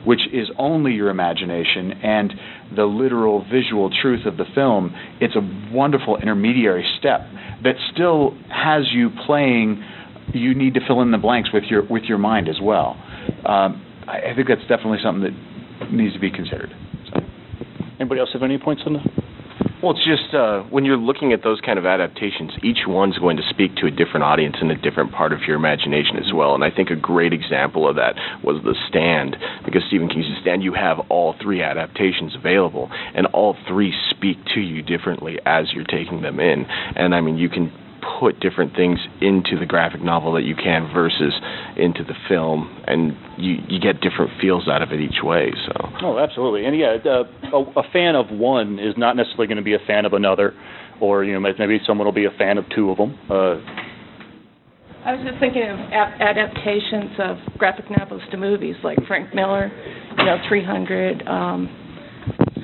which 0.09 0.23
is 0.33 0.49
only 0.57 0.93
your 0.93 1.11
imagination 1.11 1.93
and 2.03 2.33
the 2.75 2.85
literal 2.85 3.45
visual 3.53 3.91
truth 3.91 4.25
of 4.25 4.39
the 4.39 4.47
film, 4.55 4.91
it's 5.21 5.37
a 5.37 5.71
wonderful 5.71 6.17
intermediary 6.17 6.83
step 6.99 7.21
that 7.63 7.75
still 7.93 8.35
has 8.49 8.85
you 8.91 9.11
playing. 9.27 9.85
You 10.33 10.55
need 10.55 10.73
to 10.75 10.81
fill 10.87 11.03
in 11.03 11.11
the 11.11 11.19
blanks 11.19 11.51
with 11.53 11.65
your 11.65 11.83
with 11.85 12.05
your 12.05 12.17
mind 12.17 12.49
as 12.49 12.57
well. 12.59 12.97
Um, 13.45 13.85
I, 14.09 14.31
I 14.31 14.35
think 14.35 14.49
that's 14.49 14.63
definitely 14.63 15.01
something 15.05 15.25
that 15.81 15.93
needs 15.93 16.15
to 16.15 16.21
be 16.21 16.31
considered. 16.31 16.75
So. 17.13 17.21
Anybody 18.01 18.21
else 18.21 18.31
have 18.33 18.43
any 18.43 18.57
points 18.57 18.85
on 18.87 18.95
that? 18.95 19.28
Well, 19.81 19.93
it's 19.93 20.05
just 20.05 20.35
uh, 20.35 20.63
when 20.71 20.85
you're 20.85 20.97
looking 20.97 21.33
at 21.33 21.45
those 21.45 21.61
kind 21.61 21.79
of 21.79 21.87
adaptations, 21.87 22.51
each 22.65 22.89
one's 22.89 23.17
going 23.17 23.37
to 23.37 23.45
speak 23.49 23.77
to 23.77 23.87
a 23.87 23.93
different 23.93 24.25
audience 24.25 24.57
and 24.61 24.73
a 24.73 24.77
different 24.77 25.13
part 25.13 25.33
of 25.33 25.43
your 25.47 25.55
imagination 25.55 26.17
as 26.17 26.33
well. 26.35 26.57
And 26.57 26.65
I 26.65 26.71
think 26.71 26.91
a 26.91 26.97
great 26.97 27.33
example 27.33 27.89
of 27.89 27.95
that 27.95 28.17
was 28.43 28.61
The 28.65 28.75
Stand, 28.89 29.37
because 29.65 29.83
Stephen 29.87 30.09
King's 30.09 30.27
The 30.27 30.41
Stand, 30.41 30.65
you 30.65 30.75
have 30.75 30.99
all 31.11 31.37
three 31.41 31.63
adaptations 31.63 32.35
available, 32.35 32.91
and 33.15 33.27
all 33.29 33.57
three 33.69 33.95
speak 34.11 34.39
to 34.55 34.61
you 34.61 34.83
differently 34.83 35.39
as 35.47 35.67
you're 35.73 35.85
taking 35.85 36.23
them 36.23 36.41
in. 36.41 36.65
And 36.97 37.15
I 37.15 37.21
mean, 37.21 37.39
you 37.39 37.49
can 37.49 37.71
put 38.21 38.41
different 38.41 38.75
things 38.75 38.99
into 39.21 39.59
the 39.59 39.67
graphic 39.67 40.03
novel 40.03 40.35
that 40.35 40.43
you 40.43 40.55
can 40.55 40.91
versus 40.93 41.33
into 41.77 42.05
the 42.05 42.15
film, 42.29 42.83
and 42.87 43.17
you 43.37 43.57
you 43.69 43.81
get 43.81 44.01
different 44.01 44.31
feels 44.41 44.69
out 44.69 44.83
of 44.83 44.93
it 44.93 45.01
each 45.01 45.23
way. 45.23 45.53
So. 45.67 45.89
Oh, 46.03 46.19
absolutely, 46.19 46.65
and 46.65 46.79
yeah, 46.79 46.97
uh, 47.05 47.57
a, 47.57 47.81
a 47.81 47.93
fan 47.93 48.15
of 48.15 48.31
one 48.31 48.79
is 48.79 48.95
not 48.97 49.17
necessarily 49.17 49.47
going 49.47 49.59
to 49.59 49.63
be 49.63 49.75
a 49.75 49.85
fan 49.87 50.05
of 50.05 50.13
another, 50.13 50.55
or 51.01 51.25
you 51.25 51.33
know 51.33 51.41
maybe 51.41 51.79
someone 51.87 52.07
will 52.07 52.13
be 52.13 52.27
a 52.27 52.37
fan 52.39 52.59
of 52.59 52.65
two 52.75 52.91
of 52.91 52.99
them. 52.99 53.19
Uh, 53.31 53.61
I 55.05 55.15
was 55.15 55.25
just 55.25 55.41
thinking 55.41 55.63
of 55.63 55.79
ap- 55.89 56.21
adaptations 56.21 57.17
of 57.19 57.37
graphic 57.57 57.87
novels 57.91 58.21
to 58.31 58.37
movies, 58.37 58.77
like 58.83 58.99
Frank 59.07 59.33
Miller, 59.35 59.71
you 60.19 60.25
know, 60.25 60.37
300. 60.49 61.27
Um, 61.27 61.88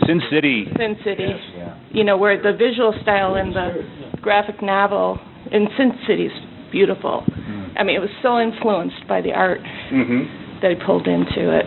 Sin 0.07 0.21
City. 0.31 0.67
Sin 0.77 0.97
City. 1.05 1.25
Yes, 1.29 1.41
yeah. 1.57 1.79
You 1.91 2.05
know, 2.05 2.17
where 2.17 2.41
the 2.41 2.57
visual 2.57 2.95
style 3.03 3.37
in 3.37 3.53
the 3.53 3.87
graphic 4.21 4.63
novel 4.63 5.19
in 5.53 5.69
Sin 5.77 5.93
City 6.07 6.27
is 6.27 6.33
beautiful. 6.73 7.25
Mm. 7.29 7.73
I 7.77 7.85
mean, 7.85 7.97
it 7.97 8.01
was 8.01 8.11
so 8.23 8.39
influenced 8.39 9.07
by 9.09 9.21
the 9.21 9.33
art 9.33 9.61
mm-hmm. 9.93 10.61
that 10.61 10.71
he 10.71 10.77
pulled 10.85 11.07
into 11.07 11.57
it. 11.57 11.67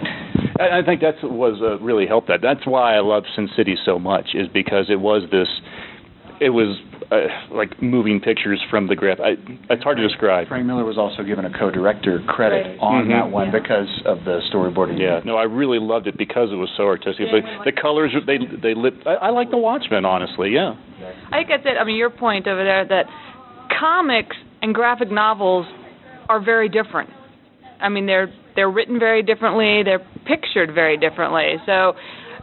I, 0.60 0.80
I 0.80 0.82
think 0.86 1.02
that's 1.02 1.22
what 1.24 1.32
was 1.32 1.62
uh, 1.62 1.80
really 1.84 2.08
helped 2.08 2.28
that. 2.28 2.42
That's 2.42 2.66
why 2.66 2.96
I 2.96 3.00
love 3.00 3.24
Sin 3.36 3.50
City 3.56 3.76
so 3.86 4.00
much, 4.00 4.30
is 4.34 4.48
because 4.54 4.88
it 4.90 5.00
was 5.00 5.24
this. 5.32 5.48
It 6.40 6.50
was 6.50 6.78
uh, 7.12 7.56
like 7.56 7.82
moving 7.82 8.20
pictures 8.20 8.62
from 8.70 8.88
the 8.88 8.96
graph. 8.96 9.20
I, 9.20 9.36
it's 9.70 9.84
hard 9.84 9.98
to 9.98 10.08
describe. 10.08 10.48
Frank 10.48 10.66
Miller 10.66 10.84
was 10.84 10.98
also 10.98 11.24
given 11.24 11.46
a 11.46 11.58
co-director 11.58 12.22
credit 12.28 12.68
right. 12.68 12.80
on 12.80 13.04
mm-hmm. 13.04 13.12
that 13.12 13.32
one 13.32 13.48
yeah. 13.48 13.60
because 13.60 13.90
of 14.06 14.26
the 14.26 14.42
storyboarding. 14.54 15.00
Yeah, 15.00 15.22
no, 15.26 15.38
I 15.38 15.44
really 15.44 15.80
loved 15.80 16.08
it 16.08 16.18
because 16.18 16.50
it 16.52 16.56
was 16.56 16.70
so 16.76 16.84
artistic. 16.84 17.28
Yeah, 17.32 17.42
but 17.42 17.66
the 17.66 17.72
colors, 17.72 18.12
they 18.26 18.38
they 18.38 18.76
lit. 18.76 18.94
I, 19.06 19.14
I 19.16 19.30
like 19.30 19.52
the 19.52 19.58
Watchmen, 19.58 20.06
honestly. 20.06 20.52
Yeah. 20.52 20.76
I 21.32 21.38
think 21.38 21.50
that's 21.50 21.64
it. 21.66 21.78
I 21.80 21.84
mean, 21.84 21.96
your 21.96 22.10
point 22.10 22.48
over 22.48 22.64
there 22.64 22.86
that 22.86 23.06
comics 23.80 24.36
and 24.62 24.74
graphic 24.74 25.12
novels 25.12 25.66
are 26.30 26.44
very 26.44 26.70
different. 26.70 27.10
I 27.80 27.90
mean, 27.90 28.06
they're 28.06 28.34
they're 28.56 28.72
written 28.72 29.00
very 29.00 29.24
differently. 29.24 29.84
They're 29.84 30.06
pictured 30.26 30.74
very 30.74 30.98
differently. 30.98 31.56
So 31.66 31.94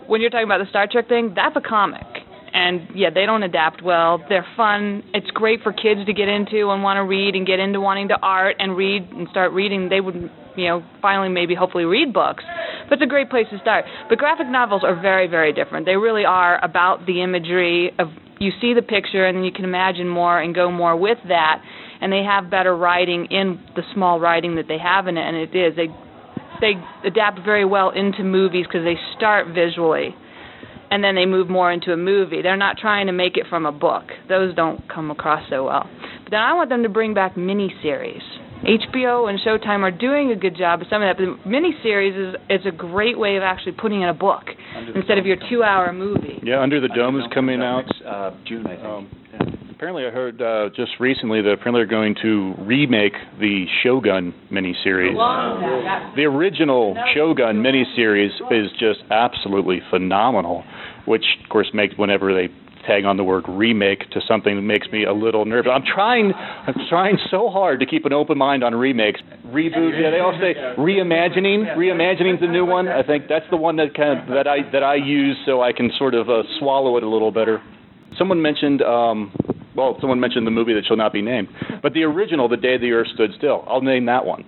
when 0.07 0.21
you're 0.21 0.31
talking 0.31 0.47
about 0.47 0.59
the 0.59 0.71
Star 0.71 0.87
Trek 0.91 1.09
thing, 1.09 1.33
that's 1.35 1.57
a 1.57 1.61
comic 1.61 2.07
and 2.55 2.89
yeah, 2.95 3.11
they 3.11 3.27
don't 3.27 3.43
adapt 3.43 3.83
well. 3.83 4.25
They're 4.29 4.47
fun. 4.57 5.03
It's 5.13 5.29
great 5.33 5.61
for 5.63 5.73
kids 5.73 6.07
to 6.07 6.13
get 6.13 6.29
into 6.29 6.71
and 6.71 6.85
want 6.85 6.99
to 6.99 7.03
read 7.03 7.35
and 7.35 7.45
get 7.45 7.59
into 7.59 7.81
wanting 7.81 8.09
to 8.09 8.17
art 8.23 8.57
and 8.61 8.77
read 8.77 9.11
and 9.11 9.29
start 9.29 9.53
reading. 9.53 9.89
They 9.89 10.01
would, 10.01 10.31
you 10.57 10.69
know, 10.69 10.85
finally 11.03 11.29
maybe 11.29 11.57
hopefully 11.57 11.85
read 11.85 12.13
books. 12.13 12.45
But 12.89 12.95
it's 12.95 13.03
a 13.03 13.09
great 13.09 13.29
place 13.29 13.47
to 13.51 13.59
start. 13.59 13.87
But 14.09 14.19
graphic 14.19 14.47
novels 14.47 14.85
are 14.85 14.95
very 14.95 15.27
very 15.27 15.53
different. 15.53 15.85
They 15.85 15.97
really 15.97 16.25
are 16.25 16.65
about 16.65 17.07
the 17.07 17.23
imagery 17.23 17.91
of 17.99 18.09
you 18.39 18.53
see 18.61 18.73
the 18.73 18.83
picture 18.83 19.27
and 19.27 19.45
you 19.45 19.51
can 19.51 19.65
imagine 19.65 20.09
more 20.09 20.39
and 20.41 20.55
go 20.55 20.71
more 20.71 20.97
with 20.97 21.19
that. 21.27 21.61
And 22.01 22.13
they 22.13 22.23
have 22.23 22.51
better 22.51 22.77
writing 22.77 23.27
in 23.33 23.61
the 23.75 23.83
small 23.95 24.21
writing 24.21 24.55
that 24.57 24.69
they 24.69 24.79
have 24.79 25.09
in 25.09 25.17
it, 25.17 25.23
and 25.23 25.37
it 25.37 25.55
is 25.57 25.77
a 25.77 25.87
they 26.61 26.75
adapt 27.05 27.41
very 27.45 27.65
well 27.65 27.91
into 27.91 28.23
movies 28.23 28.65
because 28.67 28.85
they 28.85 28.97
start 29.17 29.49
visually 29.49 30.15
and 30.95 31.03
then 31.03 31.17
they 31.17 31.27
move 31.27 31.51
more 31.51 31.73
into 31.73 31.93
a 31.93 31.97
movie. 31.97 32.41
They're 32.41 32.57
not 32.57 32.79
trying 32.79 33.09
to 33.09 33.13
make 33.13 33.37
it 33.37 33.47
from 33.51 33.67
a 33.67 33.73
book. 33.73 34.05
Those 34.29 34.55
don't 34.55 34.89
come 34.89 35.11
across 35.11 35.43
so 35.51 35.65
well. 35.65 35.91
But 36.23 36.31
then 36.31 36.39
I 36.39 36.53
want 36.53 36.71
them 36.71 36.85
to 36.85 36.89
bring 36.89 37.15
back 37.15 37.35
miniseries. 37.35 38.23
HBO 38.63 39.29
and 39.29 39.41
Showtime 39.41 39.81
are 39.81 39.91
doing 39.91 40.31
a 40.31 40.37
good 40.37 40.57
job 40.57 40.83
of 40.83 40.87
some 40.89 41.03
of 41.03 41.09
that. 41.09 41.17
But 41.19 41.51
miniseries 41.51 42.15
is 42.15 42.37
is 42.49 42.65
a 42.65 42.71
great 42.71 43.19
way 43.19 43.37
of 43.37 43.43
actually 43.43 43.73
putting 43.73 44.03
in 44.03 44.09
a 44.09 44.15
book 44.15 44.45
instead 44.95 45.19
of 45.19 45.27
your 45.27 45.37
two-hour 45.51 45.93
movie. 45.93 46.39
Yeah, 46.45 46.61
Under 46.61 46.81
the 46.81 46.89
Dome 46.89 47.19
is 47.19 47.27
coming 47.35 47.61
out. 47.61 47.91
Uh, 48.07 48.31
June, 48.47 48.65
I 48.65 48.77
think. 48.77 48.87
Um, 48.87 49.09
apparently, 49.85 50.07
I 50.07 50.11
heard 50.11 50.41
uh, 50.41 50.71
just 50.75 50.93
recently 50.99 51.43
that 51.43 51.51
apparently 51.51 51.81
they're 51.81 51.87
going 51.87 52.15
to 52.23 52.55
remake 52.61 53.13
the 53.39 53.67
Shogun 53.83 54.33
miniseries. 54.51 55.15
The 56.17 56.25
original 56.25 56.97
Shogun 57.15 57.63
miniseries 57.63 58.31
is 58.51 58.71
just 58.79 59.01
absolutely 59.11 59.81
phenomenal, 59.91 60.65
which 61.07 61.25
of 61.43 61.49
course 61.49 61.69
makes 61.73 61.97
whenever 61.97 62.35
they 62.35 62.49
tag 62.87 63.05
on 63.05 63.17
the 63.17 63.25
word 63.25 63.45
remake 63.49 64.11
to 64.11 64.21
something 64.29 64.57
that 64.57 64.63
makes 64.63 64.87
me 64.93 65.05
a 65.05 65.13
little 65.13 65.45
nervous. 65.45 65.73
I'm 65.75 65.85
trying 65.85 66.33
I'm 66.35 66.75
trying 66.89 67.19
so 67.31 67.49
hard 67.49 67.81
to 67.81 67.87
keep 67.87 68.05
an 68.05 68.13
open 68.13 68.39
mind 68.39 68.63
on 68.63 68.75
remakes. 68.75 69.21
Reboot, 69.47 70.01
yeah, 70.01 70.11
they 70.11 70.21
all 70.21 70.39
say 70.41 70.55
reimagining. 70.77 71.77
Reimagining's 71.77 72.41
the 72.41 72.47
new 72.47 72.67
one. 72.67 72.89
I 72.89 73.03
think 73.03 73.25
that's 73.29 73.47
the 73.51 73.57
one 73.57 73.77
that 73.77 73.95
kind 73.95 74.21
of 74.21 74.29
that 74.29 74.47
I 74.47 74.71
that 74.73 74.83
I 74.83 74.97
use 74.97 75.37
so 75.47 75.63
I 75.63 75.73
can 75.73 75.91
sort 75.99 76.15
of 76.15 76.29
uh, 76.29 76.43
swallow 76.59 76.97
it 76.97 77.03
a 77.03 77.09
little 77.09 77.31
better. 77.31 77.63
Someone 78.19 78.43
mentioned 78.43 78.83
um 78.83 79.33
well, 79.75 79.97
someone 80.01 80.21
mentioned 80.21 80.47
the 80.47 80.53
movie 80.53 80.75
that 80.75 80.85
shall 80.87 80.97
not 80.97 81.13
be 81.13 81.21
named, 81.21 81.49
but 81.83 81.95
the 81.95 82.05
original, 82.05 82.49
The 82.49 82.57
Day 82.57 82.79
the 82.79 82.93
Earth 82.93 83.09
Stood 83.15 83.31
Still. 83.37 83.65
I'll 83.67 83.81
name 83.81 84.07
that 84.07 84.25
one. 84.25 84.45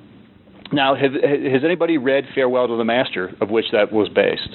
Now, 0.73 0.95
have, 0.95 1.13
has 1.13 1.65
anybody 1.65 1.99
read 1.99 2.25
Farewell 2.35 2.69
to 2.69 2.77
the 2.77 2.85
Master, 2.85 3.35
of 3.41 3.51
which 3.51 3.67
that 3.73 3.93
was 3.93 4.09
based? 4.09 4.51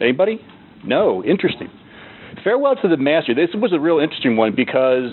Anybody? 0.00 0.40
No. 0.84 1.24
Interesting. 1.24 1.70
Farewell 2.44 2.76
to 2.76 2.88
the 2.88 2.96
Master. 2.96 3.34
This 3.34 3.50
was 3.54 3.72
a 3.72 3.80
real 3.80 3.98
interesting 3.98 4.36
one 4.36 4.54
because 4.54 5.12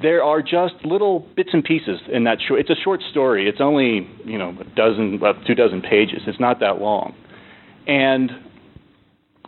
there 0.00 0.22
are 0.22 0.42
just 0.42 0.74
little 0.84 1.26
bits 1.36 1.50
and 1.52 1.64
pieces 1.64 2.00
in 2.12 2.24
that 2.24 2.38
short. 2.46 2.60
It's 2.60 2.70
a 2.70 2.82
short 2.82 3.00
story. 3.10 3.48
It's 3.48 3.60
only 3.60 4.08
you 4.24 4.38
know 4.38 4.56
a 4.60 4.64
dozen, 4.76 5.14
about 5.14 5.36
two 5.46 5.54
dozen 5.54 5.82
pages. 5.82 6.22
It's 6.26 6.40
not 6.40 6.60
that 6.60 6.80
long, 6.80 7.14
and 7.86 8.30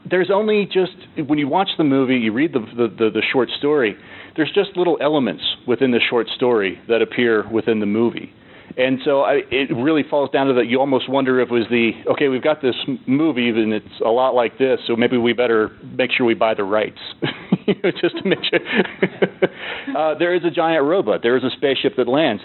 there's 0.08 0.30
only 0.32 0.66
just 0.66 0.92
when 1.28 1.38
you 1.38 1.48
watch 1.48 1.68
the 1.78 1.84
movie, 1.84 2.16
you 2.16 2.32
read 2.32 2.52
the 2.52 2.60
the, 2.60 2.88
the, 2.88 3.10
the 3.10 3.22
short 3.32 3.48
story. 3.58 3.96
There's 4.36 4.52
just 4.52 4.76
little 4.76 4.98
elements 5.00 5.42
within 5.66 5.90
the 5.90 6.00
short 6.08 6.28
story 6.28 6.80
that 6.88 7.02
appear 7.02 7.48
within 7.50 7.80
the 7.80 7.86
movie. 7.86 8.32
And 8.76 9.00
so 9.04 9.22
I, 9.22 9.40
it 9.50 9.74
really 9.74 10.04
falls 10.08 10.30
down 10.30 10.46
to 10.46 10.54
that. 10.54 10.66
You 10.66 10.78
almost 10.78 11.08
wonder 11.08 11.40
if 11.40 11.48
it 11.48 11.52
was 11.52 11.66
the 11.70 11.90
okay. 12.12 12.28
We've 12.28 12.42
got 12.42 12.62
this 12.62 12.76
movie, 13.06 13.48
and 13.48 13.72
it's 13.72 14.00
a 14.04 14.10
lot 14.10 14.34
like 14.34 14.58
this, 14.58 14.78
so 14.86 14.94
maybe 14.94 15.16
we 15.16 15.32
better 15.32 15.70
make 15.82 16.10
sure 16.12 16.24
we 16.24 16.34
buy 16.34 16.54
the 16.54 16.62
rights, 16.64 16.98
just 18.00 18.16
to 18.18 18.28
make 18.28 18.38
sure. 18.48 18.60
uh, 19.96 20.18
there 20.18 20.34
is 20.34 20.44
a 20.44 20.50
giant 20.50 20.84
robot. 20.84 21.20
There 21.22 21.36
is 21.36 21.42
a 21.42 21.50
spaceship 21.56 21.96
that 21.96 22.06
lands, 22.06 22.42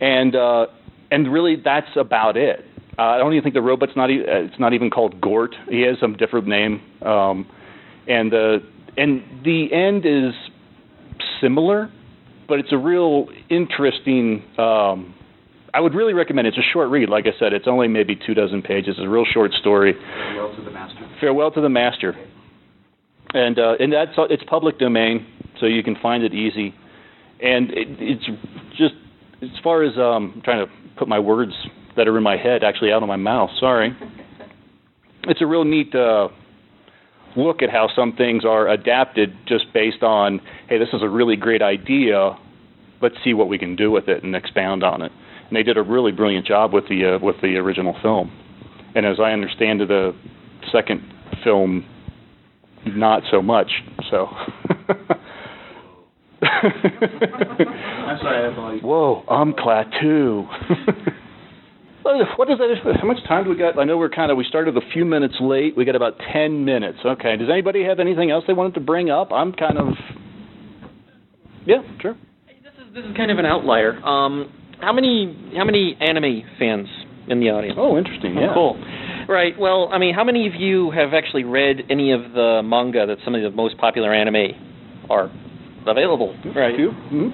and 0.00 0.36
uh, 0.36 0.66
and 1.10 1.32
really 1.32 1.56
that's 1.62 1.96
about 1.96 2.36
it. 2.36 2.60
Uh, 2.98 3.02
I 3.02 3.18
don't 3.18 3.32
even 3.32 3.42
think 3.42 3.54
the 3.54 3.62
robot's 3.62 3.92
not. 3.96 4.10
E- 4.10 4.24
it's 4.24 4.60
not 4.60 4.74
even 4.74 4.90
called 4.90 5.20
Gort. 5.22 5.54
He 5.70 5.80
has 5.82 5.96
some 6.00 6.16
different 6.16 6.48
name, 6.48 6.82
um, 7.00 7.48
and 8.06 8.30
the 8.30 8.58
and 8.98 9.22
the 9.42 9.72
end 9.72 10.04
is 10.04 10.34
similar, 11.40 11.90
but 12.46 12.58
it's 12.58 12.72
a 12.72 12.78
real 12.78 13.28
interesting. 13.48 14.44
Um, 14.58 15.14
I 15.74 15.80
would 15.80 15.94
really 15.94 16.12
recommend 16.12 16.46
it. 16.46 16.54
It's 16.54 16.58
a 16.58 16.72
short 16.72 16.90
read. 16.90 17.08
Like 17.08 17.26
I 17.26 17.38
said, 17.38 17.52
it's 17.54 17.66
only 17.66 17.88
maybe 17.88 18.14
two 18.14 18.34
dozen 18.34 18.60
pages. 18.62 18.96
It's 18.98 19.06
a 19.06 19.08
real 19.08 19.24
short 19.24 19.52
story. 19.52 19.94
Farewell 19.94 20.54
to 20.54 20.62
the 20.62 20.70
Master. 20.70 21.16
Farewell 21.20 21.50
to 21.52 21.60
the 21.62 21.68
Master. 21.68 22.14
And 23.32 23.58
uh, 23.58 23.74
and 23.80 23.92
that's 23.92 24.10
it's 24.28 24.42
public 24.44 24.78
domain, 24.78 25.26
so 25.58 25.66
you 25.66 25.82
can 25.82 25.96
find 26.02 26.22
it 26.22 26.34
easy. 26.34 26.74
And 27.40 27.70
it, 27.70 27.88
it's 27.98 28.24
just 28.76 28.94
as 29.40 29.48
far 29.64 29.82
as 29.82 29.96
um, 29.96 30.34
I'm 30.36 30.42
trying 30.42 30.66
to 30.66 30.72
put 30.98 31.08
my 31.08 31.18
words 31.18 31.52
that 31.96 32.06
are 32.06 32.16
in 32.18 32.22
my 32.22 32.36
head 32.36 32.62
actually 32.62 32.92
out 32.92 33.02
of 33.02 33.08
my 33.08 33.16
mouth. 33.16 33.50
Sorry. 33.58 33.96
It's 35.24 35.40
a 35.40 35.46
real 35.46 35.62
neat 35.62 35.94
uh, 35.94 36.30
look 37.36 37.62
at 37.62 37.70
how 37.70 37.88
some 37.94 38.16
things 38.16 38.44
are 38.44 38.68
adapted 38.68 39.32
just 39.46 39.72
based 39.72 40.02
on, 40.02 40.40
hey, 40.68 40.78
this 40.78 40.88
is 40.92 41.00
a 41.00 41.08
really 41.08 41.36
great 41.36 41.62
idea. 41.62 42.36
Let's 43.00 43.14
see 43.22 43.32
what 43.32 43.46
we 43.46 43.56
can 43.56 43.76
do 43.76 43.92
with 43.92 44.08
it 44.08 44.24
and 44.24 44.34
expound 44.34 44.82
on 44.82 45.00
it 45.00 45.12
and 45.52 45.56
they 45.58 45.62
did 45.62 45.76
a 45.76 45.82
really 45.82 46.12
brilliant 46.12 46.46
job 46.46 46.72
with 46.72 46.88
the 46.88 47.16
uh, 47.16 47.18
with 47.22 47.36
the 47.42 47.58
original 47.58 47.94
film. 48.00 48.32
And 48.94 49.04
as 49.04 49.20
I 49.20 49.32
understand 49.32 49.82
it, 49.82 49.88
the 49.88 50.12
second 50.72 51.02
film, 51.44 51.84
not 52.86 53.22
so 53.30 53.42
much. 53.42 53.70
So. 54.10 54.28
Whoa, 58.82 59.24
I'm 59.28 59.52
Klaatu. 59.52 60.48
what 62.02 62.50
is 62.50 62.56
that? 62.56 62.96
How 62.98 63.06
much 63.06 63.22
time 63.28 63.44
do 63.44 63.50
we 63.50 63.56
got? 63.56 63.78
I 63.78 63.84
know 63.84 63.98
we're 63.98 64.08
kind 64.08 64.30
of 64.30 64.38
we 64.38 64.44
started 64.44 64.74
a 64.78 64.80
few 64.94 65.04
minutes 65.04 65.34
late. 65.38 65.76
We 65.76 65.84
got 65.84 65.96
about 65.96 66.14
ten 66.32 66.64
minutes. 66.64 66.96
Okay. 67.04 67.36
Does 67.36 67.50
anybody 67.52 67.84
have 67.84 68.00
anything 68.00 68.30
else 68.30 68.44
they 68.46 68.54
wanted 68.54 68.72
to 68.74 68.80
bring 68.80 69.10
up? 69.10 69.30
I'm 69.32 69.52
kind 69.52 69.76
of. 69.76 69.88
Yeah, 71.66 71.82
sure. 72.00 72.16
This 72.46 72.72
is 72.88 72.94
this 72.94 73.04
is 73.04 73.14
kind 73.18 73.30
of 73.30 73.38
an 73.38 73.44
outlier. 73.44 74.02
Um, 74.02 74.50
how 74.82 74.92
many 74.92 75.54
how 75.56 75.64
many 75.64 75.96
anime 76.00 76.42
fans 76.58 76.88
in 77.28 77.40
the 77.40 77.50
audience? 77.50 77.78
Oh, 77.78 77.96
interesting. 77.96 78.34
Yeah. 78.34 78.52
Cool. 78.52 78.74
Right. 79.28 79.54
Well, 79.58 79.88
I 79.92 79.98
mean, 79.98 80.14
how 80.14 80.24
many 80.24 80.46
of 80.48 80.54
you 80.54 80.90
have 80.90 81.14
actually 81.14 81.44
read 81.44 81.82
any 81.88 82.12
of 82.12 82.32
the 82.34 82.60
manga 82.64 83.06
that 83.06 83.18
some 83.24 83.34
of 83.34 83.42
the 83.42 83.50
most 83.50 83.78
popular 83.78 84.12
anime 84.12 84.58
are 85.08 85.30
available? 85.86 86.34
Right. 86.44 86.74
Mm-hmm. 86.74 87.28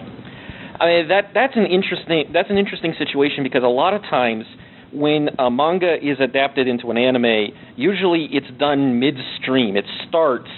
I 0.81 0.87
mean, 0.87 1.09
that 1.09 1.33
that's 1.35 1.57
an 1.57 1.67
interesting 1.67 2.31
that's 2.33 2.51
an 2.51 2.59
interesting 2.59 2.95
situation 2.99 3.43
because 3.43 3.65
a 3.65 3.73
lot 3.73 3.95
of 3.95 4.03
times 4.03 4.45
when 4.93 5.29
a 5.39 5.51
manga 5.51 5.97
is 5.97 6.21
adapted 6.21 6.69
into 6.69 6.91
an 6.91 6.99
anime, 6.99 7.53
usually 7.77 8.29
it's 8.31 8.47
done 8.59 9.01
midstream. 9.01 9.77
It 9.77 9.85
starts 10.09 10.49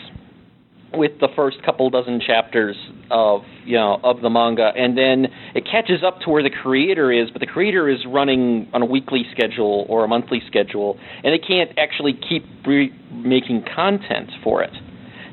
with 0.93 1.12
the 1.20 1.28
first 1.36 1.62
couple 1.64 1.88
dozen 1.91 2.20
chapters 2.24 2.76
of 3.11 3.43
you 3.64 3.76
know 3.76 4.01
of 4.03 4.20
the 4.22 4.30
manga 4.30 4.72
and 4.76 4.99
then 4.99 5.26
it 5.55 5.64
catches 5.64 6.03
up 6.05 6.20
to 6.20 6.30
where 6.30 6.43
the 6.43 6.51
creator 6.51 7.12
is 7.12 7.30
but 7.30 7.41
the 7.41 7.47
creator 7.47 7.88
is 7.88 7.99
running 8.07 8.68
on 8.72 8.82
a 8.82 8.84
weekly 8.84 9.24
schedule 9.32 9.86
or 9.88 10.05
a 10.05 10.09
monthly 10.09 10.43
schedule 10.47 10.99
and 11.22 11.32
they 11.32 11.38
can't 11.38 11.70
actually 11.78 12.12
keep 12.12 12.45
re- 12.66 12.93
making 13.12 13.64
content 13.74 14.30
for 14.43 14.62
it. 14.62 14.72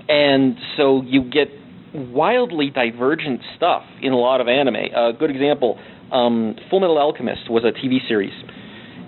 And 0.09 0.57
so 0.77 1.01
you 1.03 1.23
get 1.23 1.47
wildly 1.93 2.69
divergent 2.69 3.41
stuff 3.55 3.83
in 4.01 4.13
a 4.13 4.17
lot 4.17 4.41
of 4.41 4.47
anime. 4.47 4.75
A 4.75 5.11
good 5.17 5.31
example 5.31 5.79
um, 6.11 6.55
full 6.69 6.79
metal 6.79 6.97
alchemist 6.97 7.49
was 7.49 7.63
a 7.63 7.71
tv 7.71 8.05
series 8.07 8.33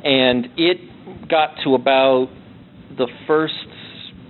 and 0.03 0.47
it 0.57 1.29
got 1.29 1.55
to 1.63 1.75
about 1.75 2.29
the 2.97 3.07
first 3.27 3.53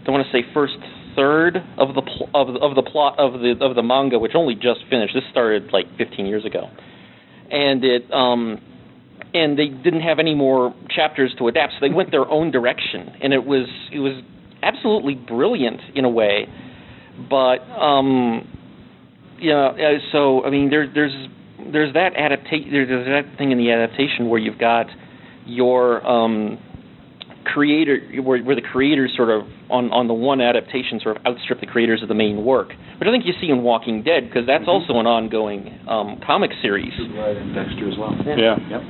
i 0.07 0.11
want 0.11 0.25
to 0.25 0.31
say 0.31 0.43
first 0.53 0.77
third 1.15 1.57
of 1.77 1.95
the 1.95 2.01
pl- 2.01 2.29
of 2.33 2.55
of 2.55 2.75
the 2.75 2.83
plot 2.83 3.19
of 3.19 3.33
the 3.33 3.55
of 3.61 3.75
the 3.75 3.83
manga, 3.83 4.19
which 4.19 4.33
only 4.35 4.55
just 4.55 4.81
finished. 4.89 5.13
This 5.13 5.23
started 5.31 5.71
like 5.71 5.85
15 5.97 6.25
years 6.25 6.45
ago, 6.45 6.69
and 7.51 7.83
it 7.83 8.11
um, 8.11 8.61
and 9.33 9.57
they 9.57 9.67
didn't 9.67 10.01
have 10.01 10.19
any 10.19 10.35
more 10.35 10.73
chapters 10.89 11.33
to 11.37 11.47
adapt, 11.47 11.73
so 11.73 11.87
they 11.87 11.93
went 11.93 12.11
their 12.11 12.27
own 12.29 12.51
direction, 12.51 13.11
and 13.21 13.33
it 13.33 13.43
was 13.43 13.67
it 13.91 13.99
was 13.99 14.23
absolutely 14.63 15.15
brilliant 15.15 15.81
in 15.95 16.05
a 16.05 16.09
way, 16.09 16.47
but 17.29 17.59
um, 17.79 18.47
yeah. 19.39 19.67
Uh, 19.67 19.99
so 20.11 20.43
I 20.43 20.49
mean, 20.49 20.69
there 20.69 20.91
there's 20.91 21.27
there's 21.71 21.93
that 21.93 22.15
adaptation. 22.15 22.71
There's 22.71 23.05
that 23.05 23.37
thing 23.37 23.51
in 23.51 23.57
the 23.57 23.71
adaptation 23.71 24.29
where 24.29 24.39
you've 24.39 24.59
got 24.59 24.87
your 25.45 26.05
um, 26.05 26.59
creator 27.53 27.99
where, 28.21 28.41
where 28.41 28.55
the 28.55 28.61
creators 28.61 29.11
sort 29.15 29.29
of 29.29 29.43
on 29.69 29.91
on 29.91 30.07
the 30.07 30.13
one 30.13 30.41
adaptation 30.41 30.99
sort 30.99 31.17
of 31.17 31.25
outstrip 31.25 31.59
the 31.59 31.65
creators 31.65 32.01
of 32.01 32.07
the 32.07 32.15
main 32.15 32.43
work, 32.45 32.69
which 32.69 33.07
I 33.07 33.11
think 33.11 33.25
you 33.25 33.33
see 33.39 33.49
in 33.49 33.63
Walking 33.63 34.03
Dead 34.03 34.27
because 34.27 34.45
that's 34.47 34.63
mm-hmm. 34.63 34.91
also 34.91 34.99
an 34.99 35.07
ongoing 35.07 35.79
um, 35.87 36.19
comic 36.25 36.51
series. 36.61 36.93
Right, 37.15 37.37
and 37.37 37.53
Dexter 37.55 37.89
as 37.89 37.97
well. 37.97 38.15
Yeah. 38.25 38.35
Yeah. 38.37 38.55
Yep. 38.69 38.81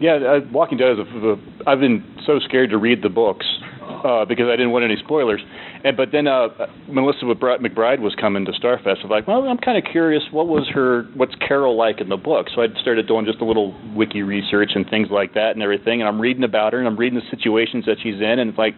Yeah, 0.00 0.14
uh, 0.16 0.40
Walking 0.52 0.78
Dead 0.78 0.92
is 0.92 0.98
a, 0.98 1.28
a. 1.28 1.36
I've 1.66 1.80
been 1.80 2.04
so 2.26 2.38
scared 2.40 2.70
to 2.70 2.78
read 2.78 3.02
the 3.02 3.08
books 3.08 3.46
uh, 3.84 4.24
because 4.24 4.46
I 4.46 4.56
didn't 4.56 4.72
want 4.72 4.84
any 4.84 4.96
spoilers. 4.96 5.40
And 5.84 5.96
but 5.96 6.10
then 6.12 6.26
uh, 6.26 6.48
Melissa 6.88 7.24
McBride 7.24 8.00
was 8.00 8.14
coming 8.20 8.44
to 8.46 8.52
Starfest. 8.52 9.04
I'm 9.04 9.10
like, 9.10 9.28
well, 9.28 9.42
I'm 9.44 9.58
kind 9.58 9.78
of 9.78 9.90
curious. 9.90 10.22
What 10.30 10.48
was 10.48 10.68
her? 10.74 11.04
What's 11.14 11.34
Carol 11.36 11.76
like 11.76 12.00
in 12.00 12.08
the 12.08 12.16
book? 12.16 12.46
So 12.54 12.62
I 12.62 12.66
started 12.80 13.06
doing 13.06 13.26
just 13.26 13.40
a 13.40 13.44
little 13.44 13.74
wiki 13.94 14.22
research 14.22 14.70
and 14.74 14.88
things 14.88 15.08
like 15.10 15.34
that 15.34 15.52
and 15.52 15.62
everything. 15.62 16.00
And 16.00 16.08
I'm 16.08 16.20
reading 16.20 16.44
about 16.44 16.72
her 16.72 16.78
and 16.78 16.88
I'm 16.88 16.96
reading 16.96 17.18
the 17.18 17.36
situations 17.36 17.84
that 17.86 17.96
she's 18.02 18.16
in, 18.16 18.38
and 18.38 18.50
it's 18.50 18.58
like. 18.58 18.74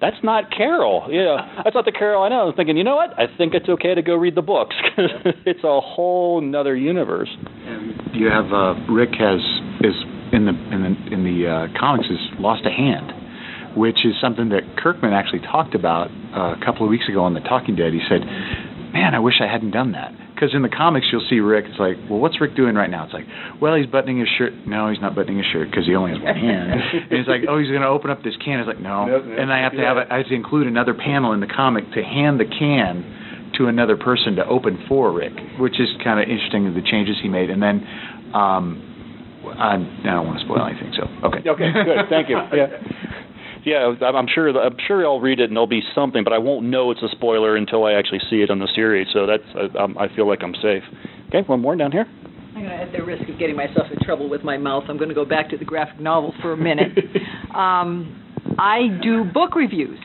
That's 0.00 0.22
not 0.22 0.52
Carol. 0.56 1.08
Yeah, 1.10 1.62
that's 1.64 1.74
not 1.74 1.84
the 1.84 1.90
Carol 1.90 2.22
I 2.22 2.28
know. 2.28 2.42
I 2.42 2.44
was 2.44 2.54
thinking, 2.54 2.76
you 2.76 2.84
know 2.84 2.94
what? 2.94 3.18
I 3.18 3.26
think 3.36 3.52
it's 3.52 3.68
okay 3.68 3.96
to 3.96 4.02
go 4.02 4.14
read 4.14 4.36
the 4.36 4.42
books 4.42 4.76
because 4.78 5.34
it's 5.44 5.64
a 5.64 5.80
whole 5.80 6.38
another 6.38 6.76
universe. 6.76 7.28
And 7.66 8.14
you 8.14 8.30
have 8.30 8.52
uh, 8.52 8.78
Rick 8.88 9.10
has 9.18 9.40
is 9.80 9.98
in 10.32 10.44
the 10.44 10.54
in 10.72 10.80
the 10.82 11.12
in 11.12 11.24
the 11.24 11.48
uh, 11.48 11.78
comics 11.78 12.06
has 12.08 12.18
lost 12.38 12.64
a 12.66 12.70
hand, 12.70 13.12
which 13.76 14.04
is 14.04 14.14
something 14.20 14.48
that 14.50 14.62
Kirkman 14.76 15.12
actually 15.12 15.40
talked 15.40 15.74
about 15.74 16.10
uh, 16.34 16.54
a 16.54 16.60
couple 16.64 16.84
of 16.84 16.90
weeks 16.90 17.08
ago 17.08 17.22
on 17.24 17.34
the 17.34 17.40
Talking 17.40 17.76
Dead. 17.76 17.92
He 17.92 18.00
said, 18.08 18.20
"Man, 18.92 19.14
I 19.14 19.18
wish 19.18 19.34
I 19.40 19.46
hadn't 19.50 19.70
done 19.72 19.92
that." 19.92 20.12
Because 20.34 20.54
in 20.54 20.62
the 20.62 20.68
comics, 20.68 21.06
you'll 21.10 21.26
see 21.28 21.40
Rick. 21.40 21.64
It's 21.66 21.80
like, 21.80 21.96
well, 22.08 22.20
what's 22.20 22.40
Rick 22.40 22.54
doing 22.54 22.76
right 22.76 22.88
now? 22.88 23.02
It's 23.04 23.12
like, 23.12 23.26
well, 23.60 23.74
he's 23.74 23.86
buttoning 23.86 24.20
his 24.20 24.28
shirt. 24.38 24.52
No, 24.68 24.88
he's 24.88 25.00
not 25.00 25.16
buttoning 25.16 25.38
his 25.38 25.46
shirt 25.52 25.68
because 25.68 25.84
he 25.84 25.96
only 25.96 26.12
has 26.12 26.22
one 26.22 26.36
hand. 26.36 26.78
and 27.10 27.10
he's 27.18 27.26
like, 27.26 27.42
oh, 27.50 27.58
he's 27.58 27.66
going 27.74 27.82
to 27.82 27.88
open 27.90 28.08
up 28.08 28.22
this 28.22 28.36
can. 28.44 28.60
It's 28.60 28.68
like, 28.68 28.78
no. 28.78 29.06
Nope, 29.06 29.24
nope, 29.26 29.34
and 29.36 29.52
I 29.52 29.58
have 29.58 29.72
to 29.72 29.82
have, 29.82 29.96
a, 29.96 30.06
I 30.06 30.18
have 30.18 30.28
to 30.28 30.34
include 30.34 30.68
another 30.68 30.94
panel 30.94 31.32
in 31.32 31.40
the 31.40 31.48
comic 31.50 31.90
to 31.90 32.04
hand 32.06 32.38
the 32.38 32.46
can 32.46 33.50
to 33.58 33.66
another 33.66 33.96
person 33.96 34.36
to 34.36 34.46
open 34.46 34.78
for 34.86 35.10
Rick, 35.10 35.32
which 35.58 35.80
is 35.80 35.88
kind 36.04 36.20
of 36.22 36.28
interesting. 36.30 36.72
The 36.72 36.86
changes 36.86 37.16
he 37.20 37.28
made, 37.28 37.50
and 37.50 37.60
then. 37.62 37.82
um 38.34 38.84
I, 39.48 39.74
I 39.74 39.76
don't 40.04 40.26
want 40.26 40.38
to 40.40 40.44
spoil 40.44 40.66
anything, 40.66 40.92
so 40.94 41.08
okay. 41.26 41.40
Okay, 41.48 41.72
good. 41.72 42.04
Thank 42.10 42.28
you. 42.28 42.36
Yeah. 42.52 42.68
Yeah, 43.64 43.94
I'm 44.00 44.16
I'm 44.16 44.26
sure. 44.32 44.48
I'm 44.58 44.76
sure 44.86 45.04
I'll 45.06 45.20
read 45.20 45.40
it 45.40 45.44
and 45.44 45.56
there'll 45.56 45.66
be 45.66 45.82
something, 45.94 46.24
but 46.24 46.32
I 46.32 46.38
won't 46.38 46.66
know 46.66 46.90
it's 46.90 47.02
a 47.02 47.08
spoiler 47.10 47.56
until 47.56 47.84
I 47.84 47.92
actually 47.92 48.20
see 48.30 48.42
it 48.42 48.50
on 48.50 48.58
the 48.58 48.68
series. 48.74 49.08
So 49.12 49.26
that's 49.26 49.42
I, 49.54 50.04
I 50.04 50.14
feel 50.14 50.26
like 50.26 50.42
I'm 50.42 50.54
safe. 50.54 50.82
Okay, 51.28 51.42
one 51.46 51.60
more 51.60 51.76
down 51.76 51.92
here. 51.92 52.06
I'm 52.54 52.64
going 52.64 52.76
to, 52.76 52.84
at 52.84 52.92
the 52.92 53.04
risk 53.04 53.28
of 53.28 53.38
getting 53.38 53.56
myself 53.56 53.86
in 53.92 53.98
trouble 54.04 54.28
with 54.28 54.42
my 54.42 54.56
mouth, 54.56 54.84
I'm 54.88 54.96
going 54.96 55.10
to 55.10 55.14
go 55.14 55.24
back 55.24 55.50
to 55.50 55.56
the 55.56 55.64
graphic 55.64 56.00
novel 56.00 56.34
for 56.42 56.52
a 56.52 56.56
minute. 56.56 56.90
um, 57.54 58.24
I 58.58 58.98
do 59.02 59.24
book 59.24 59.54
reviews, 59.54 59.98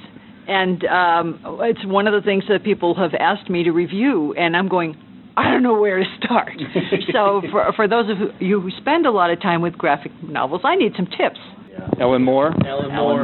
and 0.47 0.83
um, 0.85 1.39
it's 1.61 1.83
one 1.85 2.05
of 2.05 2.13
the 2.13 2.21
things 2.21 2.43
that 2.49 2.63
people 2.63 2.93
have 2.95 3.13
asked 3.19 3.49
me 3.49 3.63
to 3.63 3.71
review, 3.71 4.33
and 4.33 4.55
I'm 4.55 4.67
going, 4.67 4.95
I 5.35 5.49
don't 5.49 5.63
know 5.63 5.79
where 5.79 5.99
to 5.99 6.05
start. 6.23 6.51
so 7.11 7.41
for 7.49 7.73
for 7.75 7.87
those 7.87 8.05
of 8.09 8.41
you 8.41 8.61
who 8.61 8.69
spend 8.77 9.05
a 9.05 9.11
lot 9.11 9.31
of 9.31 9.41
time 9.41 9.61
with 9.61 9.73
graphic 9.73 10.11
novels, 10.21 10.61
I 10.63 10.75
need 10.75 10.93
some 10.95 11.07
tips. 11.07 11.39
Ellen 12.03 12.21
Moore. 12.21 12.51
Alan 12.67 12.91
Moore. 12.91 13.23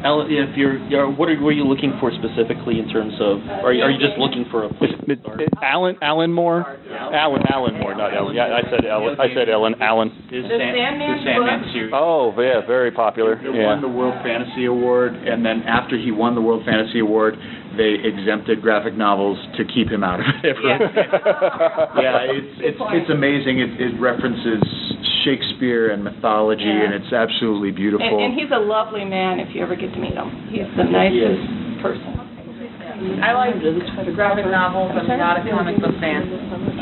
Alan, 0.00 0.26
if 0.32 0.56
you're, 0.56 0.80
you're 0.88 1.10
what 1.12 1.28
are 1.28 1.36
were 1.36 1.52
you 1.52 1.64
looking 1.68 1.92
for 2.00 2.08
specifically 2.16 2.80
in 2.80 2.88
terms 2.88 3.12
of? 3.20 3.44
Are 3.60 3.76
you, 3.76 3.84
are 3.84 3.90
you 3.92 4.00
just 4.00 4.16
looking 4.16 4.46
for 4.50 4.64
a 4.64 4.72
place 4.72 4.96
to 4.96 5.16
start? 5.20 5.40
Alan 5.60 5.96
Alan 6.00 6.32
Moore. 6.32 6.64
Alan 6.88 7.42
Alan 7.52 7.76
Moore, 7.76 7.94
not 7.94 8.16
Ellen. 8.16 8.34
Yeah, 8.34 8.56
I 8.56 8.64
said 8.72 8.88
Ellen. 8.88 9.20
I 9.20 9.28
said 9.36 9.50
Ellen. 9.52 9.74
Alan. 9.84 10.08
The 10.32 10.48
Sandman 10.48 11.20
Sandman 11.28 11.60
book? 11.60 11.72
series. 11.76 11.92
Oh, 11.92 12.32
yeah, 12.40 12.64
very 12.66 12.90
popular. 12.90 13.36
He 13.36 13.52
Yeah. 13.52 13.66
won 13.68 13.82
the 13.82 13.88
World 13.92 14.16
Fantasy 14.24 14.64
Award, 14.64 15.12
and 15.14 15.44
then 15.44 15.62
after 15.68 15.98
he 16.00 16.10
won 16.10 16.34
the 16.34 16.40
World 16.40 16.64
Fantasy 16.64 17.00
Award, 17.00 17.36
they 17.80 17.96
exempted 18.04 18.60
graphic 18.60 18.92
novels 18.92 19.40
to 19.56 19.64
keep 19.64 19.88
him 19.88 20.04
out 20.04 20.20
of 20.20 20.28
it. 20.44 20.52
yeah, 21.96 22.28
it's 22.28 22.76
it's 22.76 22.82
it's 22.92 23.08
amazing. 23.08 23.64
It, 23.64 23.72
it 23.80 23.96
references 23.96 24.60
Shakespeare 25.24 25.88
and 25.88 26.04
mythology, 26.04 26.68
and 26.68 26.92
it's 26.92 27.08
absolutely 27.08 27.72
beautiful. 27.72 28.04
And, 28.04 28.20
and 28.20 28.32
he's 28.36 28.52
a 28.52 28.60
lovely 28.60 29.08
man 29.08 29.40
if 29.40 29.56
you 29.56 29.64
ever 29.64 29.80
get 29.80 29.96
to 29.96 30.00
meet 30.00 30.12
him. 30.12 30.28
He's 30.52 30.68
the 30.76 30.84
nicest 30.84 31.80
person. 31.80 32.20
I 33.24 33.32
like 33.32 33.56
the 33.56 34.12
graphic 34.12 34.44
novels. 34.44 34.92
I'm 34.92 35.08
not 35.16 35.40
a 35.40 35.48
comic 35.48 35.80
book 35.80 35.96
fan. 36.04 36.28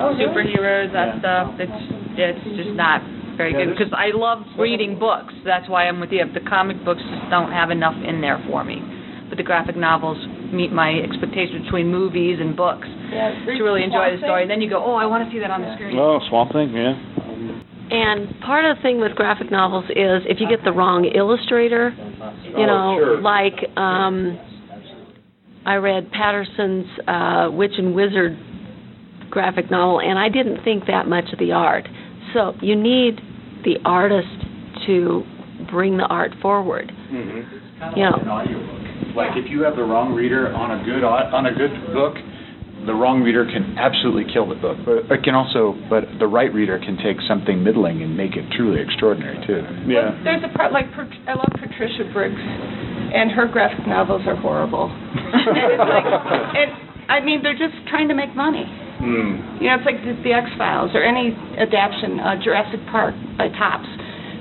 Oh, 0.02 0.18
Superheroes, 0.18 0.90
that 0.90 1.22
stuff. 1.22 1.54
It's 1.62 1.78
it's 2.18 2.42
just 2.58 2.74
not 2.74 3.06
very 3.38 3.54
good 3.54 3.70
because 3.70 3.94
I 3.94 4.10
love 4.10 4.42
reading 4.58 4.98
books. 4.98 5.30
That's 5.46 5.70
why 5.70 5.86
I'm 5.86 6.02
with 6.02 6.10
you. 6.10 6.26
The 6.26 6.42
comic 6.42 6.82
books 6.82 7.06
just 7.06 7.30
don't 7.30 7.54
have 7.54 7.70
enough 7.70 7.94
in 8.02 8.18
there 8.18 8.42
for 8.50 8.66
me. 8.66 8.97
But 9.28 9.36
the 9.36 9.44
graphic 9.44 9.76
novels 9.76 10.16
meet 10.52 10.72
my 10.72 10.90
expectations 11.04 11.64
between 11.64 11.88
movies 11.88 12.38
and 12.40 12.56
books 12.56 12.88
to 12.88 13.62
really 13.62 13.82
enjoy 13.84 14.16
the 14.16 14.18
story. 14.24 14.42
And 14.42 14.50
then 14.50 14.60
you 14.62 14.70
go, 14.70 14.82
oh, 14.82 14.94
I 14.94 15.04
want 15.06 15.24
to 15.28 15.30
see 15.30 15.38
that 15.40 15.50
on 15.50 15.60
the 15.62 15.74
screen. 15.74 15.96
Oh, 15.98 16.18
Swamp 16.28 16.52
Thing. 16.52 16.72
Yeah. 16.72 16.96
And 17.90 18.40
part 18.40 18.64
of 18.64 18.76
the 18.76 18.82
thing 18.82 19.00
with 19.00 19.12
graphic 19.14 19.50
novels 19.50 19.84
is 19.90 20.22
if 20.28 20.40
you 20.40 20.48
get 20.48 20.62
the 20.64 20.72
wrong 20.72 21.04
illustrator, 21.06 21.90
you 22.44 22.56
Oh, 22.56 22.66
know, 22.66 22.96
sure. 22.98 23.20
like 23.20 23.54
um 23.76 24.38
I 25.64 25.76
read 25.76 26.10
Patterson's 26.12 26.86
uh 27.06 27.48
Witch 27.52 27.72
and 27.78 27.94
Wizard 27.94 28.36
graphic 29.30 29.70
novel 29.70 30.00
and 30.00 30.18
I 30.18 30.28
didn't 30.28 30.64
think 30.64 30.86
that 30.86 31.06
much 31.06 31.32
of 31.32 31.38
the 31.38 31.52
art. 31.52 31.88
So 32.34 32.54
you 32.60 32.76
need 32.76 33.20
the 33.64 33.76
artist 33.84 34.28
to 34.86 35.22
bring 35.70 35.96
the 35.96 36.04
art 36.04 36.32
forward. 36.42 36.92
Mm-hmm. 37.10 37.96
You 37.98 38.04
know. 38.04 38.16
an 38.20 38.28
audiobook. 38.28 38.68
Like 38.68 38.77
if 39.36 39.50
you 39.50 39.62
have 39.62 39.76
the 39.76 39.84
wrong 39.84 40.12
reader 40.12 40.52
on 40.54 40.72
a 40.72 40.84
good 40.84 41.04
on 41.04 41.46
a 41.46 41.54
good 41.54 41.72
book, 41.92 42.16
the 42.86 42.94
wrong 42.94 43.22
reader 43.22 43.44
can 43.44 43.76
absolutely 43.76 44.24
kill 44.32 44.48
the 44.48 44.56
book. 44.56 44.78
But 44.84 45.10
it 45.10 45.22
can 45.24 45.34
also, 45.34 45.76
but 45.90 46.06
the 46.18 46.26
right 46.26 46.52
reader 46.52 46.78
can 46.78 46.96
take 46.96 47.20
something 47.26 47.62
middling 47.62 48.02
and 48.02 48.16
make 48.16 48.36
it 48.36 48.46
truly 48.54 48.80
extraordinary 48.80 49.38
too. 49.46 49.60
Well, 49.88 50.14
there's 50.24 50.44
a 50.44 50.52
part 50.56 50.72
like 50.72 50.86
I 51.26 51.34
love 51.34 51.52
Patricia 51.58 52.06
Briggs, 52.12 52.38
and 52.38 53.32
her 53.32 53.48
graphic 53.48 53.86
novels 53.86 54.22
are 54.26 54.36
horrible. 54.36 54.88
and 54.92 55.56
it's 55.56 55.84
like, 55.84 56.08
and 56.56 56.70
I 57.08 57.20
mean, 57.20 57.42
they're 57.42 57.58
just 57.58 57.76
trying 57.88 58.08
to 58.08 58.16
make 58.16 58.36
money. 58.36 58.64
Hmm. 58.98 59.62
You 59.62 59.70
know, 59.70 59.78
it's 59.78 59.86
like 59.86 60.02
the, 60.02 60.16
the 60.26 60.34
X 60.34 60.50
Files 60.58 60.90
or 60.94 61.02
any 61.02 61.30
adaptation, 61.56 62.18
uh, 62.18 62.34
Jurassic 62.42 62.80
Park 62.90 63.14
by 63.38 63.48
Topps. 63.54 63.88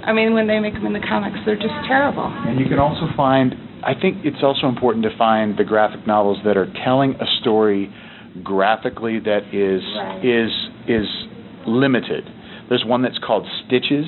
I 0.07 0.13
mean, 0.13 0.33
when 0.33 0.47
they 0.47 0.59
make 0.59 0.73
them 0.73 0.87
in 0.87 0.93
the 0.93 1.03
comics, 1.03 1.35
they're 1.45 1.59
just 1.59 1.75
terrible. 1.83 2.25
And 2.25 2.59
you 2.59 2.65
can 2.65 2.79
also 2.79 3.11
find, 3.15 3.53
I 3.87 3.93
think 3.99 4.25
it's 4.25 4.43
also 4.43 4.67
important 4.67 5.05
to 5.05 5.17
find 5.17 5.57
the 5.57 5.63
graphic 5.63 6.05
novels 6.05 6.39
that 6.43 6.57
are 6.57 6.67
telling 6.83 7.15
a 7.15 7.25
story 7.39 7.89
graphically 8.43 9.19
that 9.19 9.47
is 9.53 9.81
is 10.21 10.51
is 10.89 11.07
limited. 11.65 12.25
There's 12.67 12.83
one 12.85 13.01
that's 13.01 13.17
called 13.17 13.47
Stitches 13.65 14.05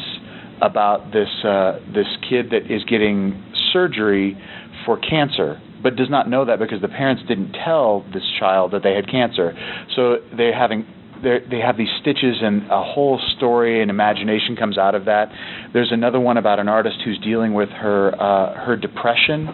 about 0.62 1.14
this 1.14 1.30
uh, 1.46 1.80
this 1.94 2.08
kid 2.30 2.52
that 2.52 2.70
is 2.70 2.84
getting 2.90 3.42
surgery 3.72 4.38
for 4.86 5.00
cancer 5.00 5.62
but 5.82 5.96
does 5.96 6.10
not 6.10 6.30
know 6.30 6.44
that 6.44 6.60
because 6.60 6.82
the 6.82 6.90
parents 6.90 7.24
didn't 7.28 7.54
tell 7.64 8.04
this 8.14 8.24
child 8.38 8.72
that 8.72 8.84
they 8.84 8.94
had 8.94 9.10
cancer. 9.10 9.54
So 9.96 10.18
they're 10.36 10.54
having 10.54 10.86
they 11.22 11.60
have 11.60 11.78
these 11.78 11.90
stitches 12.02 12.38
and 12.42 12.64
a 12.72 12.84
whole 12.84 13.20
story 13.38 13.82
and 13.82 13.90
imagination 13.90 14.56
comes 14.56 14.78
out 14.78 14.96
of 14.96 15.06
that. 15.06 15.32
There's 15.74 15.92
another 15.92 16.20
one 16.20 16.38
about 16.38 16.60
an 16.60 16.68
artist 16.68 16.98
who's 17.04 17.20
dealing 17.20 17.54
with 17.54 17.70
her 17.70 18.14
uh, 18.16 18.66
her 18.66 18.76
depression 18.76 19.50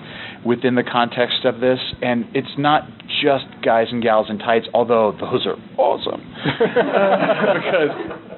within 0.45 0.75
the 0.75 0.83
context 0.83 1.45
of 1.45 1.59
this, 1.59 1.79
and 2.01 2.25
it's 2.33 2.57
not 2.57 2.87
just 3.21 3.45
guys 3.63 3.87
and 3.91 4.01
gals 4.01 4.27
in 4.29 4.39
tights, 4.39 4.67
although 4.73 5.11
those 5.19 5.45
are 5.45 5.55
awesome 5.77 6.21
because 6.59 8.35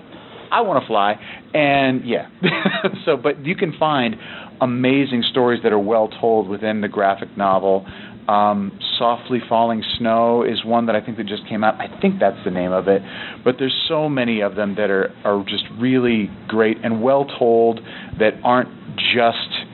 I 0.52 0.62
want 0.62 0.82
to 0.82 0.88
fly, 0.88 1.20
and 1.54 2.06
yeah. 2.06 2.30
so, 3.06 3.18
but 3.18 3.46
you 3.46 3.56
can 3.56 3.74
find 3.78 4.16
amazing 4.62 5.24
stories 5.30 5.62
that 5.64 5.72
are 5.72 5.80
well 5.80 6.08
told 6.08 6.48
within 6.48 6.82
the 6.82 6.88
graphic 6.88 7.36
novel. 7.38 7.86
Um, 8.28 8.78
Softly 9.00 9.40
Falling 9.48 9.84
Snow 9.98 10.44
is 10.44 10.64
one 10.66 10.88
that 10.88 10.96
I 10.96 11.02
think 11.02 11.18
that 11.18 11.28
just 11.28 11.48
came 11.48 11.64
out. 11.64 11.76
I 11.76 11.88
think 12.02 12.20
that's 12.20 12.44
the 12.44 12.52
name 12.52 12.72
of 12.72 12.88
it. 12.88 13.02
But 13.44 13.56
there's 13.58 13.76
so 13.88 14.10
many 14.10 14.42
of 14.42 14.56
them 14.56 14.76
that 14.76 14.90
are 14.90 15.14
are 15.24 15.44
just 15.48 15.64
really 15.80 16.30
great 16.48 16.78
and 16.84 17.02
well 17.02 17.26
told 17.26 17.80
that 18.20 18.34
aren't 18.44 18.70
just 18.98 19.66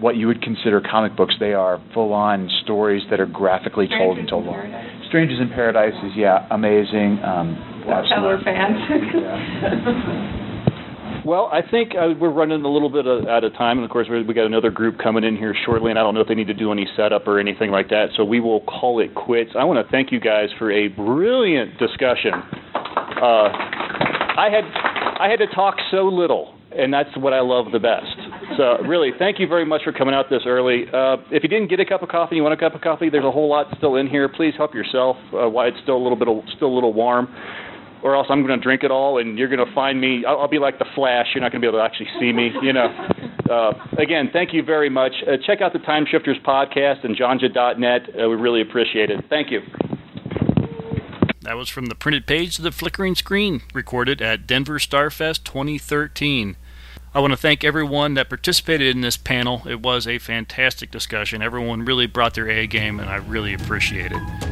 what 0.00 0.16
you 0.16 0.26
would 0.26 0.40
consider 0.40 0.80
comic 0.80 1.16
books. 1.16 1.34
They 1.38 1.52
are 1.52 1.82
full 1.92 2.12
on 2.12 2.48
stories 2.64 3.02
that 3.10 3.20
are 3.20 3.26
graphically 3.26 3.88
told 3.88 4.18
and 4.18 4.28
told 4.28 4.46
well. 4.46 4.54
Strangers 5.08 5.40
in 5.40 5.48
Paradise 5.48 5.94
is 6.04 6.12
yeah 6.16 6.46
amazing. 6.50 7.18
Um, 7.22 7.84
we're 8.22 8.42
fans. 8.42 10.38
Well, 11.24 11.48
I 11.52 11.62
think 11.62 11.92
uh, 11.94 12.14
we're 12.18 12.32
running 12.32 12.64
a 12.64 12.68
little 12.68 12.88
bit 12.88 13.06
uh, 13.06 13.30
out 13.30 13.44
of 13.44 13.52
time, 13.52 13.78
and 13.78 13.84
of 13.84 13.90
course 13.90 14.08
we 14.10 14.34
got 14.34 14.44
another 14.44 14.70
group 14.70 14.98
coming 14.98 15.22
in 15.22 15.36
here 15.36 15.54
shortly, 15.64 15.90
and 15.90 15.98
I 15.98 16.02
don't 16.02 16.14
know 16.14 16.20
if 16.20 16.26
they 16.26 16.34
need 16.34 16.48
to 16.48 16.54
do 16.54 16.72
any 16.72 16.86
setup 16.96 17.28
or 17.28 17.38
anything 17.38 17.70
like 17.70 17.90
that. 17.90 18.08
So 18.16 18.24
we 18.24 18.40
will 18.40 18.60
call 18.62 18.98
it 18.98 19.14
quits. 19.14 19.50
I 19.56 19.62
want 19.62 19.84
to 19.84 19.90
thank 19.92 20.10
you 20.10 20.18
guys 20.18 20.48
for 20.58 20.72
a 20.72 20.88
brilliant 20.88 21.78
discussion. 21.78 22.32
Uh, 22.34 23.54
I 23.54 24.48
had 24.50 24.64
I 25.20 25.28
had 25.30 25.38
to 25.38 25.46
talk 25.54 25.76
so 25.92 26.08
little, 26.08 26.58
and 26.76 26.92
that's 26.92 27.16
what 27.16 27.32
I 27.32 27.40
love 27.40 27.66
the 27.70 27.78
best. 27.78 28.16
So 28.56 28.82
really, 28.84 29.10
thank 29.16 29.38
you 29.38 29.46
very 29.46 29.64
much 29.64 29.82
for 29.84 29.92
coming 29.92 30.14
out 30.14 30.28
this 30.28 30.42
early. 30.44 30.86
Uh, 30.92 31.18
if 31.30 31.44
you 31.44 31.48
didn't 31.48 31.68
get 31.68 31.78
a 31.78 31.84
cup 31.84 32.02
of 32.02 32.08
coffee, 32.08 32.34
you 32.34 32.42
want 32.42 32.54
a 32.54 32.56
cup 32.56 32.74
of 32.74 32.80
coffee, 32.80 33.10
there's 33.10 33.24
a 33.24 33.30
whole 33.30 33.48
lot 33.48 33.68
still 33.78 33.94
in 33.94 34.08
here. 34.08 34.28
Please 34.28 34.54
help 34.56 34.74
yourself 34.74 35.16
uh, 35.32 35.48
while 35.48 35.68
it's 35.68 35.78
still 35.84 35.96
a 35.96 36.02
little 36.02 36.18
bit 36.18 36.26
still 36.56 36.68
a 36.68 36.74
little 36.74 36.92
warm 36.92 37.28
or 38.02 38.16
else 38.16 38.26
I'm 38.30 38.46
going 38.46 38.58
to 38.58 38.62
drink 38.62 38.82
it 38.82 38.90
all, 38.90 39.18
and 39.18 39.38
you're 39.38 39.48
going 39.48 39.64
to 39.64 39.74
find 39.74 40.00
me. 40.00 40.24
I'll, 40.26 40.40
I'll 40.40 40.48
be 40.48 40.58
like 40.58 40.78
the 40.78 40.86
Flash. 40.94 41.28
You're 41.34 41.42
not 41.42 41.52
going 41.52 41.60
to 41.60 41.66
be 41.66 41.68
able 41.68 41.78
to 41.78 41.84
actually 41.84 42.08
see 42.18 42.32
me. 42.32 42.52
You 42.62 42.72
know. 42.72 43.08
Uh, 43.50 43.72
again, 43.98 44.30
thank 44.32 44.54
you 44.54 44.62
very 44.62 44.88
much. 44.88 45.12
Uh, 45.26 45.32
check 45.44 45.60
out 45.60 45.74
the 45.74 45.78
Time 45.80 46.06
Shifters 46.10 46.38
podcast 46.46 47.04
and 47.04 47.14
jonja.net. 47.14 48.08
Uh, 48.08 48.28
we 48.28 48.36
really 48.36 48.62
appreciate 48.62 49.10
it. 49.10 49.22
Thank 49.28 49.50
you. 49.50 49.60
That 51.42 51.56
was 51.56 51.68
from 51.68 51.86
the 51.86 51.94
printed 51.94 52.26
page 52.26 52.56
to 52.56 52.62
the 52.62 52.70
flickering 52.70 53.14
screen, 53.14 53.60
recorded 53.74 54.22
at 54.22 54.46
Denver 54.46 54.78
Starfest 54.78 55.44
2013. 55.44 56.56
I 57.14 57.20
want 57.20 57.32
to 57.32 57.36
thank 57.36 57.62
everyone 57.62 58.14
that 58.14 58.30
participated 58.30 58.94
in 58.94 59.02
this 59.02 59.18
panel. 59.18 59.62
It 59.68 59.80
was 59.80 60.06
a 60.06 60.18
fantastic 60.18 60.90
discussion. 60.90 61.42
Everyone 61.42 61.84
really 61.84 62.06
brought 62.06 62.34
their 62.34 62.48
A 62.48 62.66
game, 62.66 62.98
and 62.98 63.10
I 63.10 63.16
really 63.16 63.52
appreciate 63.52 64.12
it. 64.12 64.51